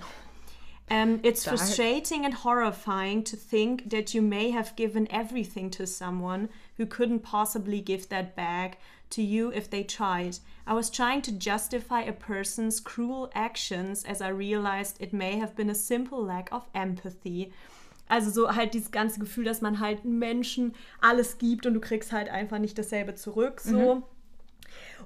Um, 0.93 1.19
it's 1.23 1.43
Dark. 1.43 1.57
frustrating 1.57 2.23
and 2.23 2.35
horrifying 2.35 3.23
to 3.23 3.35
think 3.35 3.89
that 3.89 4.13
you 4.13 4.21
may 4.21 4.51
have 4.51 4.75
given 4.75 5.07
everything 5.09 5.71
to 5.71 5.87
someone 5.87 6.49
who 6.77 6.85
couldn't 6.85 7.21
possibly 7.21 7.81
give 7.81 8.09
that 8.09 8.35
back 8.35 8.77
to 9.09 9.23
you 9.23 9.51
if 9.53 9.69
they 9.69 9.83
tried. 9.83 10.37
I 10.67 10.73
was 10.75 10.91
trying 10.91 11.23
to 11.23 11.31
justify 11.31 12.01
a 12.01 12.13
person's 12.13 12.79
cruel 12.79 13.31
actions 13.33 14.03
as 14.03 14.21
I 14.21 14.27
realized 14.27 14.97
it 14.99 15.13
may 15.13 15.39
have 15.39 15.55
been 15.55 15.71
a 15.71 15.75
simple 15.75 16.23
lack 16.23 16.49
of 16.51 16.69
empathy. 16.75 17.51
Also 18.07 18.29
so 18.29 18.53
halt 18.53 18.75
dieses 18.75 18.91
ganze 18.91 19.19
Gefühl, 19.19 19.45
dass 19.45 19.61
man 19.61 19.79
halt 19.79 20.05
Menschen 20.05 20.75
alles 21.01 21.39
gibt 21.39 21.65
und 21.65 21.73
du 21.73 21.79
kriegst 21.79 22.11
halt 22.11 22.29
einfach 22.29 22.59
nicht 22.59 22.77
dasselbe 22.77 23.15
zurück. 23.15 23.61
So. 23.61 24.03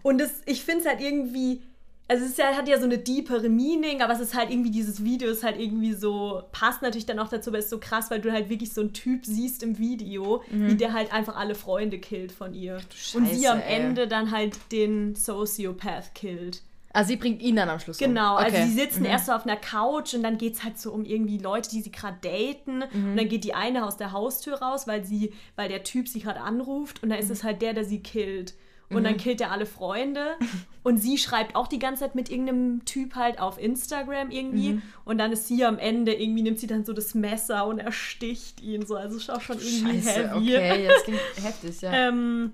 Und 0.03 0.17
das, 0.17 0.41
ich 0.45 0.63
finde 0.65 0.81
es 0.81 0.87
halt 0.87 0.99
irgendwie, 0.99 1.61
also 2.07 2.23
es 2.23 2.31
ist 2.31 2.37
ja, 2.37 2.55
hat 2.55 2.67
ja 2.69 2.77
so 2.77 2.85
eine 2.85 2.97
deepere 2.97 3.49
Meaning, 3.49 4.01
aber 4.01 4.13
es 4.13 4.19
ist 4.19 4.33
halt 4.35 4.49
irgendwie, 4.49 4.71
dieses 4.71 5.03
Video 5.03 5.29
ist 5.29 5.43
halt 5.43 5.59
irgendwie 5.59 5.93
so, 5.93 6.41
passt 6.51 6.81
natürlich 6.81 7.05
dann 7.05 7.19
auch 7.19 7.27
dazu, 7.27 7.49
aber 7.49 7.57
es 7.59 7.65
ist 7.65 7.71
so 7.71 7.79
krass, 7.79 8.09
weil 8.09 8.21
du 8.21 8.31
halt 8.31 8.49
wirklich 8.49 8.73
so 8.73 8.81
einen 8.81 8.93
Typ 8.93 9.25
siehst 9.25 9.61
im 9.63 9.77
Video, 9.77 10.43
wie 10.49 10.75
der 10.75 10.93
halt 10.93 11.11
einfach 11.13 11.35
alle 11.35 11.55
Freunde 11.55 11.99
killt 11.99 12.31
von 12.31 12.53
ihr. 12.53 12.75
und 13.13 13.27
sie 13.27 13.35
Scheiße, 13.43 13.51
am 13.51 13.59
ey. 13.59 13.75
Ende 13.81 14.07
dann 14.07 14.31
halt 14.31 14.57
den 14.71 15.15
Sociopath 15.15 16.13
killt. 16.15 16.61
Also 16.93 17.09
sie 17.09 17.17
bringt 17.17 17.41
ihn 17.43 17.55
dann 17.57 17.69
am 17.69 17.79
Schluss 17.79 17.97
Genau, 17.99 18.37
um. 18.37 18.43
also 18.43 18.57
Okay. 18.57 18.65
sie 18.67 18.73
sitzen 18.73 19.05
erst 19.05 19.27
so 19.27 19.33
auf 19.33 19.45
einer 19.45 19.57
Couch 19.57 20.13
und 20.15 20.23
dann 20.23 20.37
geht 20.39 20.55
es 20.55 20.63
halt 20.63 20.79
so 20.79 20.91
um 20.91 21.05
irgendwie 21.05 21.37
Leute, 21.37 21.69
die 21.69 21.81
sie 21.81 21.91
gerade 21.91 22.17
daten. 22.21 22.81
Und 22.83 23.17
dann 23.17 23.27
geht 23.29 23.43
die 23.43 23.53
eine 23.53 23.85
aus 23.85 23.97
der 23.97 24.13
Haustür 24.13 24.55
raus, 24.59 24.87
weil 24.87 25.03
sie, 25.05 25.33
weil 25.55 25.69
der 25.69 25.83
Typ 25.83 26.07
sie 26.07 26.21
gerade 26.21 26.39
anruft 26.39 27.03
und 27.03 27.09
dann 27.09 27.19
ist 27.19 27.29
es 27.29 27.43
halt 27.43 27.61
der, 27.61 27.73
der 27.73 27.85
sie 27.85 27.99
killt. 28.01 28.55
Und 28.89 29.03
dann 29.03 29.17
killt 29.17 29.41
er 29.41 29.51
alle 29.51 29.65
Freunde. 29.65 30.35
Und 30.83 30.97
sie 30.97 31.17
schreibt 31.17 31.55
auch 31.55 31.67
die 31.67 31.79
ganze 31.79 32.01
Zeit 32.01 32.15
mit 32.15 32.29
irgendeinem 32.29 32.85
Typ 32.85 33.15
halt 33.15 33.41
auf 33.41 33.59
Instagram 33.61 34.31
irgendwie. 34.31 34.81
Und 35.03 35.17
dann 35.17 35.33
ist 35.33 35.47
sie 35.47 35.65
am 35.65 35.77
Ende, 35.77 36.13
irgendwie 36.13 36.43
nimmt 36.43 36.59
sie 36.59 36.67
dann 36.67 36.85
so 36.85 36.93
das 36.93 37.13
Messer 37.13 37.67
und 37.67 37.79
ersticht 37.79 38.61
ihn 38.61 38.85
so. 38.85 38.95
Also 38.95 39.17
ist 39.17 39.29
auch 39.29 39.41
schon 39.41 39.57
irgendwie 39.59 40.01
Scheiße, 40.01 40.29
heavy. 40.31 40.55
okay, 40.55 40.87
das 40.87 41.03
klingt 41.03 41.21
heftig, 41.43 41.81
ja. 41.81 41.91
Ähm, 41.91 42.53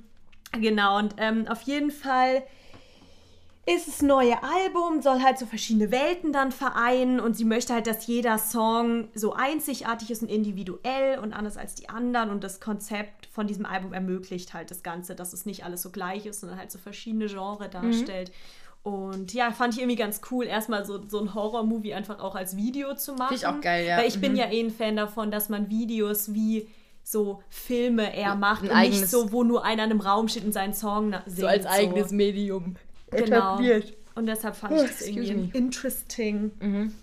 genau, 0.60 0.98
und 0.98 1.14
ähm, 1.18 1.48
auf 1.48 1.62
jeden 1.62 1.92
Fall 1.92 2.42
ist 3.66 3.88
das 3.88 4.02
neue 4.02 4.36
Album, 4.44 5.02
soll 5.02 5.22
halt 5.22 5.38
so 5.38 5.46
verschiedene 5.46 5.90
Welten 5.92 6.34
dann 6.34 6.52
vereinen 6.52 7.20
und 7.20 7.38
sie 7.38 7.46
möchte 7.46 7.74
halt, 7.74 7.88
dass 7.88 8.08
jeder 8.08 8.38
Song 8.38 9.08
so 9.14 9.34
einzigartig 9.34 10.12
ist 10.12 10.22
und 10.22 10.30
individuell 10.30 11.20
und 11.20 11.34
anders 11.34 11.56
als 11.56 11.76
die 11.76 11.88
anderen 11.88 12.30
und 12.30 12.44
das 12.44 12.60
Konzept 12.60 13.23
von 13.34 13.48
diesem 13.48 13.66
Album 13.66 13.94
ermöglicht 13.94 14.54
halt 14.54 14.70
das 14.72 14.84
Ganze, 14.84 15.16
dass 15.16 15.34
es 15.34 15.46
nicht 15.46 15.66
alles 15.66 15.82
so 15.82 15.90
gleich 15.90 16.26
ist, 16.28 16.40
sondern 16.40 16.58
halt 16.60 16.72
so 16.72 16.78
verschiedene 16.78 17.26
Genres 17.26 17.70
darstellt. 17.72 18.32
Und 18.84 19.34
ja, 19.34 19.52
fand 19.52 19.74
ich 19.74 19.80
irgendwie 19.80 19.96
ganz 19.96 20.22
cool, 20.30 20.46
erstmal 20.46 20.86
so, 20.86 21.02
so 21.08 21.20
ein 21.20 21.34
Horror-Movie 21.34 21.94
einfach 21.94 22.20
auch 22.20 22.36
als 22.36 22.56
Video 22.58 22.94
zu 22.96 23.14
machen. 23.16 23.34
ich 23.36 23.48
auch 23.48 23.60
geil, 23.62 23.88
ja. 23.88 23.98
Weil 23.98 24.08
ich 24.08 24.20
bin 24.22 24.34
Mhm. 24.34 24.38
ja 24.38 24.52
eh 24.52 24.60
ein 24.62 24.72
Fan 24.72 24.96
davon, 24.96 25.32
dass 25.32 25.50
man 25.50 25.70
Videos 25.70 26.34
wie 26.34 26.68
so 27.02 27.42
Filme 27.50 28.16
eher 28.16 28.36
macht 28.36 28.64
ein 28.64 28.70
und 28.70 28.78
nicht 28.80 28.94
eigenes- 28.94 29.12
so, 29.12 29.32
wo 29.32 29.44
nur 29.44 29.64
einer 29.66 29.84
in 29.86 29.92
einem 29.92 30.00
Raum 30.02 30.28
steht 30.28 30.46
und 30.46 30.52
seinen 30.54 30.74
Song 30.74 31.12
singt. 31.26 31.40
so 31.40 31.48
als 31.48 31.66
eigenes 31.66 32.12
Medium. 32.12 32.76
Genau. 33.10 33.24
etabliert. 33.56 33.94
Und 34.16 34.26
deshalb 34.28 34.56
fand 34.56 34.74
ich 34.76 34.82
das 34.84 35.02
irgendwie 35.02 35.34
me. 35.34 35.50
interesting. 35.54 36.52
Mhm. 36.60 36.94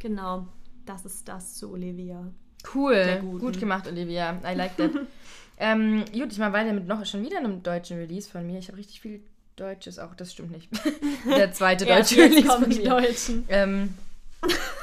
Genau. 0.00 0.46
Das 0.84 1.04
ist 1.06 1.26
das 1.28 1.54
zu 1.54 1.70
Olivia. 1.72 2.26
Cool, 2.74 3.22
gut 3.40 3.58
gemacht, 3.60 3.86
Olivia. 3.86 4.38
I 4.44 4.54
like 4.54 4.76
that. 4.78 4.90
ähm, 5.58 6.04
gut, 6.12 6.32
ich 6.32 6.38
mache 6.38 6.52
weiter 6.52 6.72
mit 6.72 6.86
noch 6.86 7.04
schon 7.06 7.22
wieder 7.24 7.38
einem 7.38 7.62
deutschen 7.62 7.98
Release 7.98 8.30
von 8.30 8.46
mir. 8.46 8.58
Ich 8.58 8.68
habe 8.68 8.78
richtig 8.78 9.00
viel 9.00 9.22
Deutsches 9.56 9.98
auch, 10.00 10.14
das 10.16 10.32
stimmt 10.32 10.50
nicht. 10.50 10.68
Der 11.26 11.52
zweite 11.52 11.86
deutsche 11.86 12.16
jetzt 12.16 12.32
Release 12.32 12.48
kommen 12.48 12.62
von 12.62 12.70
die 12.70 12.78
mir. 12.78 12.88
Deutschen. 12.88 13.46
Ähm, 13.48 13.94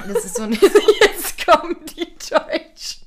das 0.06 0.24
ist 0.24 0.36
so 0.36 0.44
ein. 0.44 0.52
Jetzt 1.00 1.46
kommen 1.46 1.76
die 1.96 2.06
Deutschen. 2.16 3.06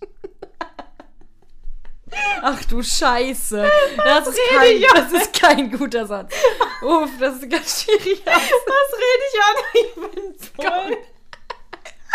Ach 2.41 2.63
du 2.65 2.81
Scheiße. 2.81 3.69
Das, 3.97 4.27
ist, 4.27 4.39
kein, 4.49 4.81
das 4.93 5.11
ist 5.11 5.33
kein 5.33 5.71
guter 5.71 6.05
Satz. 6.05 6.33
Uff, 6.81 7.09
das 7.19 7.35
ist 7.35 7.49
ganz 7.49 7.83
schwierig. 7.83 8.21
Was 8.25 8.93
rede 8.93 9.23
ich 9.27 9.41
an? 9.41 9.55
Ich 9.73 9.93
bin 9.95 10.35
voll. 10.55 10.97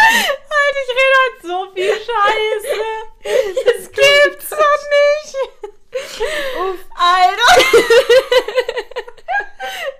Alter, 0.00 0.80
ich 0.82 0.90
rede 0.96 1.16
halt 1.20 1.42
so 1.42 1.58
viel 1.74 1.92
Scheiße. 1.92 2.80
Das 3.66 3.82
gibt's 3.92 4.48
doch 4.50 4.82
nicht. 4.96 5.36
Uff, 6.60 6.80
Alter. 6.96 7.50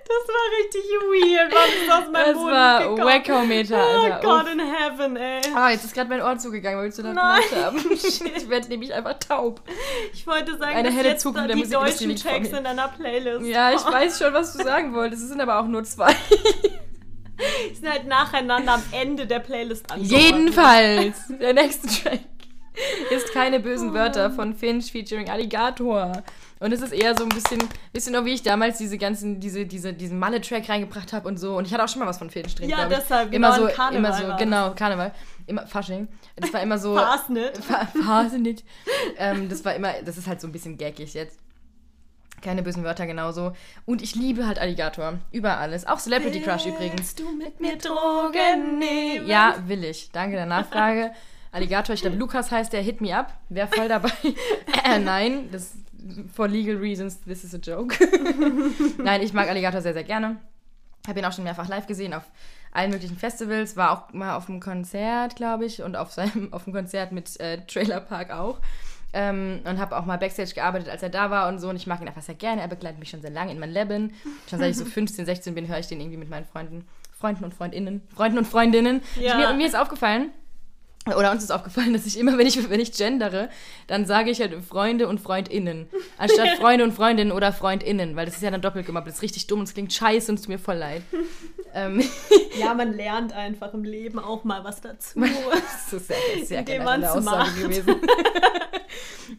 Das 0.07 0.27
war 0.27 0.45
richtig 0.59 0.83
weird. 1.11 1.53
Was 1.53 1.69
ist 1.69 1.91
aus 1.91 2.11
meinem 2.11 2.33
Das 2.33 2.35
Mund 2.35 2.99
Wackometer, 3.27 3.75
Oh 3.77 4.01
Alter. 4.01 4.19
God 4.21 4.43
Uff. 4.43 4.51
in 4.53 4.59
heaven, 4.59 5.15
ey. 5.17 5.41
Ah, 5.55 5.69
jetzt 5.71 5.85
ist 5.85 5.93
gerade 5.93 6.09
mein 6.09 6.21
Ohr 6.21 6.37
zugegangen, 6.37 6.77
weil 6.77 6.85
wir 6.85 6.91
zu 6.91 7.01
laut 7.01 7.15
gemacht 7.15 7.55
haben. 7.55 7.79
Ich 7.93 8.49
werde 8.49 8.67
nämlich 8.69 8.93
einfach 8.93 9.17
taub. 9.19 9.61
Ich 10.13 10.25
wollte 10.27 10.57
sagen, 10.57 10.75
Eine 10.75 10.89
dass 10.89 10.97
helle 10.97 11.09
jetzt 11.09 11.21
Zukunft 11.21 11.49
der 11.49 11.55
die 11.55 11.69
deutschen 11.69 12.15
Tracks 12.15 12.49
in 12.49 12.63
deiner 12.63 12.87
Playlist 12.89 13.45
Ja, 13.45 13.71
ich 13.71 13.77
kommen. 13.81 13.93
weiß 13.95 14.19
schon, 14.19 14.33
was 14.33 14.53
du 14.53 14.63
sagen 14.63 14.93
wolltest. 14.93 15.23
Es 15.23 15.29
sind 15.29 15.41
aber 15.41 15.59
auch 15.59 15.67
nur 15.67 15.83
zwei. 15.83 16.13
Die 17.71 17.75
sind 17.75 17.89
halt 17.89 18.07
nacheinander 18.07 18.73
am 18.73 18.83
Ende 18.91 19.25
der 19.27 19.39
Playlist 19.39 19.91
angeordnet. 19.91 20.21
Jedenfalls, 20.21 21.17
der 21.39 21.53
nächste 21.53 21.87
Track 22.03 22.19
ist 23.09 23.33
keine 23.33 23.59
bösen 23.59 23.93
Wörter 23.93 24.31
von 24.31 24.53
Finch 24.55 24.91
featuring 24.91 25.29
Alligator. 25.29 26.23
Und 26.61 26.71
es 26.71 26.81
ist 26.81 26.93
eher 26.93 27.17
so 27.17 27.23
ein 27.23 27.29
bisschen, 27.29 27.59
bisschen 27.91 28.15
auch 28.15 28.23
wie 28.23 28.33
ich 28.33 28.43
damals 28.43 28.77
diese 28.77 28.99
ganzen, 28.99 29.39
diese, 29.39 29.65
diese, 29.65 29.93
diesen 29.93 30.19
Malle-Track 30.19 30.69
reingebracht 30.69 31.11
habe 31.11 31.27
und 31.27 31.37
so. 31.37 31.57
Und 31.57 31.65
ich 31.65 31.73
hatte 31.73 31.83
auch 31.83 31.87
schon 31.87 31.99
mal 31.99 32.07
was 32.07 32.19
von 32.19 32.27
drin. 32.29 32.45
Ja, 32.69 32.87
deshalb, 32.87 33.33
immer 33.33 33.55
genau, 33.55 33.67
so, 33.67 33.73
Karneval 33.75 34.21
immer 34.21 34.31
so, 34.31 34.37
genau, 34.37 34.73
Karneval. 34.75 35.11
Immer 35.47 35.65
Fasching. 35.65 36.07
Das 36.35 36.53
war 36.53 36.61
immer 36.61 36.77
so. 36.77 36.95
Fastnet. 36.97 37.57
Fa- 37.57 37.87
Phase 38.05 38.37
nicht. 38.37 38.63
Ähm, 39.17 39.49
das 39.49 39.65
war 39.65 39.73
immer, 39.73 39.91
das 40.05 40.17
ist 40.17 40.27
halt 40.27 40.39
so 40.39 40.47
ein 40.47 40.51
bisschen 40.51 40.77
gaggig 40.77 41.15
jetzt. 41.15 41.39
Keine 42.43 42.61
bösen 42.61 42.83
Wörter 42.83 43.07
genauso. 43.07 43.53
Und 43.85 44.03
ich 44.03 44.13
liebe 44.13 44.45
halt 44.45 44.59
Alligator. 44.59 45.17
Über 45.31 45.57
alles. 45.57 45.87
Auch 45.87 45.97
Celebrity 45.97 46.41
Crush 46.41 46.67
übrigens. 46.67 46.99
Willst 46.99 47.19
du 47.19 47.31
mit 47.31 47.59
mir 47.59 47.75
Drogen 47.77 48.77
nehmen? 48.77 49.27
Ja, 49.27 49.55
will 49.65 49.83
ich. 49.83 50.11
Danke 50.11 50.35
der 50.35 50.45
Nachfrage. 50.45 51.11
Alligator, 51.51 51.95
ich 51.95 52.01
glaube, 52.01 52.17
Lukas 52.17 52.51
heißt 52.51 52.71
der, 52.71 52.81
hit 52.81 53.01
me 53.01 53.15
up. 53.15 53.33
Wäre 53.49 53.67
voll 53.67 53.87
dabei. 53.87 54.11
äh, 54.85 54.99
nein, 54.99 55.49
das 55.51 55.73
for 56.33 56.47
legal 56.47 56.77
reasons, 56.77 57.19
this 57.21 57.43
is 57.43 57.53
a 57.53 57.57
joke. 57.57 57.97
nein, 58.97 59.21
ich 59.21 59.33
mag 59.33 59.49
Alligator 59.49 59.81
sehr, 59.81 59.93
sehr 59.93 60.03
gerne. 60.03 60.37
Habe 61.07 61.19
ihn 61.19 61.25
auch 61.25 61.33
schon 61.33 61.43
mehrfach 61.43 61.67
live 61.67 61.87
gesehen 61.87 62.13
auf 62.13 62.23
allen 62.71 62.91
möglichen 62.91 63.17
Festivals. 63.17 63.75
War 63.75 63.91
auch 63.91 64.13
mal 64.13 64.35
auf 64.35 64.49
einem 64.49 64.59
Konzert, 64.59 65.35
glaube 65.35 65.65
ich, 65.65 65.81
und 65.81 65.95
auf 65.95 66.11
seinem 66.11 66.51
auf 66.53 66.65
dem 66.65 66.73
Konzert 66.73 67.11
mit 67.11 67.39
äh, 67.39 67.65
Trailer 67.65 67.99
Park 68.01 68.31
auch. 68.31 68.59
Ähm, 69.13 69.59
und 69.65 69.77
habe 69.77 69.97
auch 69.97 70.05
mal 70.05 70.17
Backstage 70.17 70.53
gearbeitet, 70.53 70.87
als 70.87 71.03
er 71.03 71.09
da 71.09 71.29
war 71.29 71.49
und 71.49 71.59
so. 71.59 71.69
Und 71.69 71.75
ich 71.75 71.85
mag 71.85 72.01
ihn 72.01 72.07
einfach 72.07 72.21
sehr 72.21 72.35
gerne. 72.35 72.61
Er 72.61 72.69
begleitet 72.69 72.99
mich 72.99 73.09
schon 73.09 73.21
sehr 73.21 73.31
lange 73.31 73.51
in 73.51 73.59
mein 73.59 73.71
Leben. 73.71 74.13
Schon 74.49 74.59
seit 74.59 74.71
ich 74.71 74.77
so 74.77 74.85
15, 74.85 75.25
16 75.25 75.53
bin, 75.53 75.67
höre 75.67 75.79
ich 75.79 75.87
den 75.87 75.99
irgendwie 75.99 76.17
mit 76.17 76.29
meinen 76.29 76.45
Freunden, 76.45 76.87
Freunden 77.19 77.43
und 77.43 77.53
Freundinnen, 77.53 78.01
Freunden 78.15 78.37
und 78.37 78.47
Freundinnen. 78.47 79.01
Ja. 79.19 79.35
Mir, 79.35 79.53
mir 79.53 79.67
ist 79.67 79.75
aufgefallen, 79.75 80.31
oder 81.07 81.31
uns 81.31 81.43
ist 81.43 81.51
aufgefallen, 81.51 81.93
dass 81.93 82.05
ich 82.05 82.19
immer, 82.19 82.37
wenn 82.37 82.45
ich, 82.45 82.69
wenn 82.69 82.79
ich 82.79 82.91
gendere, 82.91 83.49
dann 83.87 84.05
sage 84.05 84.29
ich 84.29 84.39
halt 84.39 84.53
Freunde 84.63 85.07
und 85.07 85.19
Freundinnen. 85.19 85.87
Anstatt 86.19 86.49
Freunde 86.59 86.83
und 86.83 86.93
Freundinnen 86.93 87.31
oder 87.31 87.51
Freundinnen, 87.51 88.15
weil 88.15 88.27
das 88.27 88.35
ist 88.35 88.43
ja 88.43 88.51
dann 88.51 88.61
doppelt 88.61 88.85
gemacht. 88.85 89.07
Das 89.07 89.15
ist 89.15 89.21
richtig 89.23 89.47
dumm 89.47 89.59
und 89.61 89.67
es 89.67 89.73
klingt 89.73 89.91
scheiße 89.91 90.31
und 90.31 90.35
es 90.35 90.43
tut 90.43 90.49
mir 90.49 90.59
voll 90.59 90.75
leid. 90.75 91.01
ähm, 91.73 92.03
Ja, 92.59 92.75
man 92.75 92.93
lernt 92.93 93.33
einfach 93.33 93.73
im 93.73 93.83
Leben 93.83 94.19
auch 94.19 94.43
mal 94.43 94.63
was 94.63 94.79
dazu. 94.81 95.19
das 95.51 95.91
ist 95.91 96.07
sehr, 96.07 96.45
sehr 96.45 96.59
Indem 96.59 96.83
man's 96.83 97.07
Aussage 97.07 97.23
macht. 97.23 97.61
gewesen. 97.61 97.95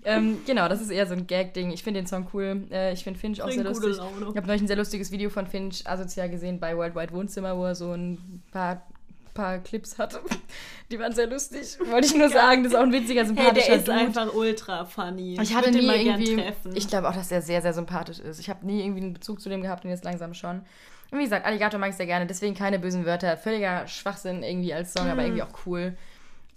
ähm, 0.04 0.38
genau, 0.44 0.68
das 0.68 0.80
ist 0.80 0.90
eher 0.90 1.06
so 1.06 1.14
ein 1.14 1.28
Gag-Ding. 1.28 1.70
Ich 1.70 1.84
finde 1.84 2.00
den 2.00 2.08
Song 2.08 2.26
cool. 2.34 2.66
Äh, 2.72 2.92
ich 2.92 3.04
finde 3.04 3.20
Finch 3.20 3.40
auch 3.40 3.48
sehr 3.48 3.62
Bringt 3.62 3.76
gute 3.76 3.88
lustig. 3.88 4.04
Ich 4.30 4.36
habe 4.36 4.46
neulich 4.48 4.62
ein 4.62 4.66
sehr 4.66 4.76
lustiges 4.76 5.12
Video 5.12 5.30
von 5.30 5.46
Finch 5.46 5.86
asozial 5.86 6.28
gesehen 6.28 6.58
bei 6.58 6.76
Worldwide 6.76 7.12
Wohnzimmer, 7.12 7.56
wo 7.56 7.66
er 7.66 7.76
so 7.76 7.92
ein 7.92 8.42
paar 8.50 8.84
paar 9.34 9.58
Clips 9.58 9.98
hatte. 9.98 10.20
Die 10.90 10.98
waren 10.98 11.12
sehr 11.12 11.26
lustig. 11.26 11.78
Wollte 11.90 12.06
ich 12.06 12.14
nur 12.14 12.28
sagen, 12.28 12.64
das 12.64 12.72
ist 12.72 12.78
auch 12.78 12.82
ein 12.82 12.92
witziger, 12.92 13.24
sympathischer 13.24 13.54
hey, 13.60 13.68
der 13.68 13.76
ist 13.78 13.88
Dude. 13.88 13.98
einfach 13.98 14.34
ultra 14.34 14.84
funny. 14.84 15.38
Ich 15.40 15.54
hatte 15.54 15.72
würd 15.72 15.82
nie 15.82 16.06
irgendwie. 16.06 16.36
treffen. 16.36 16.76
Ich 16.76 16.88
glaube 16.88 17.08
auch, 17.08 17.14
dass 17.14 17.32
er 17.32 17.40
sehr, 17.42 17.62
sehr 17.62 17.72
sympathisch 17.72 18.18
ist. 18.18 18.38
Ich 18.40 18.50
habe 18.50 18.66
nie 18.66 18.82
irgendwie 18.84 19.02
einen 19.02 19.14
Bezug 19.14 19.40
zu 19.40 19.48
dem 19.48 19.62
gehabt 19.62 19.84
und 19.84 19.90
jetzt 19.90 20.04
langsam 20.04 20.34
schon. 20.34 20.62
Und 21.10 21.18
wie 21.18 21.24
gesagt, 21.24 21.44
Alligator 21.46 21.78
mag 21.78 21.90
ich 21.90 21.96
sehr 21.96 22.06
gerne, 22.06 22.26
deswegen 22.26 22.54
keine 22.54 22.78
bösen 22.78 23.04
Wörter. 23.04 23.36
Völliger 23.36 23.86
Schwachsinn 23.86 24.42
irgendwie 24.42 24.72
als 24.74 24.92
Song, 24.94 25.04
Hm. 25.04 25.10
aber 25.12 25.22
irgendwie 25.24 25.42
auch 25.42 25.66
cool. 25.66 25.96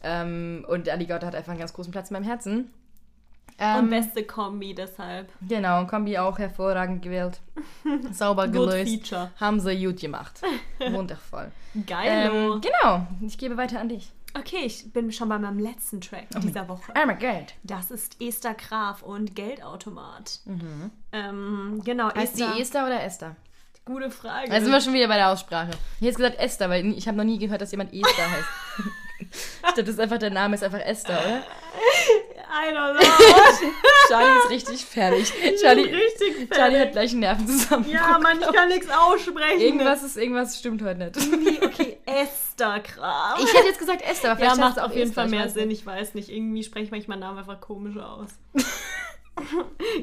Ähm, 0.03 0.65
und 0.67 0.87
Alligator 0.89 1.27
hat 1.27 1.35
einfach 1.35 1.51
einen 1.51 1.59
ganz 1.59 1.73
großen 1.73 1.91
Platz 1.91 2.09
in 2.09 2.13
meinem 2.13 2.23
Herzen. 2.25 2.71
Und 3.57 3.65
Ähm, 3.65 3.89
beste 3.89 4.23
Kombi 4.23 4.73
deshalb. 4.75 5.29
genau, 5.47 5.85
Kombi 5.85 6.17
auch 6.17 6.37
hervorragend 6.37 7.01
gewählt. 7.01 7.39
Sauber 8.11 8.47
gelöst. 8.49 8.89
Feature. 8.91 9.31
Haben 9.39 9.59
sie 9.61 9.81
gut 9.85 9.99
gemacht. 10.01 10.41
Wundervoll. 10.79 11.51
Geilo. 11.87 12.55
Ähm, 12.55 12.61
genau, 12.61 13.07
ich 13.25 13.37
gebe 13.37 13.55
weiter 13.55 13.79
an 13.79 13.87
dich. 13.89 14.11
Okay, 14.37 14.63
ich 14.65 14.91
bin 14.91 15.09
schon 15.13 15.29
bei 15.29 15.39
meinem 15.39 15.59
letzten 15.59 16.01
Track 16.01 16.25
dieser 16.43 16.67
Woche. 16.67 16.91
Oh 16.93 17.05
mein 17.05 17.17
Gott. 17.17 17.53
Das 17.63 17.89
ist 17.91 18.21
Esther 18.21 18.53
Graf 18.55 19.01
und 19.01 19.33
Geldautomat. 19.33 20.41
Ähm, 21.13 21.81
genau, 21.85 22.07
Mhm. 22.07 22.15
Heißt 22.15 22.33
Esther. 22.33 22.53
die 22.53 22.61
Esther 22.61 22.85
oder 22.85 23.01
Esther? 23.01 23.35
Gute 23.85 24.11
Frage. 24.11 24.49
Da 24.49 24.59
sind 24.59 24.71
wir 24.71 24.81
schon 24.81 24.93
wieder 24.93 25.07
bei 25.07 25.15
der 25.15 25.29
Aussprache. 25.29 25.71
Ich 26.01 26.07
hätte 26.07 26.17
gesagt 26.17 26.39
Esther, 26.39 26.69
weil 26.69 26.85
ich 26.97 27.07
habe 27.07 27.15
noch 27.17 27.23
nie 27.23 27.37
gehört, 27.37 27.61
dass 27.61 27.71
jemand 27.71 27.93
Esther 27.93 28.29
heißt. 28.29 28.47
ich 29.19 29.61
dachte, 29.61 29.81
das 29.83 29.93
ist 29.93 29.99
einfach 30.01 30.17
der 30.17 30.31
Name, 30.31 30.55
ist 30.55 30.63
einfach 30.63 30.79
Esther, 30.81 31.17
oder? 31.17 31.43
I 32.51 32.71
don't 32.71 32.93
know. 32.93 33.01
Charlie 34.07 34.39
ist 34.39 34.49
richtig 34.49 34.85
fertig. 34.85 35.33
Charlie, 35.61 35.83
richtig 35.83 36.35
fertig. 36.35 36.51
Charlie 36.51 36.79
hat 36.79 36.91
gleich 36.91 37.11
einen 37.11 37.21
Nervenzusammenbruch. 37.21 37.93
Ja, 37.93 38.19
Mann, 38.19 38.39
ich 38.39 38.53
kann 38.53 38.69
nichts 38.69 38.87
aussprechen. 38.89 39.59
Irgendwas 39.59 40.03
ist, 40.03 40.17
irgendwas 40.17 40.57
stimmt 40.57 40.81
heute 40.81 40.99
nicht. 40.99 41.17
Irgendwie, 41.17 41.61
okay, 41.65 41.97
Esther 42.05 42.79
Graf. 42.81 43.39
Ich 43.39 43.53
hätte 43.53 43.67
jetzt 43.67 43.79
gesagt 43.79 44.01
Esther, 44.01 44.31
aber 44.31 44.43
ja, 44.43 44.51
vielleicht 44.51 44.65
heißt 44.65 44.77
macht 44.77 44.85
auf 44.85 44.95
jeden 44.95 45.09
Esther, 45.09 45.21
Fall 45.21 45.25
ich 45.25 45.31
mehr 45.31 45.45
weiß 45.45 45.53
Sinn. 45.53 45.71
Ich 45.71 45.85
weiß 45.85 46.13
nicht. 46.13 46.29
Irgendwie 46.29 46.63
spreche 46.63 46.85
ich 46.85 46.91
manchmal 46.91 47.17
Namen 47.17 47.39
einfach 47.39 47.59
komisch 47.61 47.97
aus. 47.97 48.29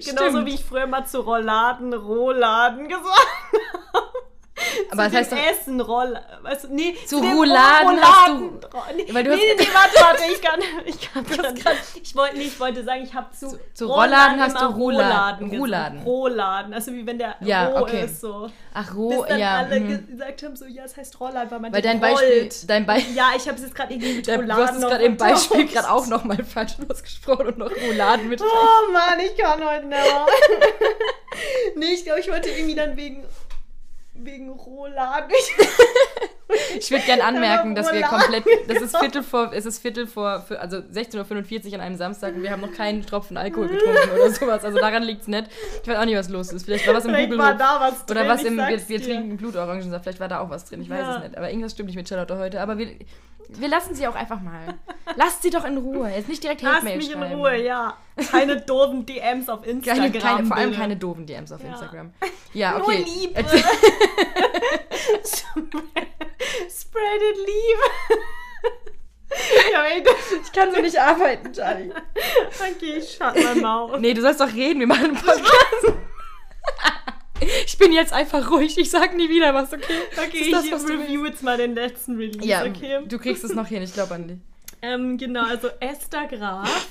Genauso 0.05 0.45
wie 0.45 0.55
ich 0.55 0.65
früher 0.65 0.87
mal 0.87 1.07
zu 1.07 1.21
Rolladen, 1.21 1.95
Rohladen 1.95 2.89
gesagt 2.89 3.07
habe. 3.93 4.12
Aber 4.91 5.05
zu 5.05 5.11
das 5.11 5.15
heißt 5.15 5.33
doch, 5.33 5.39
Essen, 5.39 5.81
Roll... 5.81 6.19
Weißt 6.43 6.65
du, 6.65 6.75
nee, 6.75 6.95
Zu 7.07 7.21
dem 7.21 7.33
Rouladen 7.37 8.01
hast 8.03 8.29
du- 8.29 8.61
Nee, 8.97 9.07
Weil 9.15 9.25
du 9.25 9.31
nee, 9.31 9.37
hast- 9.37 9.59
nee, 9.61 9.69
warte, 9.75 10.01
warte, 10.01 10.23
ich 10.33 10.41
kann... 10.43 10.61
Ich, 10.85 11.13
kann 11.13 11.25
grad, 11.25 11.77
ich, 12.03 12.15
wollte, 12.17 12.37
nee, 12.37 12.45
ich 12.45 12.59
wollte 12.61 12.83
sagen, 12.85 13.03
ich 13.03 13.15
habe 13.15 13.31
zu, 13.33 13.49
Zu- 13.51 13.59
zu 13.75 13.87
Rolladen 13.87 14.41
hast 14.41 14.61
du 14.61 14.65
Rouladen. 14.67 15.51
Rouladen. 15.51 16.03
Rohladen, 16.03 16.75
also 16.75 16.93
wie 16.93 17.07
wenn 17.07 17.19
der 17.19 17.37
Ja, 17.41 17.69
roh 17.69 17.83
okay. 17.83 18.05
ist, 18.05 18.21
so. 18.21 18.51
ach, 18.75 18.87
Bis 18.89 18.97
Ro, 18.97 19.25
dann 19.29 19.39
ja. 19.39 19.57
alle 19.59 19.81
mhm. 19.81 20.07
gesagt 20.09 20.43
haben, 20.43 20.57
so, 20.57 20.65
ja, 20.67 20.85
es 20.85 20.97
heißt 20.97 21.19
Rolladen, 21.21 21.51
weil 21.51 21.61
man 21.61 21.73
Weil 21.73 21.83
dein 21.83 22.01
Beispiel, 22.01 22.49
dein 22.67 22.87
Beispiel, 22.87 23.15
Ja, 23.15 23.31
ich 23.37 23.47
habe 23.47 23.57
es 23.57 23.63
jetzt 23.65 23.75
gerade 23.75 23.93
irgendwie 23.95 24.15
mit 24.15 24.27
du 24.27 24.35
Rouladen 24.35 24.67
hast 24.67 24.75
es 24.77 24.81
gerade 24.83 25.05
im 25.05 25.17
Beispiel 25.17 25.67
gerade 25.67 25.91
auch 25.91 26.07
nochmal 26.07 26.43
falsch 26.45 26.77
ausgesprochen 26.89 27.47
und 27.49 27.59
noch 27.59 27.71
Rouladen 27.71 28.29
mit. 28.29 28.41
Oh 28.43 28.93
Mann, 28.93 29.21
ich 29.21 29.37
kann 29.37 29.63
heute 29.65 29.87
nicht 29.87 29.99
nee, 31.77 31.93
ich 31.95 32.05
glaube, 32.05 32.21
ich 32.21 32.31
wollte 32.31 32.51
irgendwie 32.51 32.75
dann 32.75 32.97
wegen, 32.97 33.25
wegen 34.25 34.51
Rouladen. 34.51 35.31
Ich 36.79 36.91
würde 36.91 37.05
gerne 37.05 37.25
anmerken, 37.25 37.75
dass 37.75 37.91
wir 37.93 38.03
komplett, 38.03 38.45
das 38.69 38.83
ist 38.83 38.97
Viertel 38.99 39.23
vor, 39.23 39.53
es 39.55 39.65
ist 39.65 39.79
Viertel 39.79 40.07
vor, 40.07 40.45
also 40.59 40.79
16.45 40.79 41.69
Uhr 41.69 41.75
an 41.75 41.81
einem 41.81 41.97
Samstag 41.97 42.35
und 42.35 42.43
wir 42.43 42.51
haben 42.51 42.61
noch 42.61 42.73
keinen 42.73 43.07
Tropfen 43.07 43.39
Alkohol 43.39 43.69
getrunken 43.69 44.11
oder 44.15 44.31
sowas. 44.35 44.63
Also 44.63 44.79
daran 44.79 45.03
liegt 45.03 45.23
es 45.23 45.29
nicht. 45.29 45.47
Ich 45.83 45.89
weiß 45.89 45.97
auch 45.97 46.05
nicht, 46.05 46.17
was 46.19 46.29
los 46.29 46.53
ist. 46.53 46.65
Vielleicht 46.65 46.87
war 46.87 46.95
was 46.95 47.07
im 47.07 47.13
Vielleicht 47.13 47.31
Google 47.31 47.43
war 47.45 47.55
da 47.55 47.79
was 47.81 48.05
drin, 48.05 48.19
Oder 48.19 48.29
was 48.29 48.43
im, 48.45 48.57
wir, 48.59 48.89
wir 48.89 49.03
trinken 49.03 49.37
Blutorangensaft, 49.39 50.05
vielleicht 50.05 50.21
war 50.21 50.29
da 50.29 50.41
auch 50.41 50.51
was 50.51 50.67
drin, 50.67 50.83
ich 50.83 50.91
weiß 50.91 51.01
Ja. 51.01 51.17
es 51.17 51.23
nicht. 51.23 51.39
Aber 51.39 51.49
irgendwas 51.49 51.73
stimmt 51.73 51.87
nicht 51.87 51.97
mit 51.97 52.07
Charlotte 52.09 52.37
heute. 52.37 52.61
Aber 52.61 52.77
wir, 52.77 52.89
wir 53.61 53.69
lassen 53.69 53.95
sie 53.95 54.07
auch 54.07 54.15
einfach 54.15 54.41
mal. 54.41 54.79
Lasst 55.17 55.43
sie 55.43 55.51
doch 55.51 55.65
in 55.65 55.77
Ruhe. 55.79 56.09
Jetzt 56.11 56.29
nicht 56.29 56.43
direkt 56.43 56.63
Lass 56.63 56.77
Hate-Mail 56.77 56.97
mich 56.97 57.11
in 57.13 57.19
schreiben. 57.19 57.35
Ruhe, 57.35 57.57
ja. 57.63 57.97
Keine 58.31 58.61
doofen 58.61 59.05
DMs 59.07 59.49
auf 59.49 59.67
Instagram. 59.67 60.03
Keine, 60.13 60.19
keine, 60.19 60.47
vor 60.47 60.57
allem 60.57 60.75
keine 60.75 60.97
doofen 60.97 61.27
DMs 61.27 61.51
auf 61.53 61.63
Ja. 61.63 61.69
Instagram. 61.71 62.13
Ja, 62.53 62.79
Nur 62.79 62.87
okay. 62.89 63.05
Liebe. 63.05 63.41
Spread 66.69 67.23
it 67.23 67.37
Liebe. 67.39 67.83
Ich 70.45 70.53
kann 70.53 70.75
so 70.75 70.81
nicht 70.81 70.99
arbeiten, 70.99 71.53
Charlie. 71.53 71.91
okay, 71.91 72.97
ich 72.99 73.13
shut 73.17 73.35
my 73.35 73.61
mouth. 73.61 73.99
Nee, 73.99 74.13
du 74.15 74.21
sollst 74.21 74.41
doch 74.41 74.53
reden, 74.53 74.81
wir 74.81 74.87
machen 74.87 75.05
einen 75.07 75.15
Podcast. 75.17 75.97
ich 77.67 77.79
bin 77.79 77.93
jetzt 77.93 78.13
einfach 78.13 78.51
ruhig, 78.51 78.77
ich 78.79 78.91
sag 78.91 79.17
nie 79.17 79.29
wieder 79.29 79.55
was, 79.55 79.73
okay? 79.73 79.93
Okay, 80.17 80.39
Ist 80.39 80.53
das, 80.53 80.65
ich 80.65 80.73
was 80.73 80.89
review 80.89 81.25
jetzt 81.27 81.43
mal 81.43 81.57
den 81.57 81.75
letzten 81.75 82.17
Release, 82.17 82.47
Ja, 82.47 82.65
okay? 82.65 83.01
du 83.07 83.19
kriegst 83.19 83.45
es 83.45 83.55
noch 83.55 83.67
hin, 83.67 83.83
ich 83.83 83.93
glaube 83.93 84.15
an 84.15 84.29
dich. 84.29 84.39
Ähm, 84.85 85.17
genau, 85.17 85.45
also 85.45 85.69
Esther 85.79 86.27
Graf, 86.27 86.89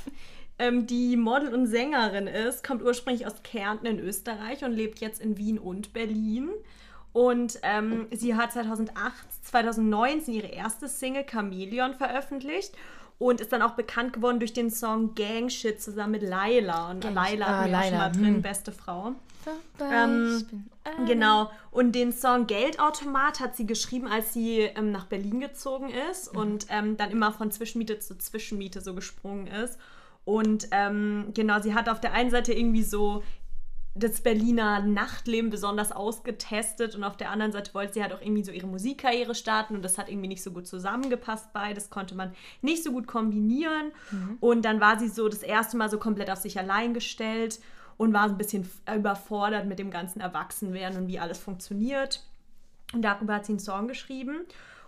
ähm, 0.58 0.88
die 0.88 1.18
Model 1.18 1.54
und 1.54 1.68
Sängerin 1.68 2.26
ist, 2.26 2.64
kommt 2.66 2.82
ursprünglich 2.82 3.28
aus 3.28 3.44
Kärnten 3.44 3.86
in 3.86 4.00
Österreich 4.00 4.64
und 4.64 4.72
lebt 4.72 5.00
jetzt 5.00 5.20
in 5.20 5.38
Wien 5.38 5.60
und 5.60 5.92
Berlin. 5.92 6.52
Und 7.12 7.60
ähm, 7.64 8.08
sie 8.12 8.36
hat 8.36 8.54
2008, 8.54 8.96
2019 9.44 10.34
ihre 10.34 10.48
erste 10.48 10.88
Single 10.88 11.26
Chameleon 11.30 11.96
veröffentlicht 11.96 12.72
und 13.22 13.40
ist 13.40 13.54
dann 13.54 13.62
auch 13.62 13.76
bekannt 13.76 14.14
geworden 14.14 14.40
durch 14.40 14.52
den 14.52 14.72
Song 14.72 15.14
Gang 15.14 15.52
Shit 15.52 15.80
zusammen 15.80 16.14
mit 16.14 16.24
Laila. 16.24 16.90
Und 16.90 17.02
Gang 17.02 17.14
Laila 17.14 17.30
Shit. 17.30 17.46
hatten 17.46 17.76
Ah, 17.76 17.80
wir 17.80 17.88
schon 17.88 17.98
mal 17.98 18.12
drin, 18.12 18.36
hm. 18.36 18.42
beste 18.42 18.72
Frau. 18.72 19.14
Ähm, 19.80 20.46
Genau. 21.06 21.52
Und 21.70 21.94
den 21.94 22.12
Song 22.12 22.48
Geldautomat 22.48 23.40
hat 23.40 23.56
sie 23.56 23.68
geschrieben, 23.68 24.08
als 24.08 24.34
sie 24.34 24.62
ähm, 24.62 24.92
nach 24.92 25.06
Berlin 25.06 25.40
gezogen 25.40 25.92
ist 26.12 26.36
und 26.36 26.66
ähm, 26.70 26.98
dann 26.98 27.12
immer 27.12 27.32
von 27.32 27.52
Zwischenmiete 27.52 28.00
zu 28.00 28.18
Zwischenmiete 28.18 28.82
so 28.82 28.96
gesprungen 28.96 29.46
ist. 29.46 29.78
Und 30.26 30.68
ähm, 30.72 31.28
genau, 31.36 31.60
sie 31.62 31.76
hat 31.76 31.90
auf 31.90 32.02
der 32.02 32.14
einen 32.14 32.32
Seite 32.32 32.54
irgendwie 32.54 32.84
so 32.84 33.24
das 33.94 34.22
Berliner 34.22 34.82
Nachtleben 34.82 35.50
besonders 35.50 35.92
ausgetestet 35.92 36.96
und 36.96 37.04
auf 37.04 37.18
der 37.18 37.30
anderen 37.30 37.52
Seite 37.52 37.74
wollte 37.74 37.94
sie 37.94 38.02
halt 38.02 38.14
auch 38.14 38.22
irgendwie 38.22 38.44
so 38.44 38.52
ihre 38.52 38.68
Musikkarriere 38.68 39.36
starten 39.36 39.76
und 39.76 39.82
das 39.84 39.98
hat 39.98 40.10
irgendwie 40.10 40.30
nicht 40.30 40.44
so 40.44 40.52
gut 40.52 40.66
zusammengepasst 40.66 41.52
beides 41.52 41.90
konnte 41.90 42.16
man 42.16 42.34
nicht 42.62 42.84
so 42.84 42.94
gut 42.94 43.06
kombinieren 43.06 43.92
und 44.40 44.64
dann 44.64 44.80
war 44.80 44.98
sie 44.98 45.10
so 45.10 45.28
das 45.28 45.44
erste 45.44 45.76
Mal 45.76 45.90
so 45.90 45.98
komplett 46.00 46.32
auf 46.32 46.40
sich 46.40 46.58
allein 46.58 46.94
gestellt 46.94 47.60
und 47.98 48.14
war 48.14 48.30
so 48.30 48.36
ein 48.36 48.38
bisschen 48.38 48.70
überfordert 48.96 49.66
mit 49.66 49.78
dem 49.78 49.92
ganzen 49.92 50.22
Erwachsenwerden 50.22 50.98
und 50.98 51.08
wie 51.08 51.20
alles 51.20 51.40
funktioniert 51.40 52.24
und 52.94 53.02
darüber 53.02 53.36
hat 53.36 53.46
sie 53.46 53.54
einen 53.54 53.60
Song 53.60 53.90
geschrieben 53.90 54.46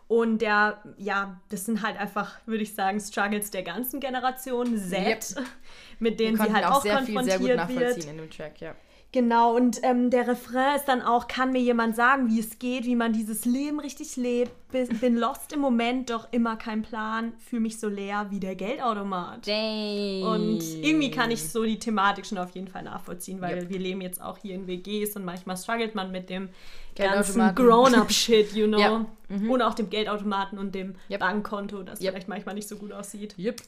und 0.08 0.42
der, 0.42 0.82
ja, 0.98 1.42
das 1.50 1.66
sind 1.66 1.82
halt 1.82 1.98
einfach, 2.00 2.38
würde 2.46 2.64
ich 2.64 2.76
sagen, 2.76 3.00
Struggles 3.00 3.52
der 3.52 3.64
ganzen 3.64 4.00
Generation 4.00 4.78
Z, 4.78 5.36
Yep. 5.38 5.46
mit 6.00 6.20
denen 6.20 6.38
sie 6.38 6.54
halt 6.54 6.66
auch 6.66 6.78
auch 6.78 6.82
sehr 6.82 7.00
viel, 7.00 7.16
konfrontiert 7.16 7.26
sehr 7.26 7.40
gut 7.40 7.48
wird. 7.48 7.58
nachvollziehen 7.58 8.10
in 8.10 8.18
dem 8.18 8.30
Track, 8.30 8.62
ja. 8.62 8.76
Genau, 9.14 9.56
und 9.56 9.80
ähm, 9.84 10.10
der 10.10 10.28
Refrain 10.28 10.76
ist 10.76 10.86
dann 10.86 11.04
auch, 11.04 11.28
kann 11.28 11.52
mir 11.52 11.62
jemand 11.62 11.96
sagen, 11.96 12.30
wie 12.30 12.40
es 12.40 12.58
geht, 12.58 12.86
wie 12.86 12.96
man 12.96 13.14
dieses 13.14 13.46
Leben 13.46 13.80
richtig 13.80 14.16
lebt, 14.16 14.52
bin, 14.72 15.18
lost 15.18 15.54
im 15.54 15.60
Moment, 15.60 16.10
doch 16.10 16.28
immer 16.32 16.56
kein 16.56 16.82
Plan, 16.82 17.34
fühle 17.38 17.62
mich 17.62 17.80
so 17.80 17.88
leer 17.88 18.26
wie 18.32 18.40
der 18.40 18.56
Geldautomat. 18.56 19.48
Und 19.48 20.62
irgendwie 20.82 21.12
kann 21.12 21.30
ich 21.30 21.48
so 21.48 21.64
die 21.64 21.78
Thematik 21.78 22.26
schon 22.26 22.40
auf 22.40 22.56
jeden 22.56 22.68
Fall 22.68 22.82
nachvollziehen, 22.82 23.40
weil 23.40 23.60
Yep. 23.60 23.70
wir 23.70 23.80
leben 23.80 24.02
jetzt 24.02 24.20
auch 24.20 24.40
hier 24.40 24.56
in 24.56 24.66
WGs 24.66 25.16
und 25.16 25.26
manchmal 25.26 25.58
struggelt 25.58 25.94
man 25.94 26.12
mit 26.12 26.32
dem 26.32 26.50
ganzen. 26.96 27.54
Grown-up-Shit, 27.54 28.54
you 28.54 28.66
know. 28.66 28.80
Ja. 28.80 29.06
Und 29.30 29.62
auch 29.62 29.76
dem 29.76 29.92
Geldautomaten 29.92 30.58
und 30.58 30.74
dem 30.74 30.96
Yep. 31.12 31.20
Bankkonto, 31.20 31.84
das 31.84 32.02
Yep. 32.02 32.10
vielleicht 32.14 32.28
manchmal 32.30 32.56
nicht 32.56 32.68
so 32.68 32.78
gut 32.78 32.92
aussieht. 32.92 33.36
Yep. 33.38 33.62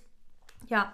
Ja, 0.69 0.93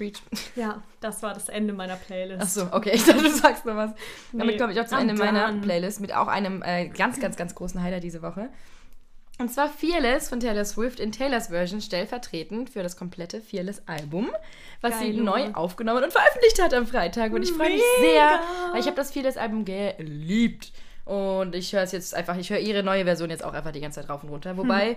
Preach. 0.00 0.22
ja, 0.56 0.82
das 1.00 1.22
war 1.22 1.34
das 1.34 1.50
Ende 1.50 1.74
meiner 1.74 1.96
Playlist. 1.96 2.40
Achso, 2.40 2.68
okay, 2.74 2.90
ich 2.94 3.04
dachte, 3.04 3.22
du 3.22 3.28
sagst 3.28 3.66
noch 3.66 3.76
was. 3.76 3.90
Damit 4.32 4.54
Nee, 4.54 4.56
komme 4.58 4.72
ich 4.72 4.80
auch 4.80 4.86
zum 4.86 4.96
I'm 4.96 5.02
Ende 5.02 5.14
meiner. 5.14 5.52
Playlist 5.60 6.00
mit 6.00 6.14
auch 6.14 6.26
einem 6.26 6.62
äh, 6.62 6.88
ganz, 6.88 7.20
ganz, 7.20 7.36
ganz 7.36 7.54
großen 7.54 7.82
Highlight 7.82 8.02
diese 8.02 8.22
Woche. 8.22 8.48
Und 9.38 9.52
zwar 9.52 9.68
Fearless 9.68 10.30
von 10.30 10.40
Taylor 10.40 10.64
Swift 10.64 11.00
in 11.00 11.12
Taylors 11.12 11.48
Version 11.48 11.82
stellvertretend 11.82 12.70
für 12.70 12.82
das 12.82 12.96
komplette 12.96 13.42
Fearless-Album, 13.42 14.30
was 14.80 14.98
sie 15.00 15.12
Geil, 15.12 15.22
neu 15.22 15.40
Junge. 15.40 15.56
aufgenommen 15.56 16.04
und 16.04 16.12
veröffentlicht 16.12 16.62
hat 16.62 16.72
am 16.72 16.86
Freitag. 16.86 17.32
Und 17.32 17.42
ich 17.42 17.52
freue 17.52 17.68
mich 17.70 17.82
sehr, 18.00 18.40
weil 18.72 18.80
ich 18.80 18.86
habe 18.86 18.96
das 18.96 19.10
Fearless-Album 19.10 19.66
geliebt. 19.66 20.72
Und 21.04 21.54
ich 21.54 21.74
höre 21.74 21.82
es 21.82 21.92
jetzt 21.92 22.14
einfach, 22.14 22.38
ich 22.38 22.48
höre 22.48 22.58
ihre 22.58 22.82
neue 22.82 23.04
Version 23.04 23.28
jetzt 23.28 23.44
auch 23.44 23.52
einfach 23.52 23.72
die 23.72 23.80
ganze 23.80 24.00
Zeit 24.00 24.08
rauf 24.08 24.22
und 24.22 24.30
runter. 24.30 24.56
Wobei 24.56 24.96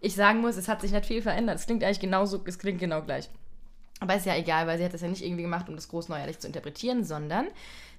ich 0.00 0.14
sagen 0.14 0.40
muss, 0.40 0.56
es 0.56 0.68
hat 0.68 0.80
sich 0.80 0.92
nicht 0.92 1.04
viel 1.04 1.20
verändert. 1.20 1.56
Es 1.58 1.66
klingt 1.66 1.84
eigentlich 1.84 2.00
genauso, 2.00 2.40
es 2.46 2.58
klingt 2.58 2.78
genau 2.78 3.02
gleich. 3.02 3.28
Aber 4.00 4.14
ist 4.14 4.26
ja 4.26 4.36
egal, 4.36 4.66
weil 4.66 4.78
sie 4.78 4.84
hat 4.84 4.94
das 4.94 5.00
ja 5.00 5.08
nicht 5.08 5.24
irgendwie 5.24 5.42
gemacht, 5.42 5.68
um 5.68 5.74
das 5.74 5.88
groß 5.88 6.08
neuerlich 6.08 6.38
zu 6.38 6.46
interpretieren, 6.46 7.02
sondern 7.04 7.46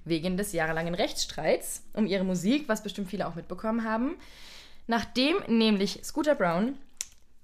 wegen 0.04 0.36
des 0.38 0.52
jahrelangen 0.52 0.94
Rechtsstreits 0.94 1.82
um 1.92 2.06
ihre 2.06 2.24
Musik, 2.24 2.68
was 2.68 2.82
bestimmt 2.82 3.10
viele 3.10 3.26
auch 3.28 3.34
mitbekommen 3.34 3.84
haben. 3.84 4.16
Nachdem 4.86 5.36
nämlich 5.46 6.00
Scooter 6.02 6.34
Brown, 6.34 6.76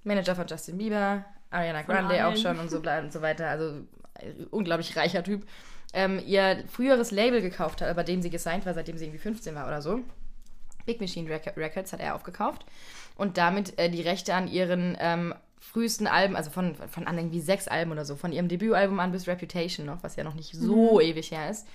Manager 0.03 0.35
von 0.35 0.47
Justin 0.47 0.77
Bieber, 0.77 1.23
Ariana 1.51 1.83
Grande 1.83 2.25
auch 2.27 2.35
schon 2.35 2.59
und 2.59 2.69
so, 2.69 2.77
und 2.79 3.13
so 3.13 3.21
weiter, 3.21 3.47
also 3.47 3.81
äh, 4.15 4.33
unglaublich 4.49 4.95
reicher 4.97 5.23
Typ, 5.23 5.47
ähm, 5.93 6.19
ihr 6.25 6.63
früheres 6.67 7.11
Label 7.11 7.41
gekauft 7.41 7.81
hat, 7.81 7.95
bei 7.95 8.03
dem 8.03 8.21
sie 8.21 8.29
gesigned 8.29 8.65
war, 8.65 8.73
seitdem 8.73 8.97
sie 8.97 9.05
irgendwie 9.05 9.19
15 9.21 9.55
war 9.55 9.67
oder 9.67 9.81
so. 9.81 9.99
Big 10.85 10.99
Machine 10.99 11.29
Rec- 11.29 11.55
Records 11.57 11.93
hat 11.93 11.99
er 11.99 12.15
aufgekauft. 12.15 12.65
und 13.15 13.37
damit 13.37 13.77
äh, 13.79 13.89
die 13.89 14.01
Rechte 14.01 14.33
an 14.33 14.47
ihren 14.47 14.97
ähm, 14.99 15.33
frühesten 15.71 16.07
Alben, 16.07 16.35
also 16.35 16.49
von, 16.49 16.75
von 16.75 17.05
an 17.07 17.17
irgendwie 17.17 17.41
sechs 17.41 17.67
Alben 17.67 17.91
oder 17.91 18.05
so, 18.05 18.15
von 18.15 18.31
ihrem 18.31 18.47
Debütalbum 18.47 18.99
an 18.99 19.11
bis 19.11 19.27
Reputation 19.27 19.85
noch, 19.85 20.01
was 20.01 20.15
ja 20.15 20.23
noch 20.23 20.33
nicht 20.33 20.53
so 20.55 20.95
Mhm. 20.95 21.01
ewig 21.01 21.31
her 21.31 21.49
ist, 21.49 21.67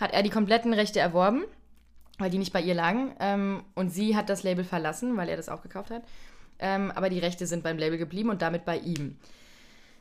hat 0.00 0.12
er 0.12 0.22
die 0.22 0.30
kompletten 0.30 0.72
Rechte 0.74 1.00
erworben, 1.00 1.44
weil 2.18 2.30
die 2.30 2.38
nicht 2.38 2.52
bei 2.52 2.60
ihr 2.60 2.74
lagen. 2.74 3.14
Ähm, 3.20 3.62
und 3.74 3.90
sie 3.90 4.16
hat 4.16 4.28
das 4.28 4.42
Label 4.42 4.64
verlassen, 4.64 5.16
weil 5.16 5.28
er 5.28 5.36
das 5.36 5.48
auch 5.48 5.62
gekauft 5.62 5.90
hat. 5.90 6.02
Ähm, 6.58 6.90
aber 6.94 7.08
die 7.08 7.20
Rechte 7.20 7.46
sind 7.46 7.62
beim 7.62 7.78
Label 7.78 7.96
geblieben 7.98 8.30
und 8.30 8.42
damit 8.42 8.64
bei 8.64 8.78
ihm. 8.78 9.16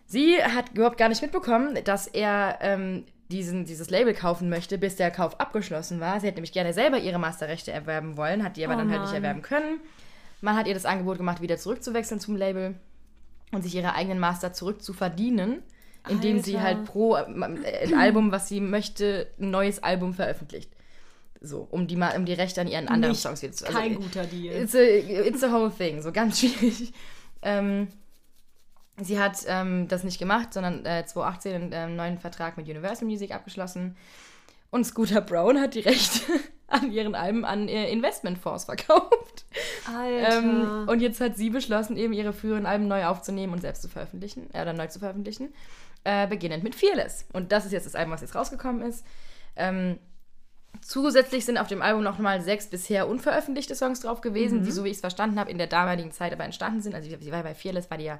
Sie 0.07 0.41
hat 0.41 0.69
überhaupt 0.73 0.97
gar 0.97 1.09
nicht 1.09 1.21
mitbekommen, 1.21 1.77
dass 1.83 2.07
er 2.07 2.57
ähm, 2.61 3.03
diesen, 3.29 3.65
dieses 3.65 3.89
Label 3.89 4.13
kaufen 4.13 4.49
möchte, 4.49 4.77
bis 4.77 4.95
der 4.95 5.11
Kauf 5.11 5.39
abgeschlossen 5.39 5.99
war. 5.99 6.19
Sie 6.19 6.27
hätte 6.27 6.38
nämlich 6.38 6.53
gerne 6.53 6.73
selber 6.73 6.97
ihre 6.97 7.19
Masterrechte 7.19 7.71
erwerben 7.71 8.17
wollen, 8.17 8.43
hat 8.43 8.57
die 8.57 8.65
aber 8.65 8.75
Oh 8.75 8.77
dann 8.77 8.89
halt 8.89 9.01
nicht 9.01 9.13
erwerben 9.13 9.41
können. 9.41 9.79
Man 10.41 10.55
hat 10.55 10.67
ihr 10.67 10.73
das 10.73 10.85
Angebot 10.85 11.17
gemacht, 11.17 11.41
wieder 11.41 11.57
zurückzuwechseln 11.57 12.19
zum 12.19 12.35
Label 12.35 12.75
und 13.51 13.63
sich 13.63 13.75
ihre 13.75 13.93
eigenen 13.93 14.19
Master 14.19 14.53
zurückzuverdienen, 14.53 15.61
indem 16.09 16.39
sie 16.39 16.57
Alter. 16.57 16.67
halt 16.67 16.85
pro 16.85 17.15
äh, 17.15 17.93
Album, 17.95 18.31
was 18.31 18.47
sie 18.47 18.61
möchte, 18.61 19.27
ein 19.39 19.51
neues 19.51 19.81
Album 19.83 20.13
veröffentlicht. 20.13 20.71
So, 21.39 21.67
um 21.69 21.87
die, 21.87 21.95
um 21.95 22.25
die 22.25 22.33
Rechte 22.33 22.61
an 22.61 22.67
ihren 22.67 22.87
anderen 22.87 23.11
Nicht 23.11 23.21
Songs 23.21 23.41
wieder 23.41 23.53
zu 23.53 23.65
Kein 23.65 23.91
also, 23.91 23.99
guter 24.01 24.25
Deal. 24.25 24.55
It's 24.61 24.75
a, 24.75 24.79
it's 24.79 25.43
a 25.43 25.51
whole 25.51 25.71
thing, 25.71 26.01
so 26.01 26.11
ganz 26.11 26.39
schwierig. 26.39 26.93
Ähm, 27.41 27.89
sie 29.01 29.19
hat 29.19 29.37
ähm, 29.47 29.87
das 29.87 30.03
nicht 30.03 30.17
gemacht, 30.17 30.53
sondern 30.53 30.85
äh, 30.85 31.05
2018 31.05 31.53
einen 31.53 31.71
ähm, 31.73 31.95
neuen 31.95 32.17
Vertrag 32.17 32.57
mit 32.57 32.67
Universal 32.67 33.07
Music 33.07 33.31
abgeschlossen. 33.31 33.95
Und 34.71 34.85
Scooter 34.85 35.21
Brown 35.21 35.59
hat 35.59 35.75
die 35.75 35.81
Rechte 35.81 36.21
an 36.82 36.91
ihren 36.91 37.15
Alben 37.15 37.45
an 37.45 37.68
äh, 37.68 37.89
Investmentfonds 37.91 38.65
verkauft. 38.65 39.45
Alter. 39.88 40.38
Ähm, 40.38 40.86
und 40.88 40.99
jetzt 41.01 41.22
hat 41.22 41.38
sie 41.38 41.49
beschlossen, 41.49 41.97
eben 41.97 42.13
ihre 42.13 42.34
früheren 42.34 42.65
Alben 42.65 42.88
neu 42.88 43.05
aufzunehmen 43.05 43.53
und 43.53 43.61
selbst 43.61 43.82
zu 43.82 43.88
veröffentlichen, 43.88 44.49
äh, 44.53 44.61
oder 44.61 44.74
neu 44.74 44.88
zu 44.88 44.99
veröffentlichen. 44.99 45.53
Äh, 46.03 46.28
beginnend 46.28 46.63
mit 46.63 46.76
Fearless. 46.76 47.26
Und 47.34 47.51
das 47.51 47.65
ist 47.65 47.72
jetzt 47.72 47.86
das 47.86 47.95
Album, 47.95 48.13
was 48.13 48.22
jetzt 48.22 48.36
rausgekommen 48.36 48.82
ist. 48.82 49.05
Ähm, 49.55 49.97
zusätzlich 50.82 51.45
sind 51.45 51.57
auf 51.57 51.68
dem 51.68 51.82
Album 51.82 52.03
noch 52.03 52.20
mal 52.20 52.41
sechs 52.41 52.68
bisher 52.68 53.07
unveröffentlichte 53.07 53.76
Songs 53.76 54.01
drauf 54.01 54.22
gewesen, 54.22 54.63
die, 54.63 54.72
so 54.72 54.84
wie 54.84 54.89
ich 54.89 54.95
es 54.95 55.01
verstanden 55.01 55.39
habe, 55.39 55.51
in 55.51 55.57
der 55.57 55.68
damaligen 55.68 56.11
Zeit 56.11 56.32
aber 56.34 56.43
entstanden 56.43 56.82
sind. 56.82 56.95
Also 56.95 57.09
sie 57.09 57.32
war 57.32 57.43
bei 57.43 57.55
Fearless, 57.55 57.89
war 57.89 57.97
die 57.97 58.05
ja 58.05 58.20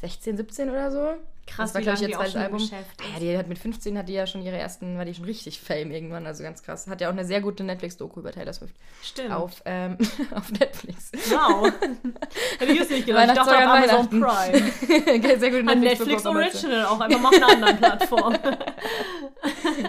16, 0.00 0.36
17 0.36 0.70
oder 0.70 0.90
so. 0.90 1.14
Krass, 1.46 1.72
das 1.72 1.74
war, 1.74 1.80
wie 1.80 1.84
glaube 1.84 1.98
ich, 1.98 2.08
ihr 2.08 2.16
zweites 2.16 2.36
Album. 2.36 2.58
Geschäft 2.58 2.90
Ah. 3.00 3.14
Ja, 3.14 3.20
die 3.20 3.38
hat 3.38 3.48
mit 3.48 3.58
15 3.58 3.98
hat 3.98 4.08
die 4.08 4.12
ja 4.12 4.26
schon 4.26 4.42
ihre 4.42 4.56
ersten, 4.56 4.96
war 4.96 5.04
die 5.04 5.14
schon 5.14 5.24
richtig 5.24 5.60
Fame 5.60 5.90
irgendwann, 5.90 6.26
also 6.26 6.42
ganz 6.44 6.62
krass. 6.62 6.86
Hat 6.86 7.00
ja 7.00 7.08
auch 7.08 7.12
eine 7.12 7.24
sehr 7.24 7.40
gute 7.40 7.64
Netflix-Doku 7.64 8.20
über 8.20 8.30
Taylor 8.30 8.52
Swift 8.52 8.74
Stimmt. 9.02 9.32
auf, 9.32 9.62
ähm, 9.64 9.98
auf 10.34 10.52
Netflix. 10.52 11.10
Wow. 11.28 11.72
Hätte 12.58 12.72
ich 12.72 12.80
es 12.80 12.90
nicht 12.90 13.06
gedacht. 13.06 13.28
Ich 13.28 13.34
dachte 13.34 13.50
auf 13.50 13.62
Amazon 13.62 14.08
Prime. 14.08 15.38
sehr 15.38 15.50
gute 15.50 15.70
An 15.70 15.80
Netflix, 15.80 16.24
Netflix 16.24 16.26
Original 16.26 16.86
auch. 16.86 17.00
Einfach 17.00 17.20
mal 17.20 17.28
auf 17.28 17.34
einer 17.34 17.48
anderen 17.48 17.76
Plattform. 17.78 18.38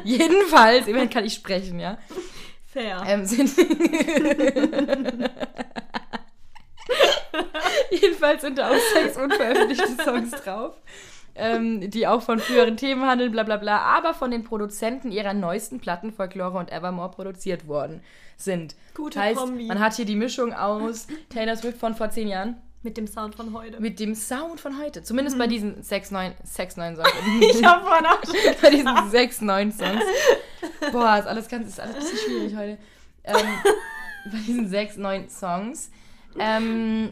Jedenfalls, 0.03 0.87
immerhin 0.87 1.09
kann 1.09 1.25
ich 1.25 1.33
sprechen, 1.35 1.79
ja. 1.79 1.97
Fair. 2.65 3.03
Ähm, 3.05 3.25
sind 3.25 3.51
Jedenfalls 7.91 8.41
sind 8.41 8.57
da 8.57 8.69
auch 8.69 8.75
sechs 8.93 9.17
unveröffentlichte 9.17 10.03
Songs 10.03 10.31
drauf, 10.31 10.75
ähm, 11.35 11.89
die 11.89 12.07
auch 12.07 12.21
von 12.21 12.39
früheren 12.39 12.77
Themen 12.77 13.03
handeln, 13.05 13.31
bla 13.31 13.43
bla 13.43 13.57
bla, 13.57 13.79
aber 13.79 14.13
von 14.13 14.31
den 14.31 14.43
Produzenten 14.43 15.11
ihrer 15.11 15.33
neuesten 15.33 15.79
Platten 15.79 16.11
Folklore 16.11 16.57
und 16.57 16.71
Evermore 16.71 17.11
produziert 17.11 17.67
worden 17.67 18.01
sind. 18.37 18.75
Gute 18.95 19.19
heißt, 19.19 19.39
Kombi. 19.39 19.65
man 19.65 19.79
hat 19.79 19.95
hier 19.95 20.05
die 20.05 20.15
Mischung 20.15 20.53
aus 20.53 21.07
Taylor 21.29 21.55
Swift 21.55 21.77
von 21.77 21.95
vor 21.95 22.09
zehn 22.09 22.27
Jahren 22.27 22.57
Mit 22.83 22.97
dem 22.97 23.07
Sound 23.07 23.35
von 23.35 23.53
heute. 23.53 23.79
mit 23.79 23.99
dem 23.99 24.15
Sound 24.15 24.59
von 24.59 24.79
heute. 24.79 25.03
Zumindest 25.03 25.37
bei 25.37 25.47
diesen 25.47 25.83
sechs, 25.83 26.11
neun, 26.11 26.33
sechs, 26.43 26.75
neun 26.77 26.95
Songs. 26.95 27.09
ich 27.41 27.63
habe 27.63 27.85
vorhin 27.85 28.05
auch 28.05 28.23
schon 28.25 28.61
bei 28.61 28.69
diesen 28.69 29.09
sechs, 29.11 29.41
neun 29.41 29.71
Songs. 29.71 30.03
Boah, 30.91 31.17
ist 31.19 31.27
alles 31.27 31.47
ganz, 31.47 31.67
ist 31.67 31.79
alles 31.79 31.95
ein 31.95 32.01
bisschen 32.01 32.17
schwierig 32.17 32.55
heute. 32.55 32.77
Ähm, 33.23 33.35
bei 34.31 34.37
diesen 34.45 34.67
sechs, 34.67 34.97
neun 34.97 35.29
Songs. 35.29 35.91
Ähm, 36.39 37.09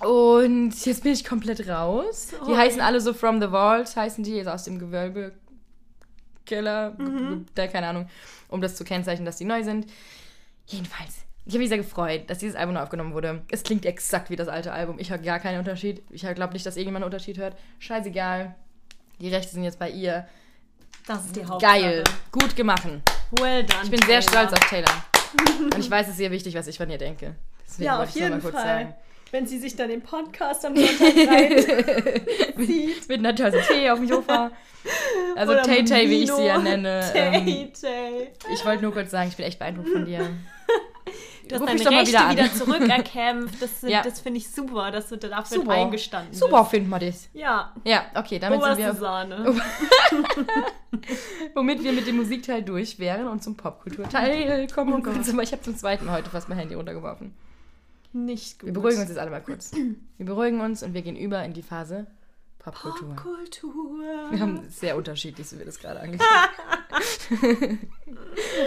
und 0.00 0.72
jetzt 0.84 1.02
bin 1.02 1.12
ich 1.12 1.24
komplett 1.24 1.68
raus. 1.68 2.28
Die 2.46 2.50
Ui. 2.50 2.56
heißen 2.56 2.80
alle 2.80 3.00
so 3.00 3.14
From 3.14 3.40
the 3.40 3.48
Vault, 3.48 3.94
heißen 3.94 4.24
die, 4.24 4.38
also 4.38 4.50
aus 4.50 4.64
dem 4.64 4.78
Gewölbe. 4.78 5.32
Keller, 6.44 6.96
da 7.54 7.68
keine 7.68 7.86
Ahnung, 7.86 8.08
um 8.48 8.60
das 8.60 8.74
zu 8.74 8.82
kennzeichnen, 8.82 9.24
dass 9.24 9.36
die 9.36 9.44
neu 9.44 9.62
sind. 9.62 9.86
Jedenfalls, 10.66 11.24
ich 11.44 11.52
habe 11.52 11.60
mich 11.60 11.68
sehr 11.68 11.78
gefreut, 11.78 12.28
dass 12.28 12.38
dieses 12.38 12.56
Album 12.56 12.74
neu 12.74 12.80
aufgenommen 12.80 13.14
wurde. 13.14 13.42
Es 13.50 13.62
klingt 13.62 13.86
exakt 13.86 14.28
wie 14.28 14.36
das 14.36 14.48
alte 14.48 14.72
Album. 14.72 14.98
Ich 14.98 15.12
habe 15.12 15.22
gar 15.22 15.38
keinen 15.38 15.60
Unterschied. 15.60 16.02
Ich 16.10 16.22
glaube 16.22 16.52
nicht, 16.52 16.66
dass 16.66 16.76
irgendjemand 16.76 17.04
einen 17.04 17.12
Unterschied 17.12 17.38
hört. 17.38 17.56
Scheißegal. 17.78 18.56
Die 19.20 19.28
Rechte 19.32 19.52
sind 19.52 19.62
jetzt 19.62 19.78
bei 19.78 19.90
ihr. 19.90 20.26
Das 21.06 21.24
ist 21.24 21.36
die 21.36 21.44
Hauptsache. 21.44 21.80
Geil. 21.80 22.04
Gut 22.32 22.56
gemacht. 22.56 22.84
Well 23.38 23.64
done. 23.64 23.80
Ich 23.84 23.90
bin 23.90 24.00
sehr 24.02 24.20
Taylor. 24.20 24.48
stolz 24.48 24.52
auf 24.52 24.68
Taylor. 24.68 25.04
Und 25.60 25.78
ich 25.78 25.90
weiß, 25.90 26.06
es 26.06 26.12
ist 26.12 26.18
sehr 26.18 26.30
wichtig, 26.30 26.54
was 26.54 26.66
ich 26.66 26.76
von 26.76 26.90
ihr 26.90 26.98
denke. 26.98 27.36
Deswegen 27.72 27.86
Ja, 27.86 28.02
auf 28.02 28.10
jeden 28.10 28.40
Fall. 28.40 28.94
Wenn 29.30 29.46
sie 29.46 29.58
sich 29.58 29.74
dann 29.76 29.88
den 29.88 30.02
Podcast 30.02 30.64
am 30.66 30.76
Sonntag 30.76 31.16
reinzieht. 31.28 33.08
Mit 33.08 33.18
einer 33.18 33.34
Tasse 33.34 33.60
Tee 33.66 33.88
auf 33.88 33.98
dem 33.98 34.06
Sofa. 34.08 34.50
Also 35.36 35.52
Oder 35.54 35.62
Tay 35.62 35.84
Tay, 35.84 36.10
wie 36.10 36.24
ich 36.24 36.32
sie 36.32 36.44
ja 36.44 36.58
nenne. 36.58 37.02
Ähm, 37.14 37.32
Tay 37.46 37.72
Tay. 37.80 38.32
ich 38.52 38.64
wollte 38.66 38.82
nur 38.82 38.92
kurz 38.92 39.10
sagen, 39.10 39.28
ich 39.30 39.36
bin 39.36 39.46
echt 39.46 39.58
beeindruckt 39.58 39.88
von 39.88 40.04
dir. 40.04 40.28
Du 41.48 41.56
hast 41.56 41.62
Ruf 41.62 41.82
deine 41.82 41.98
Rechte 41.98 42.08
wieder 42.12 42.30
wieder, 42.30 42.54
zurückerkämpft. 42.54 43.60
Das, 43.60 43.80
sind- 43.80 43.90
Ja. 43.90 44.02
das 44.02 44.20
finde 44.20 44.38
ich 44.38 44.48
super, 44.48 44.90
dass 44.92 45.08
du 45.08 45.16
dafür 45.18 45.58
Super. 45.58 45.72
eingestanden 45.72 46.32
Super 46.32 46.60
bist. 46.60 46.70
finden 46.70 46.88
wir 46.88 46.98
das. 47.00 47.28
Ja, 47.34 47.74
Ja, 47.84 48.06
okay, 48.14 48.38
damit 48.38 48.62
sind 48.62 48.70
oberste 48.72 48.84
wir, 48.84 48.94
Sahne. 48.94 49.60
womit 51.54 51.82
wir 51.82 51.92
mit 51.92 52.06
dem 52.06 52.16
Musikteil 52.16 52.62
durch 52.62 52.98
wären 53.00 53.26
und 53.28 53.42
zum 53.42 53.56
Popkulturteil 53.56 54.66
kommen. 54.68 54.92
Oh 54.92 54.96
und 54.96 55.02
Gott. 55.02 55.14
ich 55.42 55.52
habe 55.52 55.62
zum 55.62 55.76
zweiten 55.76 56.06
Mal 56.06 56.18
heute 56.18 56.30
fast 56.30 56.48
mein 56.48 56.58
Handy 56.58 56.74
runtergeworfen. 56.74 57.34
Nicht 58.12 58.58
gut. 58.58 58.66
Wir 58.66 58.72
beruhigen 58.74 59.00
uns 59.00 59.08
jetzt 59.08 59.18
alle 59.18 59.30
mal 59.30 59.40
kurz. 59.42 59.72
Wir 59.72 60.26
beruhigen 60.26 60.60
uns 60.60 60.82
und 60.82 60.92
wir 60.94 61.00
gehen 61.02 61.16
über 61.16 61.42
in 61.44 61.52
die 61.54 61.62
Phase 61.62 62.06
Popkultur. 62.58 63.08
Popkultur. 63.16 64.00
Wir 64.30 64.38
haben 64.40 64.68
sehr 64.68 64.96
unterschiedlich, 64.96 65.48
so 65.48 65.56
wie 65.56 65.60
wir 65.60 65.66
das 65.66 65.78
gerade 65.80 66.00
angefangen 66.00 66.48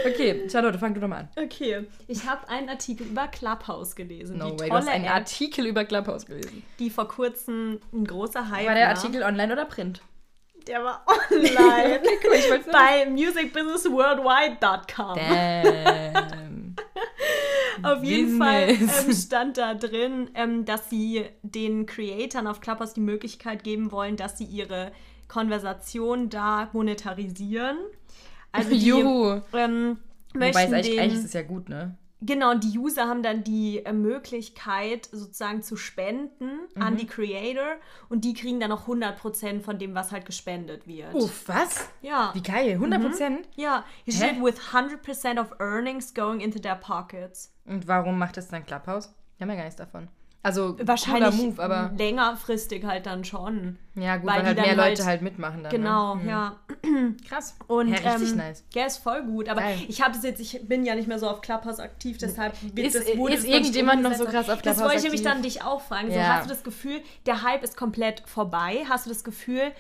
Okay, 0.06 0.48
Charlotte, 0.50 0.78
fang 0.80 0.94
du 0.94 1.00
doch 1.00 1.08
mal 1.08 1.20
an. 1.20 1.30
Okay, 1.38 1.86
ich 2.08 2.26
habe 2.28 2.50
einen 2.50 2.68
Artikel 2.70 3.08
über 3.08 3.28
Clubhouse 3.28 3.96
gelesen. 3.96 4.38
No 4.38 4.52
die 4.52 4.60
way, 4.60 4.70
du 4.70 4.76
hast 4.76 4.88
einen 4.90 5.06
App, 5.06 5.14
Artikel 5.16 5.66
über 5.68 5.86
Clubhouse 5.86 6.26
gelesen. 6.26 6.64
die 6.80 6.90
vor 6.90 7.08
kurzem 7.08 7.80
ein 7.94 8.04
großer 8.06 8.50
Hype 8.50 8.68
War 8.68 8.76
der 8.76 8.90
Artikel 8.90 9.24
online 9.24 9.54
oder 9.54 9.64
print? 9.66 10.02
Der 10.68 10.84
war 10.84 11.06
online. 11.08 12.02
Wollt's 12.50 12.66
nur- 12.66 12.74
bei 12.74 13.06
musicbusinessworldwide.com. 13.10 15.16
Damn. 15.16 16.76
Auf 17.84 18.04
jeden 18.04 18.38
Fall 18.38 18.68
Business. 18.68 19.06
ähm, 19.06 19.14
stand 19.14 19.58
da 19.58 19.74
drin, 19.74 20.30
ähm, 20.34 20.66
dass 20.66 20.90
sie 20.90 21.26
den 21.44 21.86
Creatoren 21.86 22.48
auf 22.48 22.62
Clubhouse 22.62 22.94
die 22.94 23.02
Möglichkeit 23.02 23.64
geben 23.64 23.92
wollen, 23.92 24.16
dass 24.16 24.38
sie 24.38 24.46
ihre 24.46 24.92
Konversation 25.28 26.30
da 26.30 26.70
monetarisieren. 26.74 27.78
Also 28.52 28.70
die 28.70 28.78
Juhu. 28.88 29.42
ähm, 29.54 29.98
Wobei 30.34 30.50
es 30.50 30.56
eigentlich, 30.56 30.90
den, 30.92 31.00
eigentlich 31.00 31.20
ist 31.20 31.26
es 31.26 31.34
ja 31.34 31.42
gut, 31.44 31.70
ne? 31.70 31.98
Genau, 32.26 32.52
und 32.52 32.64
die 32.64 32.78
User 32.78 33.08
haben 33.08 33.22
dann 33.24 33.44
die 33.44 33.86
äh, 33.86 33.94
Möglichkeit, 33.94 35.08
sozusagen 35.12 35.62
zu 35.62 35.76
spenden 35.76 36.60
Mhm. 36.76 36.82
an 36.82 36.98
die 36.98 37.06
Creator 37.08 37.76
und 38.10 38.26
die 38.26 38.34
kriegen 38.34 38.60
dann 38.60 38.72
auch 38.72 38.88
100% 38.88 39.62
von 39.62 39.78
dem, 39.80 39.96
was 39.96 40.12
halt 40.12 40.26
gespendet 40.26 40.88
wird. 40.88 41.14
Uff, 41.14 41.48
was? 41.48 41.90
Ja. 42.02 42.32
Wie 42.34 42.42
geil, 42.42 42.72
100 42.74 43.02
Prozent? 43.02 43.48
Ja, 43.56 43.84
hier 44.04 44.14
Hä? 44.14 44.20
steht 44.20 44.44
with 44.44 44.60
100% 44.74 45.40
of 45.40 45.54
earnings 45.60 46.14
going 46.14 46.40
into 46.42 46.60
their 46.60 46.76
pockets. 46.76 47.54
Und 47.66 47.88
warum 47.88 48.18
macht 48.18 48.38
das 48.38 48.48
dann 48.48 48.66
Clubhouse? 48.66 49.14
Wir 49.38 49.46
haben 49.46 49.50
ja 49.52 49.56
gar 49.58 49.64
nichts 49.66 49.78
davon. 49.78 50.08
Also, 50.44 50.78
Wahrscheinlich 50.80 51.36
Move, 51.36 51.62
aber 51.64 51.92
längerfristig 51.98 52.86
halt 52.86 53.06
dann 53.08 53.24
schon. 53.26 53.78
Ja 53.96 54.18
gut, 54.18 54.28
weil 54.28 54.38
weil, 54.40 54.46
halt 54.46 54.58
mehr 54.58 54.68
halt- 54.68 54.78
Leute 54.78 55.06
halt 55.06 55.22
mitmachen 55.22 55.64
dann. 55.64 55.72
Genau, 55.72 56.16
ne? 56.16 56.22
Hm. 56.22 56.30
ja. 56.30 56.56
Krass. 57.28 57.56
Und 57.68 57.88
ja, 57.90 57.96
richtig 58.12 58.32
ähm, 58.32 58.38
nice. 58.38 58.64
Ja, 58.74 58.86
ist 58.86 58.98
voll 58.98 59.24
gut. 59.24 59.50
Aber 59.50 59.62
Geil. 59.62 59.78
ich 59.88 60.02
habe 60.02 60.16
es 60.16 60.24
jetzt, 60.24 60.40
ich 60.40 60.60
bin 60.68 60.86
ja 60.86 60.96
nicht 60.96 61.08
mehr 61.08 61.20
so 61.20 61.28
auf 61.30 61.42
Clubhouse 61.42 61.80
aktiv, 61.80 62.18
deshalb 62.18 62.54
wird 62.62 62.88
Ist- 62.88 62.96
das, 62.96 63.04
ist 63.04 63.18
das 63.18 63.44
irgendjemand 63.44 64.02
noch 64.04 64.14
so 64.14 64.26
krass 64.26 64.50
auf 64.50 64.62
Das 64.62 64.76
Clubhouse 64.78 64.82
wollte 64.84 64.98
ich 64.98 65.04
nämlich 65.04 65.24
dann 65.24 65.42
dich 65.42 65.64
auch 65.64 65.82
fragen. 65.82 66.12
So, 66.12 66.18
Ja. 66.18 66.36
Hast 66.36 66.46
du 66.46 66.50
das 66.50 66.64
Gefühl, 66.64 67.02
der 67.26 67.42
Hype 67.44 67.64
ist 67.64 67.78
komplett 67.78 68.22
vorbei? 68.26 68.86
Hast 68.90 69.06
du 69.06 69.10
das 69.10 69.24
Gefühl, 69.24 69.72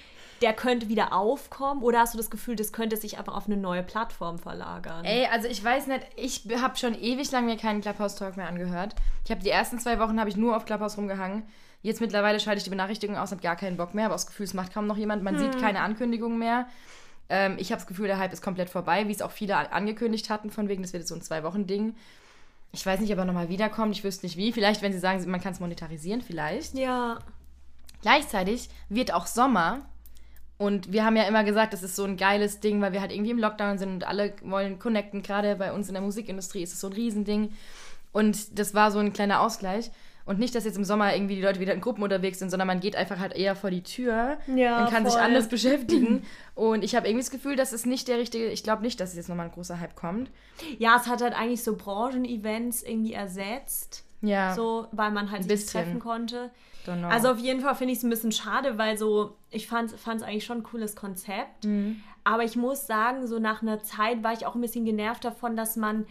der 0.42 0.54
könnte 0.54 0.90
wieder 0.90 1.14
aufkommen? 1.14 1.82
Oder 1.82 2.00
hast 2.00 2.14
du 2.14 2.18
das 2.18 2.30
Gefühl, 2.30 2.56
das 2.56 2.72
könnte 2.74 2.98
sich 2.98 3.18
einfach 3.18 3.36
auf 3.36 3.46
eine 3.48 3.58
neue 3.58 3.84
Plattform 3.84 4.38
verlagern? 4.38 5.06
Ey, 5.06 5.28
also 5.32 5.48
ich 5.48 5.64
weiß 5.64 5.88
nicht, 5.88 6.02
ich 6.18 6.46
habe 6.62 6.76
schon 6.78 6.94
ewig 6.94 7.32
lang 7.32 7.46
mir 7.46 7.58
keinen 7.58 7.82
Clubhouse-Talk 7.82 8.36
mehr 8.38 8.48
angehört. 8.48 8.96
Ich 9.24 9.32
habe 9.32 9.42
die 9.42 9.50
ersten 9.50 9.80
zwei 9.80 10.00
Wochen 10.00 10.20
habe 10.20 10.30
ich 10.30 10.36
nur 10.36 10.56
auf 10.58 10.66
Clubhouse 10.66 10.98
rumgehangen. 10.98 11.44
Jetzt 11.86 12.02
mittlerweile 12.02 12.40
schalte 12.40 12.58
ich 12.58 12.64
die 12.64 12.72
Benachrichtigungen 12.72 13.22
aus, 13.22 13.30
habe 13.30 13.44
gar 13.44 13.56
keinen 13.56 13.78
Bock 13.78 13.94
mehr, 13.94 14.06
aber 14.06 14.16
das 14.16 14.26
Gefühl, 14.26 14.46
es 14.46 14.56
macht 14.56 14.74
kaum 14.74 14.88
noch 14.88 14.98
jemand. 14.98 15.22
Man 15.22 15.38
sieht 15.38 15.60
keine 15.60 15.82
Ankündigungen 15.82 16.40
mehr. 16.40 16.66
Ähm, 17.30 17.58
ich 17.60 17.72
habe 17.72 17.80
das 17.80 17.86
Gefühl, 17.86 18.08
der 18.08 18.18
Hype 18.18 18.34
ist 18.34 18.42
komplett 18.42 18.72
vorbei, 18.72 19.08
wie 19.08 19.12
es 19.12 19.22
auch 19.22 19.30
viele 19.30 19.72
angekündigt 19.72 20.32
hatten, 20.32 20.50
von 20.50 20.68
wegen, 20.68 20.82
das 20.82 20.94
wird 20.94 21.02
jetzt 21.02 21.10
so 21.10 21.16
ein 21.16 21.22
Zwei-Wochen-Ding. 21.22 21.96
Ich 22.72 22.84
weiß 22.84 23.02
nicht, 23.02 23.14
ob 23.14 23.20
er 23.20 23.26
nochmal 23.26 23.50
wiederkommt. 23.50 23.96
Ich 23.96 24.04
wüsste 24.04 24.26
nicht 24.26 24.36
wie. 24.36 24.52
Vielleicht, 24.52 24.82
wenn 24.82 24.94
sie 24.94 24.98
sagen, 24.98 25.30
man 25.30 25.40
kann 25.40 25.54
es 25.54 25.60
monetarisieren, 25.60 26.24
vielleicht. 26.24 26.74
Ja. 26.74 27.20
Gleichzeitig 28.02 28.72
wird 28.90 29.14
auch 29.14 29.28
Sommer. 29.28 29.82
Und 30.58 30.92
wir 30.92 31.06
haben 31.06 31.16
ja 31.16 31.26
immer 31.26 31.44
gesagt, 31.44 31.72
das 31.74 31.84
ist 31.84 31.96
so 31.96 32.06
ein 32.06 32.18
geiles 32.18 32.62
Ding, 32.62 32.82
weil 32.82 32.94
wir 32.94 33.02
halt 33.02 33.12
irgendwie 33.12 33.30
im 33.32 33.38
Lockdown 33.38 33.78
sind 33.78 33.90
und 33.90 34.08
alle 34.08 34.34
wollen 34.42 34.80
connecten. 34.80 35.22
Gerade 35.22 35.56
bei 35.58 35.72
uns 35.72 35.88
in 35.88 35.94
der 35.94 36.02
Musikindustrie 36.02 36.64
ist 36.64 36.74
es 36.74 36.80
so 36.80 36.88
ein 36.88 36.94
Riesending. 36.94 37.54
Und 38.12 38.58
das 38.58 38.74
war 38.74 38.90
so 38.90 38.98
ein 38.98 39.14
kleiner 39.14 39.42
Ausgleich. 39.42 39.92
Und 40.26 40.40
nicht, 40.40 40.56
dass 40.56 40.66
jetzt 40.66 40.76
im 40.78 40.84
Sommer 40.84 41.14
irgendwie 41.16 41.36
die 41.36 41.42
Leute 41.44 41.60
wieder 41.60 41.74
in 41.74 41.82
Gruppen 41.82 42.02
unterwegs 42.02 42.40
sind, 42.40 42.50
sondern 42.50 42.66
man 42.68 42.80
geht 42.80 42.96
einfach 42.96 43.20
halt 43.20 43.34
eher 43.36 43.56
vor 43.56 43.70
die 43.70 43.84
Tür 43.84 44.38
Ja, 44.56 44.84
und 44.84 44.90
kann 44.92 45.06
sich 45.06 45.14
voll. 45.14 45.22
anders 45.22 45.48
beschäftigen. 45.50 46.24
Und 46.56 46.84
ich 46.84 46.96
habe 46.96 47.08
irgendwie 47.08 47.24
das 47.24 47.30
Gefühl, 47.32 47.56
dass 47.56 47.74
es 47.74 47.86
nicht 47.86 48.08
der 48.08 48.18
richtige, 48.18 48.48
ich 48.48 48.64
glaube 48.64 48.82
nicht, 48.82 49.00
dass 49.00 49.12
es 49.12 49.16
jetzt 49.18 49.30
nochmal 49.30 49.46
ein 49.48 49.52
großer 49.52 49.80
Hype 49.80 49.96
kommt. 49.96 50.32
Ja, 50.80 50.98
es 51.00 51.08
hat 51.08 51.22
halt 51.22 51.34
eigentlich 51.38 51.64
so 51.64 51.76
Branchen-Events 51.76 52.82
irgendwie 52.84 53.14
ersetzt. 53.14 54.04
Ja, 54.22 54.56
So, 54.56 54.88
weil 54.92 55.12
man 55.12 55.30
halt 55.30 55.44
sich 55.44 55.68
treffen 55.68 56.00
konnte. 56.00 56.50
Also 57.10 57.30
auf 57.32 57.40
jeden 57.40 57.62
Fall 57.62 57.76
finde 57.76 57.92
ich 57.94 58.00
es 58.00 58.04
ein 58.04 58.10
bisschen 58.10 58.32
schade, 58.32 58.78
weil 58.78 58.98
so, 58.98 59.36
ich 59.52 59.68
fand 59.68 59.92
es 59.92 60.08
eigentlich 60.24 60.46
schon 60.46 60.58
ein 60.60 60.64
cooles 60.64 60.96
Konzept. 60.96 61.66
Mhm. 61.66 62.02
Aber 62.24 62.44
ich 62.44 62.56
muss 62.56 62.88
sagen, 62.88 63.28
so 63.28 63.38
nach 63.40 63.62
einer 63.62 63.84
Zeit 63.84 64.24
war 64.24 64.34
ich 64.34 64.46
auch 64.48 64.56
ein 64.56 64.62
bisschen 64.62 64.86
genervt 64.86 65.24
davon, 65.26 65.56
dass 65.56 65.76
man 65.76 66.06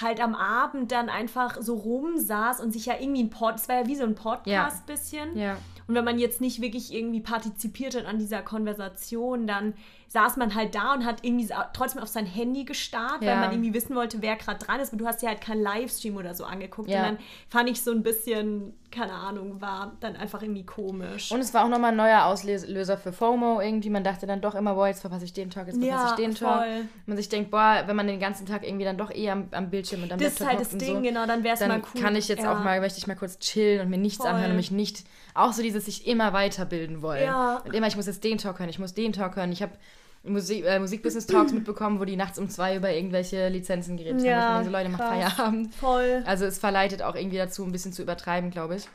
halt 0.00 0.20
am 0.20 0.34
Abend 0.34 0.92
dann 0.92 1.08
einfach 1.08 1.56
so 1.60 1.74
rumsaß 1.74 2.60
und 2.60 2.72
sich 2.72 2.86
ja 2.86 2.94
irgendwie 2.98 3.22
ein 3.22 3.30
Pod, 3.30 3.54
es 3.56 3.68
war 3.68 3.80
ja 3.80 3.86
wie 3.86 3.96
so 3.96 4.04
ein 4.04 4.14
Podcast 4.14 4.86
bisschen. 4.86 5.36
ja. 5.36 5.56
Und 5.86 5.94
wenn 5.94 6.04
man 6.04 6.18
jetzt 6.18 6.40
nicht 6.40 6.62
wirklich 6.62 6.94
irgendwie 6.94 7.20
partizipiert 7.20 7.94
hat 7.94 8.06
an 8.06 8.18
dieser 8.18 8.40
Konversation, 8.40 9.46
dann 9.46 9.74
saß 10.14 10.36
man 10.36 10.54
halt 10.54 10.76
da 10.76 10.94
und 10.94 11.04
hat 11.04 11.16
irgendwie 11.22 11.48
trotzdem 11.72 12.00
auf 12.00 12.08
sein 12.08 12.24
Handy 12.24 12.62
gestarrt, 12.64 13.20
weil 13.20 13.28
Ja. 13.28 13.34
man 13.40 13.50
irgendwie 13.50 13.74
wissen 13.74 13.96
wollte, 13.96 14.22
wer 14.22 14.36
gerade 14.36 14.64
dran 14.64 14.78
ist. 14.78 14.92
Und 14.92 15.00
du 15.00 15.06
hast 15.08 15.22
ja 15.22 15.28
halt 15.28 15.40
keinen 15.40 15.60
Livestream 15.60 16.16
oder 16.16 16.34
so 16.34 16.44
angeguckt. 16.44 16.88
Ja. 16.88 17.00
Und 17.00 17.04
dann 17.04 17.18
fand 17.48 17.68
ich 17.68 17.82
so 17.82 17.90
ein 17.90 18.04
bisschen, 18.04 18.74
keine 18.92 19.12
Ahnung, 19.12 19.60
war 19.60 19.96
dann 19.98 20.14
einfach 20.14 20.40
irgendwie 20.40 20.64
komisch. 20.64 21.32
Und 21.32 21.40
es 21.40 21.52
war 21.52 21.64
auch 21.64 21.68
nochmal 21.68 21.90
ein 21.90 21.96
neuer 21.96 22.26
Auslöser 22.26 22.96
für 22.96 23.12
FOMO 23.12 23.60
irgendwie. 23.60 23.90
Man 23.90 24.04
dachte 24.04 24.28
dann 24.28 24.40
doch 24.40 24.54
immer, 24.54 24.74
boah, 24.74 24.86
jetzt 24.86 25.00
verpasse 25.00 25.24
ich 25.24 25.32
den 25.32 25.50
Tag, 25.50 25.66
jetzt 25.66 25.80
verpasse 25.80 26.04
Ja, 26.04 26.10
ich 26.10 26.24
den 26.24 26.36
voll. 26.36 26.88
Man 27.06 27.16
sich 27.16 27.28
denkt, 27.28 27.50
boah, 27.50 27.82
wenn 27.86 27.96
man 27.96 28.06
den 28.06 28.20
ganzen 28.20 28.46
Tag 28.46 28.64
irgendwie 28.64 28.84
dann 28.84 28.96
doch 28.96 29.10
eher 29.10 29.32
am, 29.32 29.48
am 29.50 29.68
Bildschirm 29.68 30.04
und 30.04 30.12
am 30.12 30.20
das 30.20 30.34
ist 30.34 30.46
halt 30.46 30.60
das 30.60 30.70
Ding, 30.70 30.94
so, 30.96 31.02
genau, 31.02 31.26
dann 31.26 31.42
wäre 31.42 31.54
es 31.54 31.60
mal 31.60 31.68
dann 31.70 31.82
cool. 31.92 32.00
kann 32.00 32.14
ich 32.14 32.28
jetzt 32.28 32.46
auch 32.46 32.62
mal, 32.62 32.80
möchte 32.80 32.98
ich 33.00 33.08
mal 33.08 33.16
kurz 33.16 33.40
chillen 33.40 33.80
und 33.80 33.90
mir 33.90 33.98
nichts 33.98 34.18
Voll. 34.18 34.28
anhören 34.28 34.50
und 34.52 34.56
mich 34.58 34.70
nicht, 34.70 35.02
auch 35.34 35.52
so 35.52 35.60
dieses 35.60 35.86
sich 35.86 36.06
immer 36.06 36.32
weiterbilden 36.32 37.02
wollen. 37.02 37.28
Und 37.64 37.74
immer, 37.74 37.88
ich 37.88 37.96
muss 37.96 38.06
jetzt 38.06 38.22
den 38.22 38.38
Talk 38.38 38.60
hören, 38.60 38.68
ich 38.68 38.78
muss 38.78 38.94
den 38.94 39.12
Talk 39.12 39.34
hören. 39.34 39.50
Ich 39.50 39.60
habe 39.60 39.72
Musik, 40.24 40.64
äh, 40.64 40.78
Musikbusiness-Talks 40.78 41.52
mitbekommen, 41.52 42.00
wo 42.00 42.04
die 42.04 42.16
nachts 42.16 42.38
um 42.38 42.48
zwei 42.48 42.76
über 42.76 42.90
irgendwelche 42.92 43.48
Lizenzen 43.48 43.96
geredet 43.96 44.14
haben. 44.20 44.24
ich 44.24 44.30
Ja, 44.30 44.52
denke, 44.54 44.64
so, 44.64 44.70
Leute, 44.70 44.88
macht. 44.88 45.02
Feierabend. 45.02 45.74
Voll. 45.74 46.22
Also 46.26 46.44
es 46.46 46.58
verleitet 46.58 47.02
auch 47.02 47.14
irgendwie 47.14 47.36
dazu, 47.36 47.64
ein 47.64 47.72
bisschen 47.72 47.92
zu 47.92 48.02
übertreiben, 48.02 48.50
glaube 48.50 48.76
ich. 48.76 48.88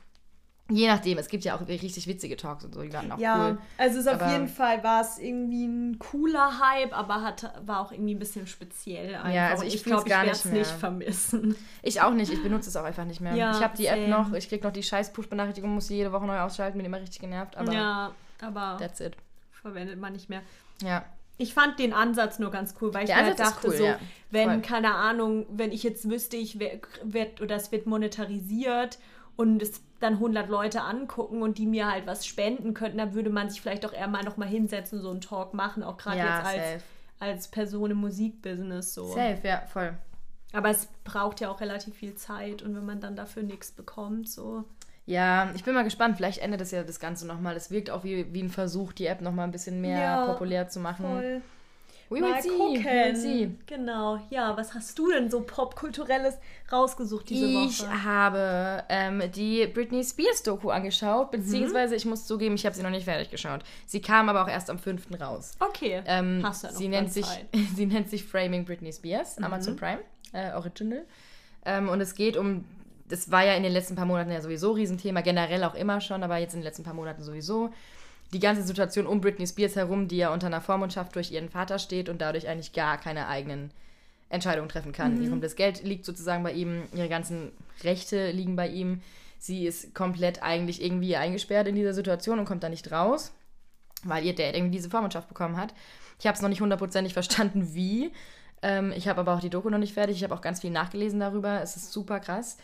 Je 0.71 0.87
nachdem, 0.87 1.17
es 1.17 1.29
gibt 1.29 1.43
ja 1.45 1.55
auch 1.55 1.67
richtig 1.67 2.05
witzige 2.05 2.37
Talks 2.37 2.63
und 2.63 2.75
so, 2.75 2.83
die 2.83 2.93
waren 2.93 3.11
auch 3.11 3.17
Ja, 3.17 3.39
cool. 3.49 3.57
also 3.79 3.99
es 3.99 4.05
ist 4.05 4.11
auf 4.11 4.31
jeden 4.31 4.47
Fall 4.47 4.83
war 4.83 5.01
es 5.01 5.17
irgendwie 5.17 5.65
ein 5.65 5.97
cooler 5.97 6.59
Hype, 6.59 6.95
aber 6.95 7.23
hat, 7.23 7.51
war 7.65 7.79
auch 7.79 7.91
irgendwie 7.91 8.13
ein 8.13 8.19
bisschen 8.19 8.45
speziell 8.45 9.15
einfach. 9.15 9.31
Ja, 9.33 9.49
also 9.49 9.63
ich 9.63 9.73
ich 9.73 9.83
glaube, 9.83 10.03
ich 10.03 10.09
gar 10.09 10.25
werde 10.25 10.35
es 10.37 10.45
nicht 10.45 10.69
vermissen. 10.69 11.55
Ich 11.81 12.01
auch 12.01 12.11
nicht, 12.13 12.31
ich 12.31 12.43
benutze 12.43 12.69
es 12.69 12.75
auch 12.75 12.83
einfach 12.83 13.05
nicht 13.05 13.19
mehr. 13.19 13.33
Ja, 13.33 13.49
ich 13.57 13.63
habe 13.63 13.75
die 13.77 13.87
App 13.87 13.95
same. 13.95 14.09
noch, 14.09 14.31
ich 14.33 14.47
krieg 14.47 14.63
noch 14.63 14.71
die 14.71 14.83
scheiß 14.83 15.11
Push-Benachrichtigung, 15.11 15.71
muss 15.71 15.87
sie 15.87 15.95
jede 15.95 16.11
Woche 16.11 16.27
neu 16.27 16.39
ausschalten, 16.39 16.77
bin 16.77 16.85
immer 16.85 16.99
richtig 17.01 17.19
genervt, 17.19 17.57
aber 17.57 17.73
ja, 17.73 18.11
aber 18.39 18.77
that's 18.79 18.99
it. 18.99 19.15
verwendet 19.51 19.99
man 19.99 20.13
nicht 20.13 20.29
mehr. 20.29 20.41
Ja. 20.83 21.03
Ich 21.41 21.53
fand 21.53 21.79
den 21.79 21.93
Ansatz 21.93 22.37
nur 22.37 22.51
ganz 22.51 22.75
cool, 22.81 22.93
weil 22.93 23.05
ich 23.05 23.09
mir 23.09 23.15
halt 23.25 23.39
dachte, 23.39 23.67
cool, 23.69 23.75
so, 23.75 23.83
ja. 23.85 23.97
wenn, 24.29 24.49
Voll. 24.49 24.61
keine 24.61 24.93
Ahnung, 24.93 25.45
wenn 25.49 25.71
ich 25.71 25.81
jetzt 25.83 26.07
wüsste, 26.09 26.37
ich 26.37 26.59
wer- 26.59 26.79
werd 27.03 27.41
oder 27.41 27.55
es 27.55 27.71
wird 27.71 27.87
monetarisiert 27.87 28.99
und 29.37 29.61
es 29.61 29.81
dann 30.01 30.13
100 30.15 30.49
Leute 30.49 30.81
angucken 30.81 31.41
und 31.41 31.57
die 31.57 31.65
mir 31.65 31.89
halt 31.91 32.05
was 32.07 32.25
spenden 32.25 32.73
könnten, 32.73 32.97
dann 32.97 33.13
würde 33.13 33.29
man 33.29 33.49
sich 33.49 33.61
vielleicht 33.61 33.85
auch 33.85 33.93
eher 33.93 34.07
mal 34.07 34.23
nochmal 34.23 34.47
hinsetzen 34.49 34.99
und 34.99 35.03
so 35.03 35.11
einen 35.11 35.21
Talk 35.21 35.53
machen, 35.53 35.81
auch 35.83 35.97
gerade 35.97 36.17
Ja, 36.19 36.37
jetzt 36.37 36.45
als, 36.45 36.55
safe. 36.55 36.83
als 37.19 37.47
Person 37.47 37.91
im 37.91 37.97
Musikbusiness 37.97 38.93
so. 38.93 39.05
Safe, 39.07 39.39
ja, 39.43 39.61
voll. 39.61 39.93
Aber 40.51 40.69
es 40.69 40.87
braucht 41.03 41.39
ja 41.41 41.49
auch 41.51 41.61
relativ 41.61 41.95
viel 41.95 42.15
Zeit 42.15 42.61
und 42.63 42.75
wenn 42.75 42.85
man 42.85 42.99
dann 43.01 43.15
dafür 43.15 43.43
nichts 43.43 43.71
bekommt, 43.71 44.27
so. 44.29 44.63
Ja, 45.09 45.49
ich 45.55 45.63
bin 45.63 45.73
mal 45.73 45.83
gespannt, 45.83 46.17
vielleicht 46.17 46.37
endet 46.39 46.61
das 46.61 46.69
ja 46.71 46.83
das 46.83 46.99
Ganze 46.99 47.25
nochmal. 47.25 47.55
Es 47.55 47.71
wirkt 47.71 47.89
auch 47.89 48.03
wie, 48.03 48.31
wie 48.31 48.43
ein 48.43 48.49
Versuch, 48.49 48.93
die 48.93 49.07
App 49.07 49.21
nochmal 49.21 49.45
ein 49.47 49.51
bisschen 49.51 49.81
mehr 49.81 49.99
Ja, 49.99 50.25
populär 50.25 50.69
zu 50.69 50.79
machen. 50.79 51.05
Voll. 51.05 51.41
We 52.11 52.21
will 52.21 52.41
see, 52.41 52.49
gucken. 52.49 52.83
we 52.83 52.85
will 52.85 53.15
see. 53.15 53.51
Genau. 53.67 54.19
Ja, 54.31 54.57
was 54.57 54.73
hast 54.73 54.97
du 54.97 55.11
denn 55.11 55.29
so 55.29 55.41
popkulturelles 55.41 56.35
rausgesucht 56.71 57.29
diese 57.29 57.45
Ich 57.45 57.81
Woche? 57.83 58.03
habe 58.03 58.83
ähm, 58.89 59.21
die 59.35 59.67
Britney 59.67 60.03
Spears 60.03 60.41
Doku 60.43 60.69
angeschaut, 60.71 61.31
Mhm. 61.33 61.37
beziehungsweise 61.37 61.95
ich 61.95 62.05
muss 62.05 62.25
zugeben, 62.25 62.55
ich 62.55 62.65
habe 62.65 62.75
sie 62.75 62.81
noch 62.83 62.89
nicht 62.89 63.05
fertig 63.05 63.29
geschaut. 63.29 63.61
Sie 63.85 64.01
kam 64.01 64.27
aber 64.29 64.43
auch 64.43 64.47
erst 64.49 64.69
am 64.71 64.79
5. 64.79 65.07
raus. 65.21 65.51
Okay. 65.59 66.01
Ähm, 66.07 66.41
Hast 66.43 66.63
du 66.63 66.67
ja 66.67 66.73
noch 66.73 66.79
sie, 66.79 66.87
nennt 66.87 67.13
sich, 67.13 67.27
sie 67.75 67.85
nennt 67.85 68.09
sich 68.09 68.23
Framing 68.23 68.65
Britney 68.65 68.91
Spears, 68.93 69.37
Mhm. 69.37 69.43
Amazon 69.45 69.75
Prime, 69.75 69.99
äh, 70.33 70.51
Original. 70.53 71.03
Ähm, 71.65 71.89
und 71.89 72.01
es 72.01 72.15
geht 72.15 72.37
um, 72.37 72.65
das 73.09 73.31
war 73.31 73.45
ja 73.45 73.53
in 73.53 73.63
den 73.63 73.71
letzten 73.71 73.95
paar 73.95 74.05
Monaten 74.05 74.31
ja 74.31 74.41
sowieso 74.41 74.71
Riesenthema, 74.71 75.21
generell 75.21 75.63
auch 75.63 75.75
immer 75.75 75.99
schon, 76.01 76.23
aber 76.23 76.37
jetzt 76.37 76.53
in 76.53 76.61
den 76.61 76.65
letzten 76.65 76.83
paar 76.83 76.93
Monaten 76.93 77.23
sowieso. 77.23 77.71
Die 78.31 78.39
ganze 78.39 78.63
Situation 78.63 79.07
um 79.07 79.21
Britney 79.21 79.47
Spears 79.47 79.75
herum, 79.75 80.07
die 80.07 80.17
ja 80.17 80.31
unter 80.31 80.47
einer 80.47 80.61
Vormundschaft 80.61 81.15
durch 81.15 81.31
ihren 81.31 81.49
Vater 81.49 81.79
steht 81.79 82.09
und 82.09 82.21
dadurch 82.21 82.47
eigentlich 82.47 82.73
gar 82.73 82.97
keine 82.97 83.27
eigenen 83.27 83.71
Entscheidungen 84.29 84.69
treffen 84.69 84.91
kann. 84.91 85.15
Mhm. 85.15 85.23
Ihr 85.23 85.29
komplettes 85.29 85.55
Geld 85.55 85.83
liegt 85.83 86.05
sozusagen 86.05 86.43
bei 86.43 86.53
ihm, 86.53 86.83
ihre 86.93 87.09
ganzen 87.09 87.51
Rechte 87.83 88.31
liegen 88.31 88.55
bei 88.55 88.67
ihm. 88.67 89.01
Sie 89.39 89.65
ist 89.65 89.95
komplett 89.95 90.43
eigentlich 90.43 90.83
irgendwie 90.83 91.15
eingesperrt 91.15 91.67
in 91.67 91.75
dieser 91.75 91.93
Situation 91.93 92.37
und 92.37 92.45
kommt 92.45 92.63
da 92.63 92.69
nicht 92.69 92.91
raus 92.91 93.31
weil 94.03 94.25
ihr 94.25 94.35
Dad 94.35 94.55
irgendwie 94.55 94.77
diese 94.77 94.89
Vormundschaft 94.89 95.27
bekommen 95.27 95.57
hat. 95.57 95.73
Ich 96.19 96.27
habe 96.27 96.35
es 96.35 96.41
noch 96.41 96.49
nicht 96.49 96.61
hundertprozentig 96.61 97.13
verstanden, 97.19 97.73
wie. 97.73 98.11
Ähm, 98.61 98.91
ich 98.95 99.07
habe 99.07 99.21
aber 99.21 99.33
auch 99.33 99.39
die 99.39 99.49
Doku 99.49 99.69
noch 99.69 99.77
nicht 99.77 99.93
fertig. 99.93 100.17
Ich 100.17 100.23
habe 100.23 100.33
auch 100.33 100.41
ganz 100.41 100.61
viel 100.61 100.71
nachgelesen 100.71 101.19
darüber. 101.19 101.61
Es 101.61 101.75
ist 101.75 101.91
super 101.91 102.19
krass. 102.19 102.57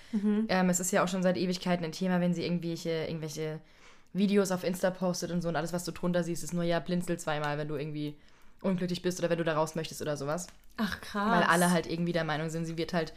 Ähm, 0.50 0.70
es 0.70 0.80
ist 0.80 0.91
ja 0.91 1.04
auch 1.04 1.08
schon 1.08 1.24
seit 1.24 1.38
Ewigkeiten 1.38 1.86
ein 1.86 1.91
Thema, 1.91 2.20
wenn 2.20 2.34
sie 2.34 2.43
irgendwelche, 2.43 3.06
irgendwelche 3.08 3.60
Videos 4.14 4.52
auf 4.52 4.64
Insta 4.64 4.91
postet 4.91 5.32
und 5.32 5.41
so 5.41 5.50
und 5.50 5.56
alles, 5.56 5.74
was 5.74 5.84
du 5.84 5.91
drunter 5.91 6.24
siehst, 6.24 6.43
ist 6.43 6.54
nur 6.54 6.64
ja 6.64 6.80
blinzel 6.80 7.18
zweimal, 7.18 7.58
wenn 7.58 7.68
du 7.68 7.76
irgendwie 7.76 8.16
unglücklich 8.62 9.02
bist 9.02 9.20
oder 9.20 9.30
wenn 9.30 9.38
du 9.38 9.43
da 9.43 9.54
raus 9.54 9.76
möchtest 9.76 10.02
oder 10.02 10.18
sowas. 10.18 10.48
Ach 10.78 11.02
krass. 11.02 11.41
Weil 11.41 11.43
alle 11.43 11.72
halt 11.72 11.88
irgendwie 11.88 12.14
der 12.14 12.24
Meinung 12.24 12.50
sind, 12.50 12.66
sie 12.66 12.78
wird 12.78 12.93
halt 12.93 13.14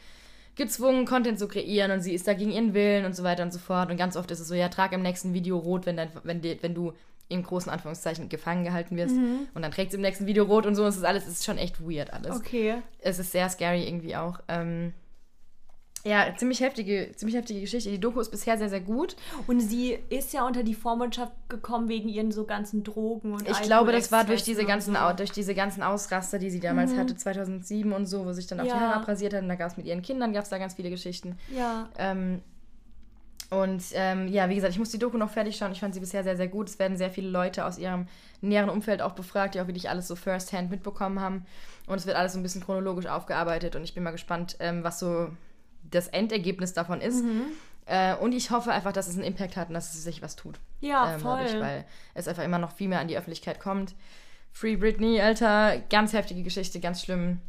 gezwungen, 0.56 1.06
Content 1.06 1.38
zu 1.38 1.46
kreieren 1.48 1.92
und 1.92 2.00
sie 2.00 2.14
ist 2.14 2.26
da 2.26 2.34
gegen 2.34 2.50
ihren 2.50 2.74
Willen 2.74 3.04
und 3.04 3.14
so 3.14 3.22
weiter 3.22 3.44
und 3.44 3.52
so 3.52 3.58
fort. 3.60 3.90
Und 3.90 3.96
ganz 3.96 4.16
oft 4.16 4.30
ist 4.30 4.40
es 4.40 4.48
so, 4.48 4.54
ja, 4.54 4.68
trag 4.68 4.92
im 4.92 5.02
nächsten 5.02 5.32
Video 5.32 5.56
rot, 5.56 5.86
wenn, 5.86 5.96
dein, 5.96 6.10
wenn, 6.24 6.42
wenn 6.42 6.74
du 6.74 6.92
in 7.28 7.42
großen 7.42 7.70
Anführungszeichen 7.70 8.28
gefangen 8.28 8.64
gehalten 8.64 8.96
wirst. 8.96 9.14
Und 9.54 9.62
dann 9.62 9.70
trägt 9.70 9.90
sie 9.90 9.96
im 9.96 10.02
nächsten 10.02 10.26
Video 10.26 10.44
rot 10.44 10.66
und 10.66 10.74
so. 10.74 10.82
Und 10.82 10.88
es 10.88 10.96
ist 10.96 11.04
alles, 11.04 11.24
es 11.26 11.34
ist 11.34 11.44
schon 11.44 11.58
echt 11.58 11.80
weird 11.80 12.12
alles. 12.12 12.36
Okay. 12.36 12.76
Es 13.00 13.18
ist 13.18 13.32
sehr 13.32 13.48
scary 13.50 13.86
irgendwie 13.86 14.16
auch. 14.16 14.40
Ähm, 14.48 14.92
ja, 16.04 16.26
ziemlich 16.36 16.60
heftige, 16.60 17.12
ziemlich 17.16 17.36
heftige 17.36 17.60
Geschichte. 17.60 17.90
Die 17.90 17.98
Doku 18.00 18.20
ist 18.20 18.30
bisher 18.30 18.56
sehr, 18.56 18.68
sehr 18.68 18.80
gut. 18.80 19.16
Und 19.46 19.60
sie 19.60 19.98
ist 20.08 20.32
ja 20.32 20.46
unter 20.46 20.62
die 20.62 20.74
Vormundschaft 20.74 21.32
gekommen 21.48 21.88
wegen 21.88 22.08
ihren 22.08 22.30
so 22.30 22.44
ganzen 22.44 22.84
Drogen 22.84 23.34
und 23.34 23.48
Ich 23.48 23.60
glaube, 23.62 23.92
das 23.92 24.10
war 24.12 24.24
durch 24.24 24.42
diese, 24.42 24.64
ganzen, 24.64 24.94
so. 24.94 25.12
Durch 25.16 25.32
diese 25.32 25.54
ganzen 25.54 25.82
Ausraster, 25.82 26.38
die 26.38 26.50
sie 26.50 26.60
damals 26.60 26.96
hatte, 26.96 27.16
2007 27.16 27.92
und 27.92 28.06
so, 28.06 28.24
wo 28.24 28.32
sich 28.32 28.46
dann 28.46 28.60
auch 28.60 28.64
die 28.64 28.70
Ja. 28.70 28.80
Haare 28.80 28.94
abrasiert 28.94 29.34
hat. 29.34 29.42
Und 29.42 29.48
da 29.48 29.56
gab 29.56 29.70
es 29.70 29.76
mit 29.76 29.86
ihren 29.86 30.02
Kindern, 30.02 30.32
gab 30.32 30.44
es 30.44 30.50
da 30.50 30.58
ganz 30.58 30.74
viele 30.74 30.90
Geschichten. 30.90 31.36
Ja. 31.54 31.88
Ähm, 31.98 32.42
und 33.50 33.82
ähm, 33.94 34.28
ja, 34.28 34.48
wie 34.50 34.54
gesagt, 34.54 34.72
ich 34.72 34.78
muss 34.78 34.90
die 34.90 34.98
Doku 34.98 35.16
noch 35.16 35.30
fertig 35.30 35.56
schauen. 35.56 35.72
Ich 35.72 35.80
fand 35.80 35.94
sie 35.94 36.00
bisher 36.00 36.22
sehr, 36.22 36.36
sehr 36.36 36.48
gut. 36.48 36.68
Es 36.68 36.78
werden 36.78 36.98
sehr 36.98 37.10
viele 37.10 37.30
Leute 37.30 37.64
aus 37.64 37.78
ihrem 37.78 38.06
näheren 38.42 38.68
Umfeld 38.68 39.00
auch 39.00 39.12
befragt, 39.12 39.54
die 39.54 39.60
auch 39.60 39.66
wirklich 39.66 39.88
alles 39.88 40.06
so 40.06 40.16
first-hand 40.16 40.70
mitbekommen 40.70 41.20
haben. 41.20 41.46
Und 41.86 41.96
es 41.96 42.06
wird 42.06 42.16
alles 42.16 42.34
so 42.34 42.38
ein 42.38 42.42
bisschen 42.42 42.62
chronologisch 42.62 43.06
aufgearbeitet. 43.06 43.74
Und 43.74 43.84
ich 43.84 43.94
bin 43.94 44.02
mal 44.02 44.10
gespannt, 44.10 44.56
ähm, 44.60 44.84
was 44.84 44.98
so 44.98 45.30
das 45.90 46.08
Endergebnis 46.08 46.74
davon 46.74 47.00
ist. 47.00 47.24
Mhm. 47.24 47.46
Äh, 47.86 48.16
und 48.16 48.32
ich 48.32 48.50
hoffe 48.50 48.70
einfach, 48.70 48.92
dass 48.92 49.08
es 49.08 49.14
einen 49.14 49.24
Impact 49.24 49.56
hat 49.56 49.68
und 49.68 49.74
dass 49.74 49.94
es 49.94 50.04
sich 50.04 50.20
was 50.20 50.36
tut. 50.36 50.60
Ja, 50.80 51.14
ähm, 51.14 51.20
voll. 51.20 51.38
dadurch, 51.38 51.58
weil 51.58 51.86
es 52.12 52.28
einfach 52.28 52.44
immer 52.44 52.58
noch 52.58 52.72
viel 52.72 52.88
mehr 52.88 53.00
an 53.00 53.08
die 53.08 53.16
Öffentlichkeit 53.16 53.60
kommt. 53.60 53.94
Free 54.52 54.76
Britney, 54.76 55.22
Alter, 55.22 55.78
ganz 55.88 56.12
heftige 56.12 56.42
Geschichte, 56.42 56.80
ganz 56.80 57.02
schlimm. 57.02 57.40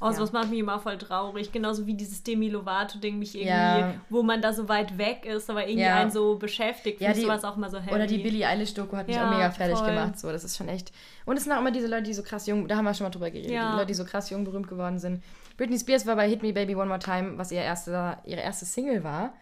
Oh, 0.00 0.06
Ja. 0.06 0.12
sowas 0.12 0.32
macht 0.32 0.50
mich 0.50 0.58
immer 0.58 0.78
voll 0.80 0.98
traurig. 0.98 1.52
Genauso 1.52 1.86
wie 1.86 1.94
dieses 1.94 2.22
Demi 2.22 2.48
Lovato-Ding 2.48 3.18
mich 3.18 3.34
irgendwie, 3.34 3.48
Ja. 3.48 3.94
wo 4.10 4.22
man 4.22 4.40
da 4.42 4.52
so 4.52 4.68
weit 4.68 4.98
weg 4.98 5.24
ist, 5.26 5.48
aber 5.50 5.62
irgendwie 5.66 5.82
Ja. 5.84 5.96
einen 5.96 6.10
so 6.10 6.36
beschäftigt. 6.36 7.00
Ja, 7.00 7.12
die- 7.12 7.20
sowas 7.22 7.44
auch 7.44 7.56
mal 7.56 7.70
so 7.70 7.78
heavy. 7.78 7.94
Oder 7.94 8.06
die 8.06 8.18
Billie 8.18 8.46
Eilish-Doku 8.46 8.96
hat 8.96 9.06
mich 9.08 9.18
auch 9.18 9.30
mega 9.30 9.50
fertig 9.50 9.78
voll. 9.78 9.88
gemacht. 9.88 10.18
So, 10.18 10.30
das 10.32 10.44
ist 10.44 10.56
schon 10.56 10.68
echt. 10.68 10.92
Und 11.24 11.36
es 11.36 11.44
sind 11.44 11.52
auch 11.52 11.58
immer 11.60 11.70
diese 11.70 11.86
Leute, 11.86 12.04
die 12.04 12.14
so 12.14 12.22
krass 12.22 12.46
jung, 12.46 12.66
da 12.68 12.76
haben 12.76 12.84
wir 12.84 12.94
schon 12.94 13.04
mal 13.06 13.10
drüber 13.10 13.30
geredet, 13.30 13.50
die 13.50 13.56
Leute, 13.56 13.86
die 13.86 13.94
so 13.94 14.04
krass 14.04 14.30
jung 14.30 14.44
berühmt 14.44 14.68
geworden 14.68 14.98
sind. 14.98 15.22
Britney 15.56 15.78
Spears 15.78 16.06
war 16.06 16.16
bei 16.16 16.28
Hit 16.28 16.42
Me 16.42 16.52
Baby 16.52 16.74
One 16.74 16.86
More 16.86 16.98
Time, 16.98 17.38
was 17.38 17.52
ihr 17.52 17.60
erste, 17.60 18.16
ihre 18.24 18.40
erste 18.40 18.64
Single 18.64 19.04
war. 19.04 19.34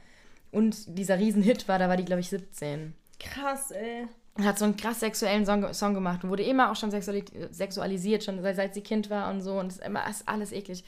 Und 0.53 0.99
dieser 0.99 1.19
Riesenhit 1.19 1.69
war, 1.69 1.79
da 1.79 1.89
war 1.89 1.97
die, 1.97 2.05
glaube 2.05 2.21
ich, 2.21 2.29
17. 2.29 2.95
Krass, 3.21 3.71
ey. 3.71 4.09
Und 4.37 4.45
hat 4.47 4.59
so 4.59 4.65
einen 4.65 4.77
krass 4.77 5.01
sexuellen 5.01 5.45
Song, 5.45 5.73
Song 5.75 5.93
gemacht 5.93 6.23
und 6.25 6.31
wurde 6.31 6.45
immer 6.45 6.71
auch 6.71 6.77
schon 6.77 6.91
sexuali 6.91 7.25
sexualisiert, 7.51 8.25
schon 8.25 8.41
seit, 8.41 8.57
seit 8.57 8.75
sie 8.75 8.81
Kind 8.81 9.11
war 9.11 9.29
und 9.31 9.43
so. 9.43 9.59
Und 9.59 9.67
es 9.73 9.79
ist 9.79 9.85
immer 9.85 10.09
ist 10.09 10.29
alles 10.29 10.53
eklig. 10.53 10.85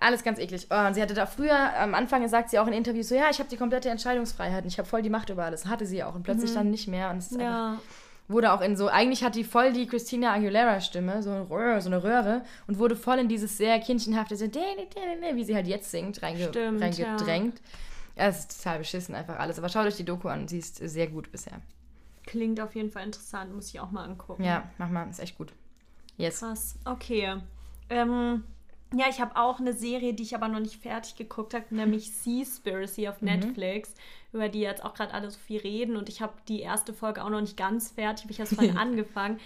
Alles 0.00 0.24
ganz 0.24 0.38
eklig. 0.40 0.66
Oh, 0.70 0.86
und 0.86 0.94
sie 0.94 1.02
hatte 1.02 1.14
da 1.14 1.26
früher, 1.26 1.78
am 1.78 1.94
Anfang 1.94 2.26
sagt 2.26 2.50
sie 2.50 2.58
auch 2.58 2.66
in 2.66 2.72
Interviews 2.72 3.10
so, 3.10 3.14
ja, 3.14 3.26
ich 3.30 3.38
habe 3.38 3.48
die 3.48 3.56
komplette 3.56 3.90
Entscheidungsfreiheit 3.90 4.64
und 4.64 4.68
ich 4.68 4.78
habe 4.78 4.88
voll 4.88 5.02
die 5.02 5.10
Macht 5.10 5.30
über 5.30 5.44
alles. 5.44 5.66
Hatte 5.66 5.86
sie 5.86 6.02
auch. 6.02 6.14
Und 6.14 6.24
plötzlich 6.24 6.52
dann 6.52 6.70
nicht 6.70 6.88
mehr. 6.88 7.10
Und 7.10 7.18
es 7.18 7.26
ist 7.30 7.38
einfach, 7.38 7.44
Ja. 7.44 7.78
wurde 8.26 8.52
auch 8.52 8.60
in 8.60 8.76
so, 8.76 8.88
eigentlich 8.88 9.22
hat 9.22 9.36
die 9.36 9.44
voll 9.44 9.72
die 9.72 9.86
Christina 9.86 10.32
Aguilera-Stimme, 10.32 11.22
so, 11.22 11.46
so 11.46 11.88
eine 11.88 12.02
Röhre, 12.02 12.42
und 12.66 12.78
wurde 12.78 12.96
voll 12.96 13.18
in 13.18 13.28
dieses 13.28 13.56
sehr 13.56 13.78
kindchenhafte, 13.78 14.36
so, 14.36 14.46
wie 14.46 15.44
sie 15.44 15.54
halt 15.54 15.68
jetzt 15.68 15.90
singt, 15.92 16.22
reinge 16.22 16.48
Stimmt, 16.48 16.82
reingedrängt. 16.82 17.60
Ja. 18.16 18.26
Es 18.26 18.40
ist 18.40 18.56
total 18.62 18.78
beschissen, 18.78 19.14
einfach 19.14 19.38
alles. 19.38 19.58
Aber 19.58 19.68
schaut 19.68 19.86
euch 19.86 19.96
die 19.96 20.04
Doku 20.04 20.28
an, 20.28 20.48
sie 20.48 20.58
ist 20.58 20.76
sehr 20.76 21.06
gut 21.06 21.30
bisher. 21.30 21.60
Klingt 22.26 22.60
auf 22.60 22.74
jeden 22.74 22.90
Fall 22.90 23.04
interessant, 23.04 23.54
muss 23.54 23.68
ich 23.68 23.80
auch 23.80 23.90
mal 23.90 24.04
angucken. 24.04 24.44
Ja, 24.44 24.70
mach 24.78 24.88
mal, 24.88 25.08
ist 25.08 25.20
echt 25.20 25.36
gut. 25.36 25.52
Yes. 26.16 26.40
Krass, 26.40 26.78
okay. 26.84 27.36
Ähm, 27.90 28.44
ja, 28.96 29.06
ich 29.10 29.20
habe 29.20 29.36
auch 29.36 29.58
eine 29.58 29.72
Serie, 29.72 30.14
die 30.14 30.22
ich 30.22 30.34
aber 30.34 30.48
noch 30.48 30.60
nicht 30.60 30.80
fertig 30.80 31.16
geguckt 31.16 31.54
habe, 31.54 31.64
nämlich 31.70 32.12
Seaspiracy 32.12 33.08
auf 33.08 33.22
Netflix, 33.22 33.94
über 34.32 34.48
die 34.48 34.60
jetzt 34.60 34.84
auch 34.84 34.94
gerade 34.94 35.12
alle 35.12 35.30
so 35.30 35.38
viel 35.38 35.60
reden. 35.60 35.96
Und 35.96 36.08
ich 36.08 36.22
habe 36.22 36.34
die 36.48 36.60
erste 36.60 36.94
Folge 36.94 37.24
auch 37.24 37.30
noch 37.30 37.40
nicht 37.40 37.56
ganz 37.56 37.90
fertig, 37.90 38.24
habe 38.24 38.32
ich 38.32 38.40
erst 38.40 38.54
vorhin 38.54 38.76
angefangen. 38.78 39.40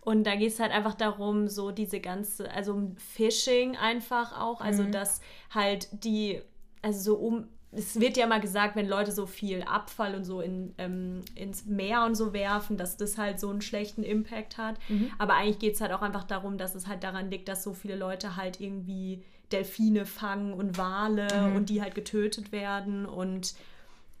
Und 0.00 0.24
da 0.24 0.36
geht 0.36 0.52
es 0.52 0.60
halt 0.60 0.72
einfach 0.72 0.94
darum, 0.94 1.48
so 1.48 1.70
diese 1.70 1.98
ganze, 2.00 2.50
also 2.50 2.74
um 2.74 2.96
Phishing 2.96 3.76
einfach 3.76 4.38
auch, 4.38 4.60
also 4.60 4.84
dass 4.84 5.20
halt 5.50 5.88
die, 5.92 6.42
also 6.82 7.14
so 7.14 7.16
um, 7.16 7.48
es 7.76 8.00
wird 8.00 8.16
ja 8.16 8.26
mal 8.26 8.40
gesagt, 8.40 8.76
wenn 8.76 8.88
Leute 8.88 9.12
so 9.12 9.26
viel 9.26 9.62
Abfall 9.62 10.14
und 10.14 10.24
so 10.24 10.40
in, 10.40 10.74
ähm, 10.78 11.22
ins 11.34 11.66
Meer 11.66 12.04
und 12.04 12.14
so 12.14 12.32
werfen, 12.32 12.76
dass 12.76 12.96
das 12.96 13.18
halt 13.18 13.40
so 13.40 13.50
einen 13.50 13.60
schlechten 13.62 14.02
Impact 14.02 14.58
hat. 14.58 14.76
Aber 15.18 15.34
eigentlich 15.34 15.58
geht 15.58 15.74
es 15.74 15.80
halt 15.80 15.92
auch 15.92 16.02
einfach 16.02 16.24
darum, 16.24 16.58
dass 16.58 16.74
es 16.74 16.86
halt 16.86 17.02
daran 17.02 17.30
liegt, 17.30 17.48
dass 17.48 17.62
so 17.62 17.74
viele 17.74 17.96
Leute 17.96 18.36
halt 18.36 18.60
irgendwie 18.60 19.22
Delfine 19.52 20.06
fangen 20.06 20.52
und 20.54 20.78
Wale 20.78 21.28
und 21.56 21.68
die 21.68 21.82
halt 21.82 21.94
getötet 21.94 22.52
werden. 22.52 23.06
Und 23.06 23.54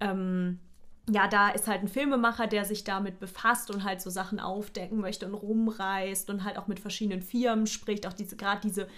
ähm, 0.00 0.58
ja, 1.08 1.28
da 1.28 1.50
ist 1.50 1.68
halt 1.68 1.82
ein 1.82 1.88
Filmemacher, 1.88 2.46
der 2.46 2.64
sich 2.64 2.84
damit 2.84 3.20
befasst 3.20 3.70
und 3.70 3.84
halt 3.84 4.00
so 4.00 4.10
Sachen 4.10 4.40
aufdecken 4.40 5.00
möchte 5.00 5.26
und 5.26 5.34
rumreist 5.34 6.30
und 6.30 6.44
halt 6.44 6.58
auch 6.58 6.66
mit 6.66 6.80
verschiedenen 6.80 7.22
Firmen 7.22 7.66
spricht, 7.66 8.06
auch 8.06 8.12
diese, 8.12 8.36
gerade 8.36 8.60
diese 8.62 8.88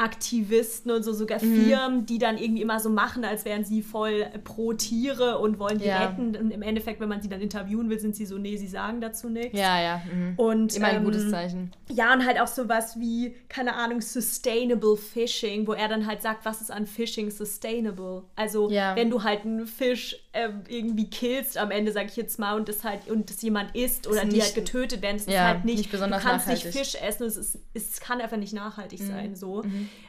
Umweltaktivisten 0.00 0.90
und 0.90 1.02
so, 1.02 1.12
sogar 1.12 1.42
Mhm. 1.42 1.54
Firmen, 1.66 2.06
die 2.06 2.18
dann 2.18 2.38
irgendwie 2.38 2.62
immer 2.62 2.80
so 2.80 2.90
machen, 2.90 3.24
als 3.24 3.44
wären 3.44 3.64
sie 3.64 3.82
voll 3.82 4.26
pro 4.44 4.72
Tiere 4.72 5.38
und 5.38 5.58
wollen 5.58 5.78
die 5.78 5.86
Ja. 5.86 6.06
retten. 6.08 6.36
Und 6.36 6.50
im 6.50 6.62
Endeffekt, 6.62 7.00
wenn 7.00 7.08
man 7.08 7.20
sie 7.22 7.28
dann 7.28 7.40
interviewen 7.40 7.88
will, 7.90 7.98
sind 7.98 8.16
sie 8.16 8.26
so, 8.26 8.38
nee, 8.38 8.56
sie 8.56 8.66
sagen 8.66 9.00
dazu 9.00 9.28
nichts. 9.28 9.58
Ja, 9.58 9.80
ja. 9.80 10.02
Mhm. 10.12 10.34
Und, 10.36 10.76
Immer 10.76 10.88
ein 10.88 10.96
ähm, 10.96 11.04
gutes 11.04 11.30
Zeichen. 11.30 11.72
ja, 11.88 12.12
und 12.12 12.24
halt 12.26 12.40
auch 12.40 12.46
sowas 12.46 12.98
wie, 12.98 13.34
keine 13.48 13.74
Ahnung, 13.74 14.00
Sustainable 14.00 14.96
Fishing, 14.96 15.66
wo 15.66 15.72
er 15.72 15.88
dann 15.88 16.06
halt 16.06 16.22
sagt, 16.22 16.44
was 16.44 16.60
ist 16.60 16.70
an 16.70 16.86
Fishing 16.86 17.30
sustainable? 17.30 18.22
Also, 18.36 18.70
Ja. 18.70 18.96
wenn 18.96 19.10
du 19.10 19.22
halt 19.22 19.44
einen 19.44 19.66
Fisch 19.66 20.16
ähm, 20.32 20.62
irgendwie 20.68 21.10
killst, 21.10 21.58
am 21.58 21.72
Ende 21.72 21.90
sag 21.90 22.06
ich 22.06 22.16
jetzt 22.16 22.38
mal, 22.38 22.54
und 22.56 22.68
das 22.68 22.84
halt, 22.84 23.08
und 23.10 23.28
das 23.30 23.42
jemand 23.42 23.74
isst 23.74 24.06
oder 24.06 24.22
Ist 24.22 24.30
die 24.32 24.36
nicht- 24.36 24.44
halt 24.44 24.54
getötet 24.54 25.02
werden, 25.02 25.16
das 25.16 25.26
ist 25.26 25.32
ja, 25.34 25.48
halt 25.48 25.64
nicht, 25.64 25.78
nicht 25.78 25.90
besonders 25.90 26.22
du 26.22 26.28
kannst 26.28 26.46
nachhaltig. 26.46 26.66
Mhm. 26.72 26.78
nicht 26.80 26.90
Fisch 26.92 27.02
essen, 27.02 27.26
es, 27.26 27.36
ist, 27.36 27.58
es 27.74 28.00
kann 28.00 28.20
einfach 28.20 28.36
nicht 28.36 28.52
nachhaltig 28.52 29.00
sein, 29.00 29.34
so. 29.34 29.62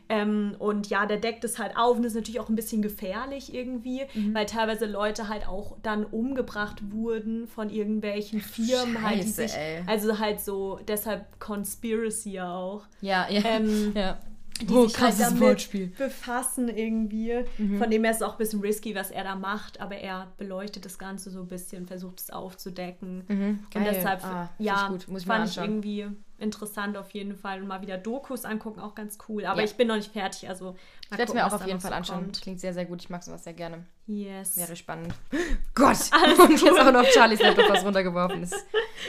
Ähm, 0.09 0.55
und 0.59 0.87
ja, 0.89 1.05
der 1.07 1.17
deckt 1.17 1.43
es 1.43 1.57
halt 1.57 1.75
auf 1.75 1.95
und 1.97 2.03
das 2.03 2.11
ist 2.11 2.17
natürlich 2.17 2.39
auch 2.39 2.49
ein 2.49 2.55
bisschen 2.55 2.81
gefährlich 2.83 3.53
irgendwie, 3.53 4.01
Mhm. 4.13 4.35
weil 4.35 4.45
teilweise 4.45 4.85
Leute 4.85 5.27
halt 5.27 5.47
auch 5.47 5.77
dann 5.81 6.05
umgebracht 6.05 6.91
wurden 6.91 7.47
von 7.47 7.69
irgendwelchen 7.71 8.41
Firmen, 8.41 9.01
halt, 9.01 9.19
die 9.19 9.23
Scheiße, 9.23 9.41
sich, 9.47 9.53
ey. 9.55 9.81
also 9.87 10.19
halt 10.19 10.39
so, 10.41 10.79
deshalb 10.87 11.39
Conspiracy 11.39 12.31
ja 12.33 12.53
auch. 12.55 12.83
Ja, 13.01 13.27
ja. 13.29 13.41
Ähm, 13.43 13.93
ja. 13.95 14.19
Die 14.67 14.73
Oh, 14.73 14.85
sich 14.87 14.99
halt 14.99 15.11
krasses 15.11 15.25
damit 15.27 15.41
Wortspiel. 15.41 15.87
befassen 15.97 16.69
irgendwie. 16.69 17.33
Mhm. 17.57 17.77
Von 17.79 17.89
dem 17.89 18.03
her 18.03 18.11
ist 18.11 18.17
es 18.17 18.23
auch 18.23 18.33
ein 18.33 18.37
bisschen 18.37 18.61
risky, 18.61 18.95
was 18.95 19.11
er 19.11 19.23
da 19.23 19.35
macht, 19.35 19.79
aber 19.81 19.95
er 19.95 20.27
beleuchtet 20.37 20.85
das 20.85 20.97
Ganze 20.97 21.29
so 21.31 21.41
ein 21.41 21.47
bisschen, 21.47 21.87
versucht 21.87 22.19
es 22.19 22.29
aufzudecken. 22.29 23.23
Und 23.27 23.59
geil. 23.71 23.87
deshalb, 23.93 24.23
Ah, 24.23 24.49
ja, 24.59 24.91
fand 25.25 25.49
ich 25.49 25.57
irgendwie 25.57 26.07
interessant 26.41 26.97
auf 26.97 27.11
jeden 27.11 27.35
Fall. 27.35 27.61
Und 27.61 27.67
mal 27.67 27.81
wieder 27.81 27.97
Dokus 27.97 28.45
angucken, 28.45 28.79
auch 28.79 28.95
ganz 28.95 29.17
cool. 29.29 29.45
Aber 29.45 29.59
Ja. 29.59 29.65
ich 29.65 29.75
bin 29.75 29.87
noch 29.87 29.95
nicht 29.95 30.11
fertig, 30.11 30.49
also 30.49 30.75
Ich 31.05 31.11
werde 31.11 31.23
es 31.23 31.33
mir 31.33 31.45
auch 31.45 31.53
auf 31.53 31.65
jeden 31.65 31.79
Fall 31.79 31.93
anschauen. 31.93 32.23
Kommt. 32.23 32.41
Klingt 32.41 32.59
sehr, 32.59 32.73
sehr 32.73 32.85
gut. 32.85 33.01
Ich 33.01 33.09
mag 33.09 33.23
sowas 33.23 33.43
sehr 33.43 33.53
gerne. 33.53 33.85
Yes. 34.07 34.57
Wäre 34.57 34.75
spannend. 34.75 35.13
Gott! 35.75 35.97
Und 36.39 36.61
jetzt 36.61 36.79
auch 36.79 36.91
noch 36.91 37.05
Charlies 37.05 37.39
Laptop, 37.41 37.69
was 37.69 37.85
runtergeworfen 37.85 38.43
ist. 38.43 38.53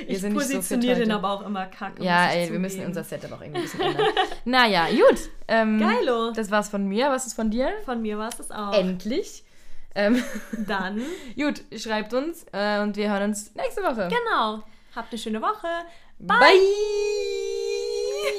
Wir 0.06 0.08
ich 0.10 0.20
sind 0.20 0.32
nicht 0.34 0.46
so 0.46 0.54
positioniere 0.54 1.00
den 1.00 1.10
aber 1.12 1.30
auch 1.30 1.42
immer 1.46 1.66
kacke. 1.66 2.02
Ja, 2.02 2.28
ey, 2.30 2.50
wir 2.50 2.58
müssen 2.58 2.76
zugeben. 2.76 2.88
unser 2.88 3.04
Setup 3.04 3.32
auch 3.32 3.40
irgendwie 3.42 3.58
ein 3.60 3.62
bisschen 3.64 3.80
ändern. 3.80 4.06
naja, 4.46 4.86
gut. 4.88 5.28
Ähm, 5.48 5.78
Geilo. 5.78 6.30
Das 6.32 6.50
war's 6.50 6.70
von 6.70 6.86
mir. 6.86 7.10
Was 7.10 7.26
ist 7.26 7.34
von 7.34 7.50
dir? 7.50 7.70
Von 7.84 8.00
mir 8.00 8.16
war 8.16 8.30
es 8.38 8.50
auch. 8.50 8.72
Endlich. 8.72 9.44
Ähm, 9.94 10.22
Dann, 10.66 11.02
gut, 11.36 11.62
schreibt 11.76 12.14
uns 12.14 12.46
äh, 12.52 12.80
und 12.80 12.96
wir 12.96 13.10
hören 13.10 13.24
uns 13.24 13.54
nächste 13.54 13.82
Woche. 13.82 14.08
genau. 14.08 14.62
Habt 14.96 15.12
eine 15.12 15.18
schöne 15.18 15.42
Woche. 15.42 15.68
Bye. 16.22 16.38
Bye. 16.38 17.71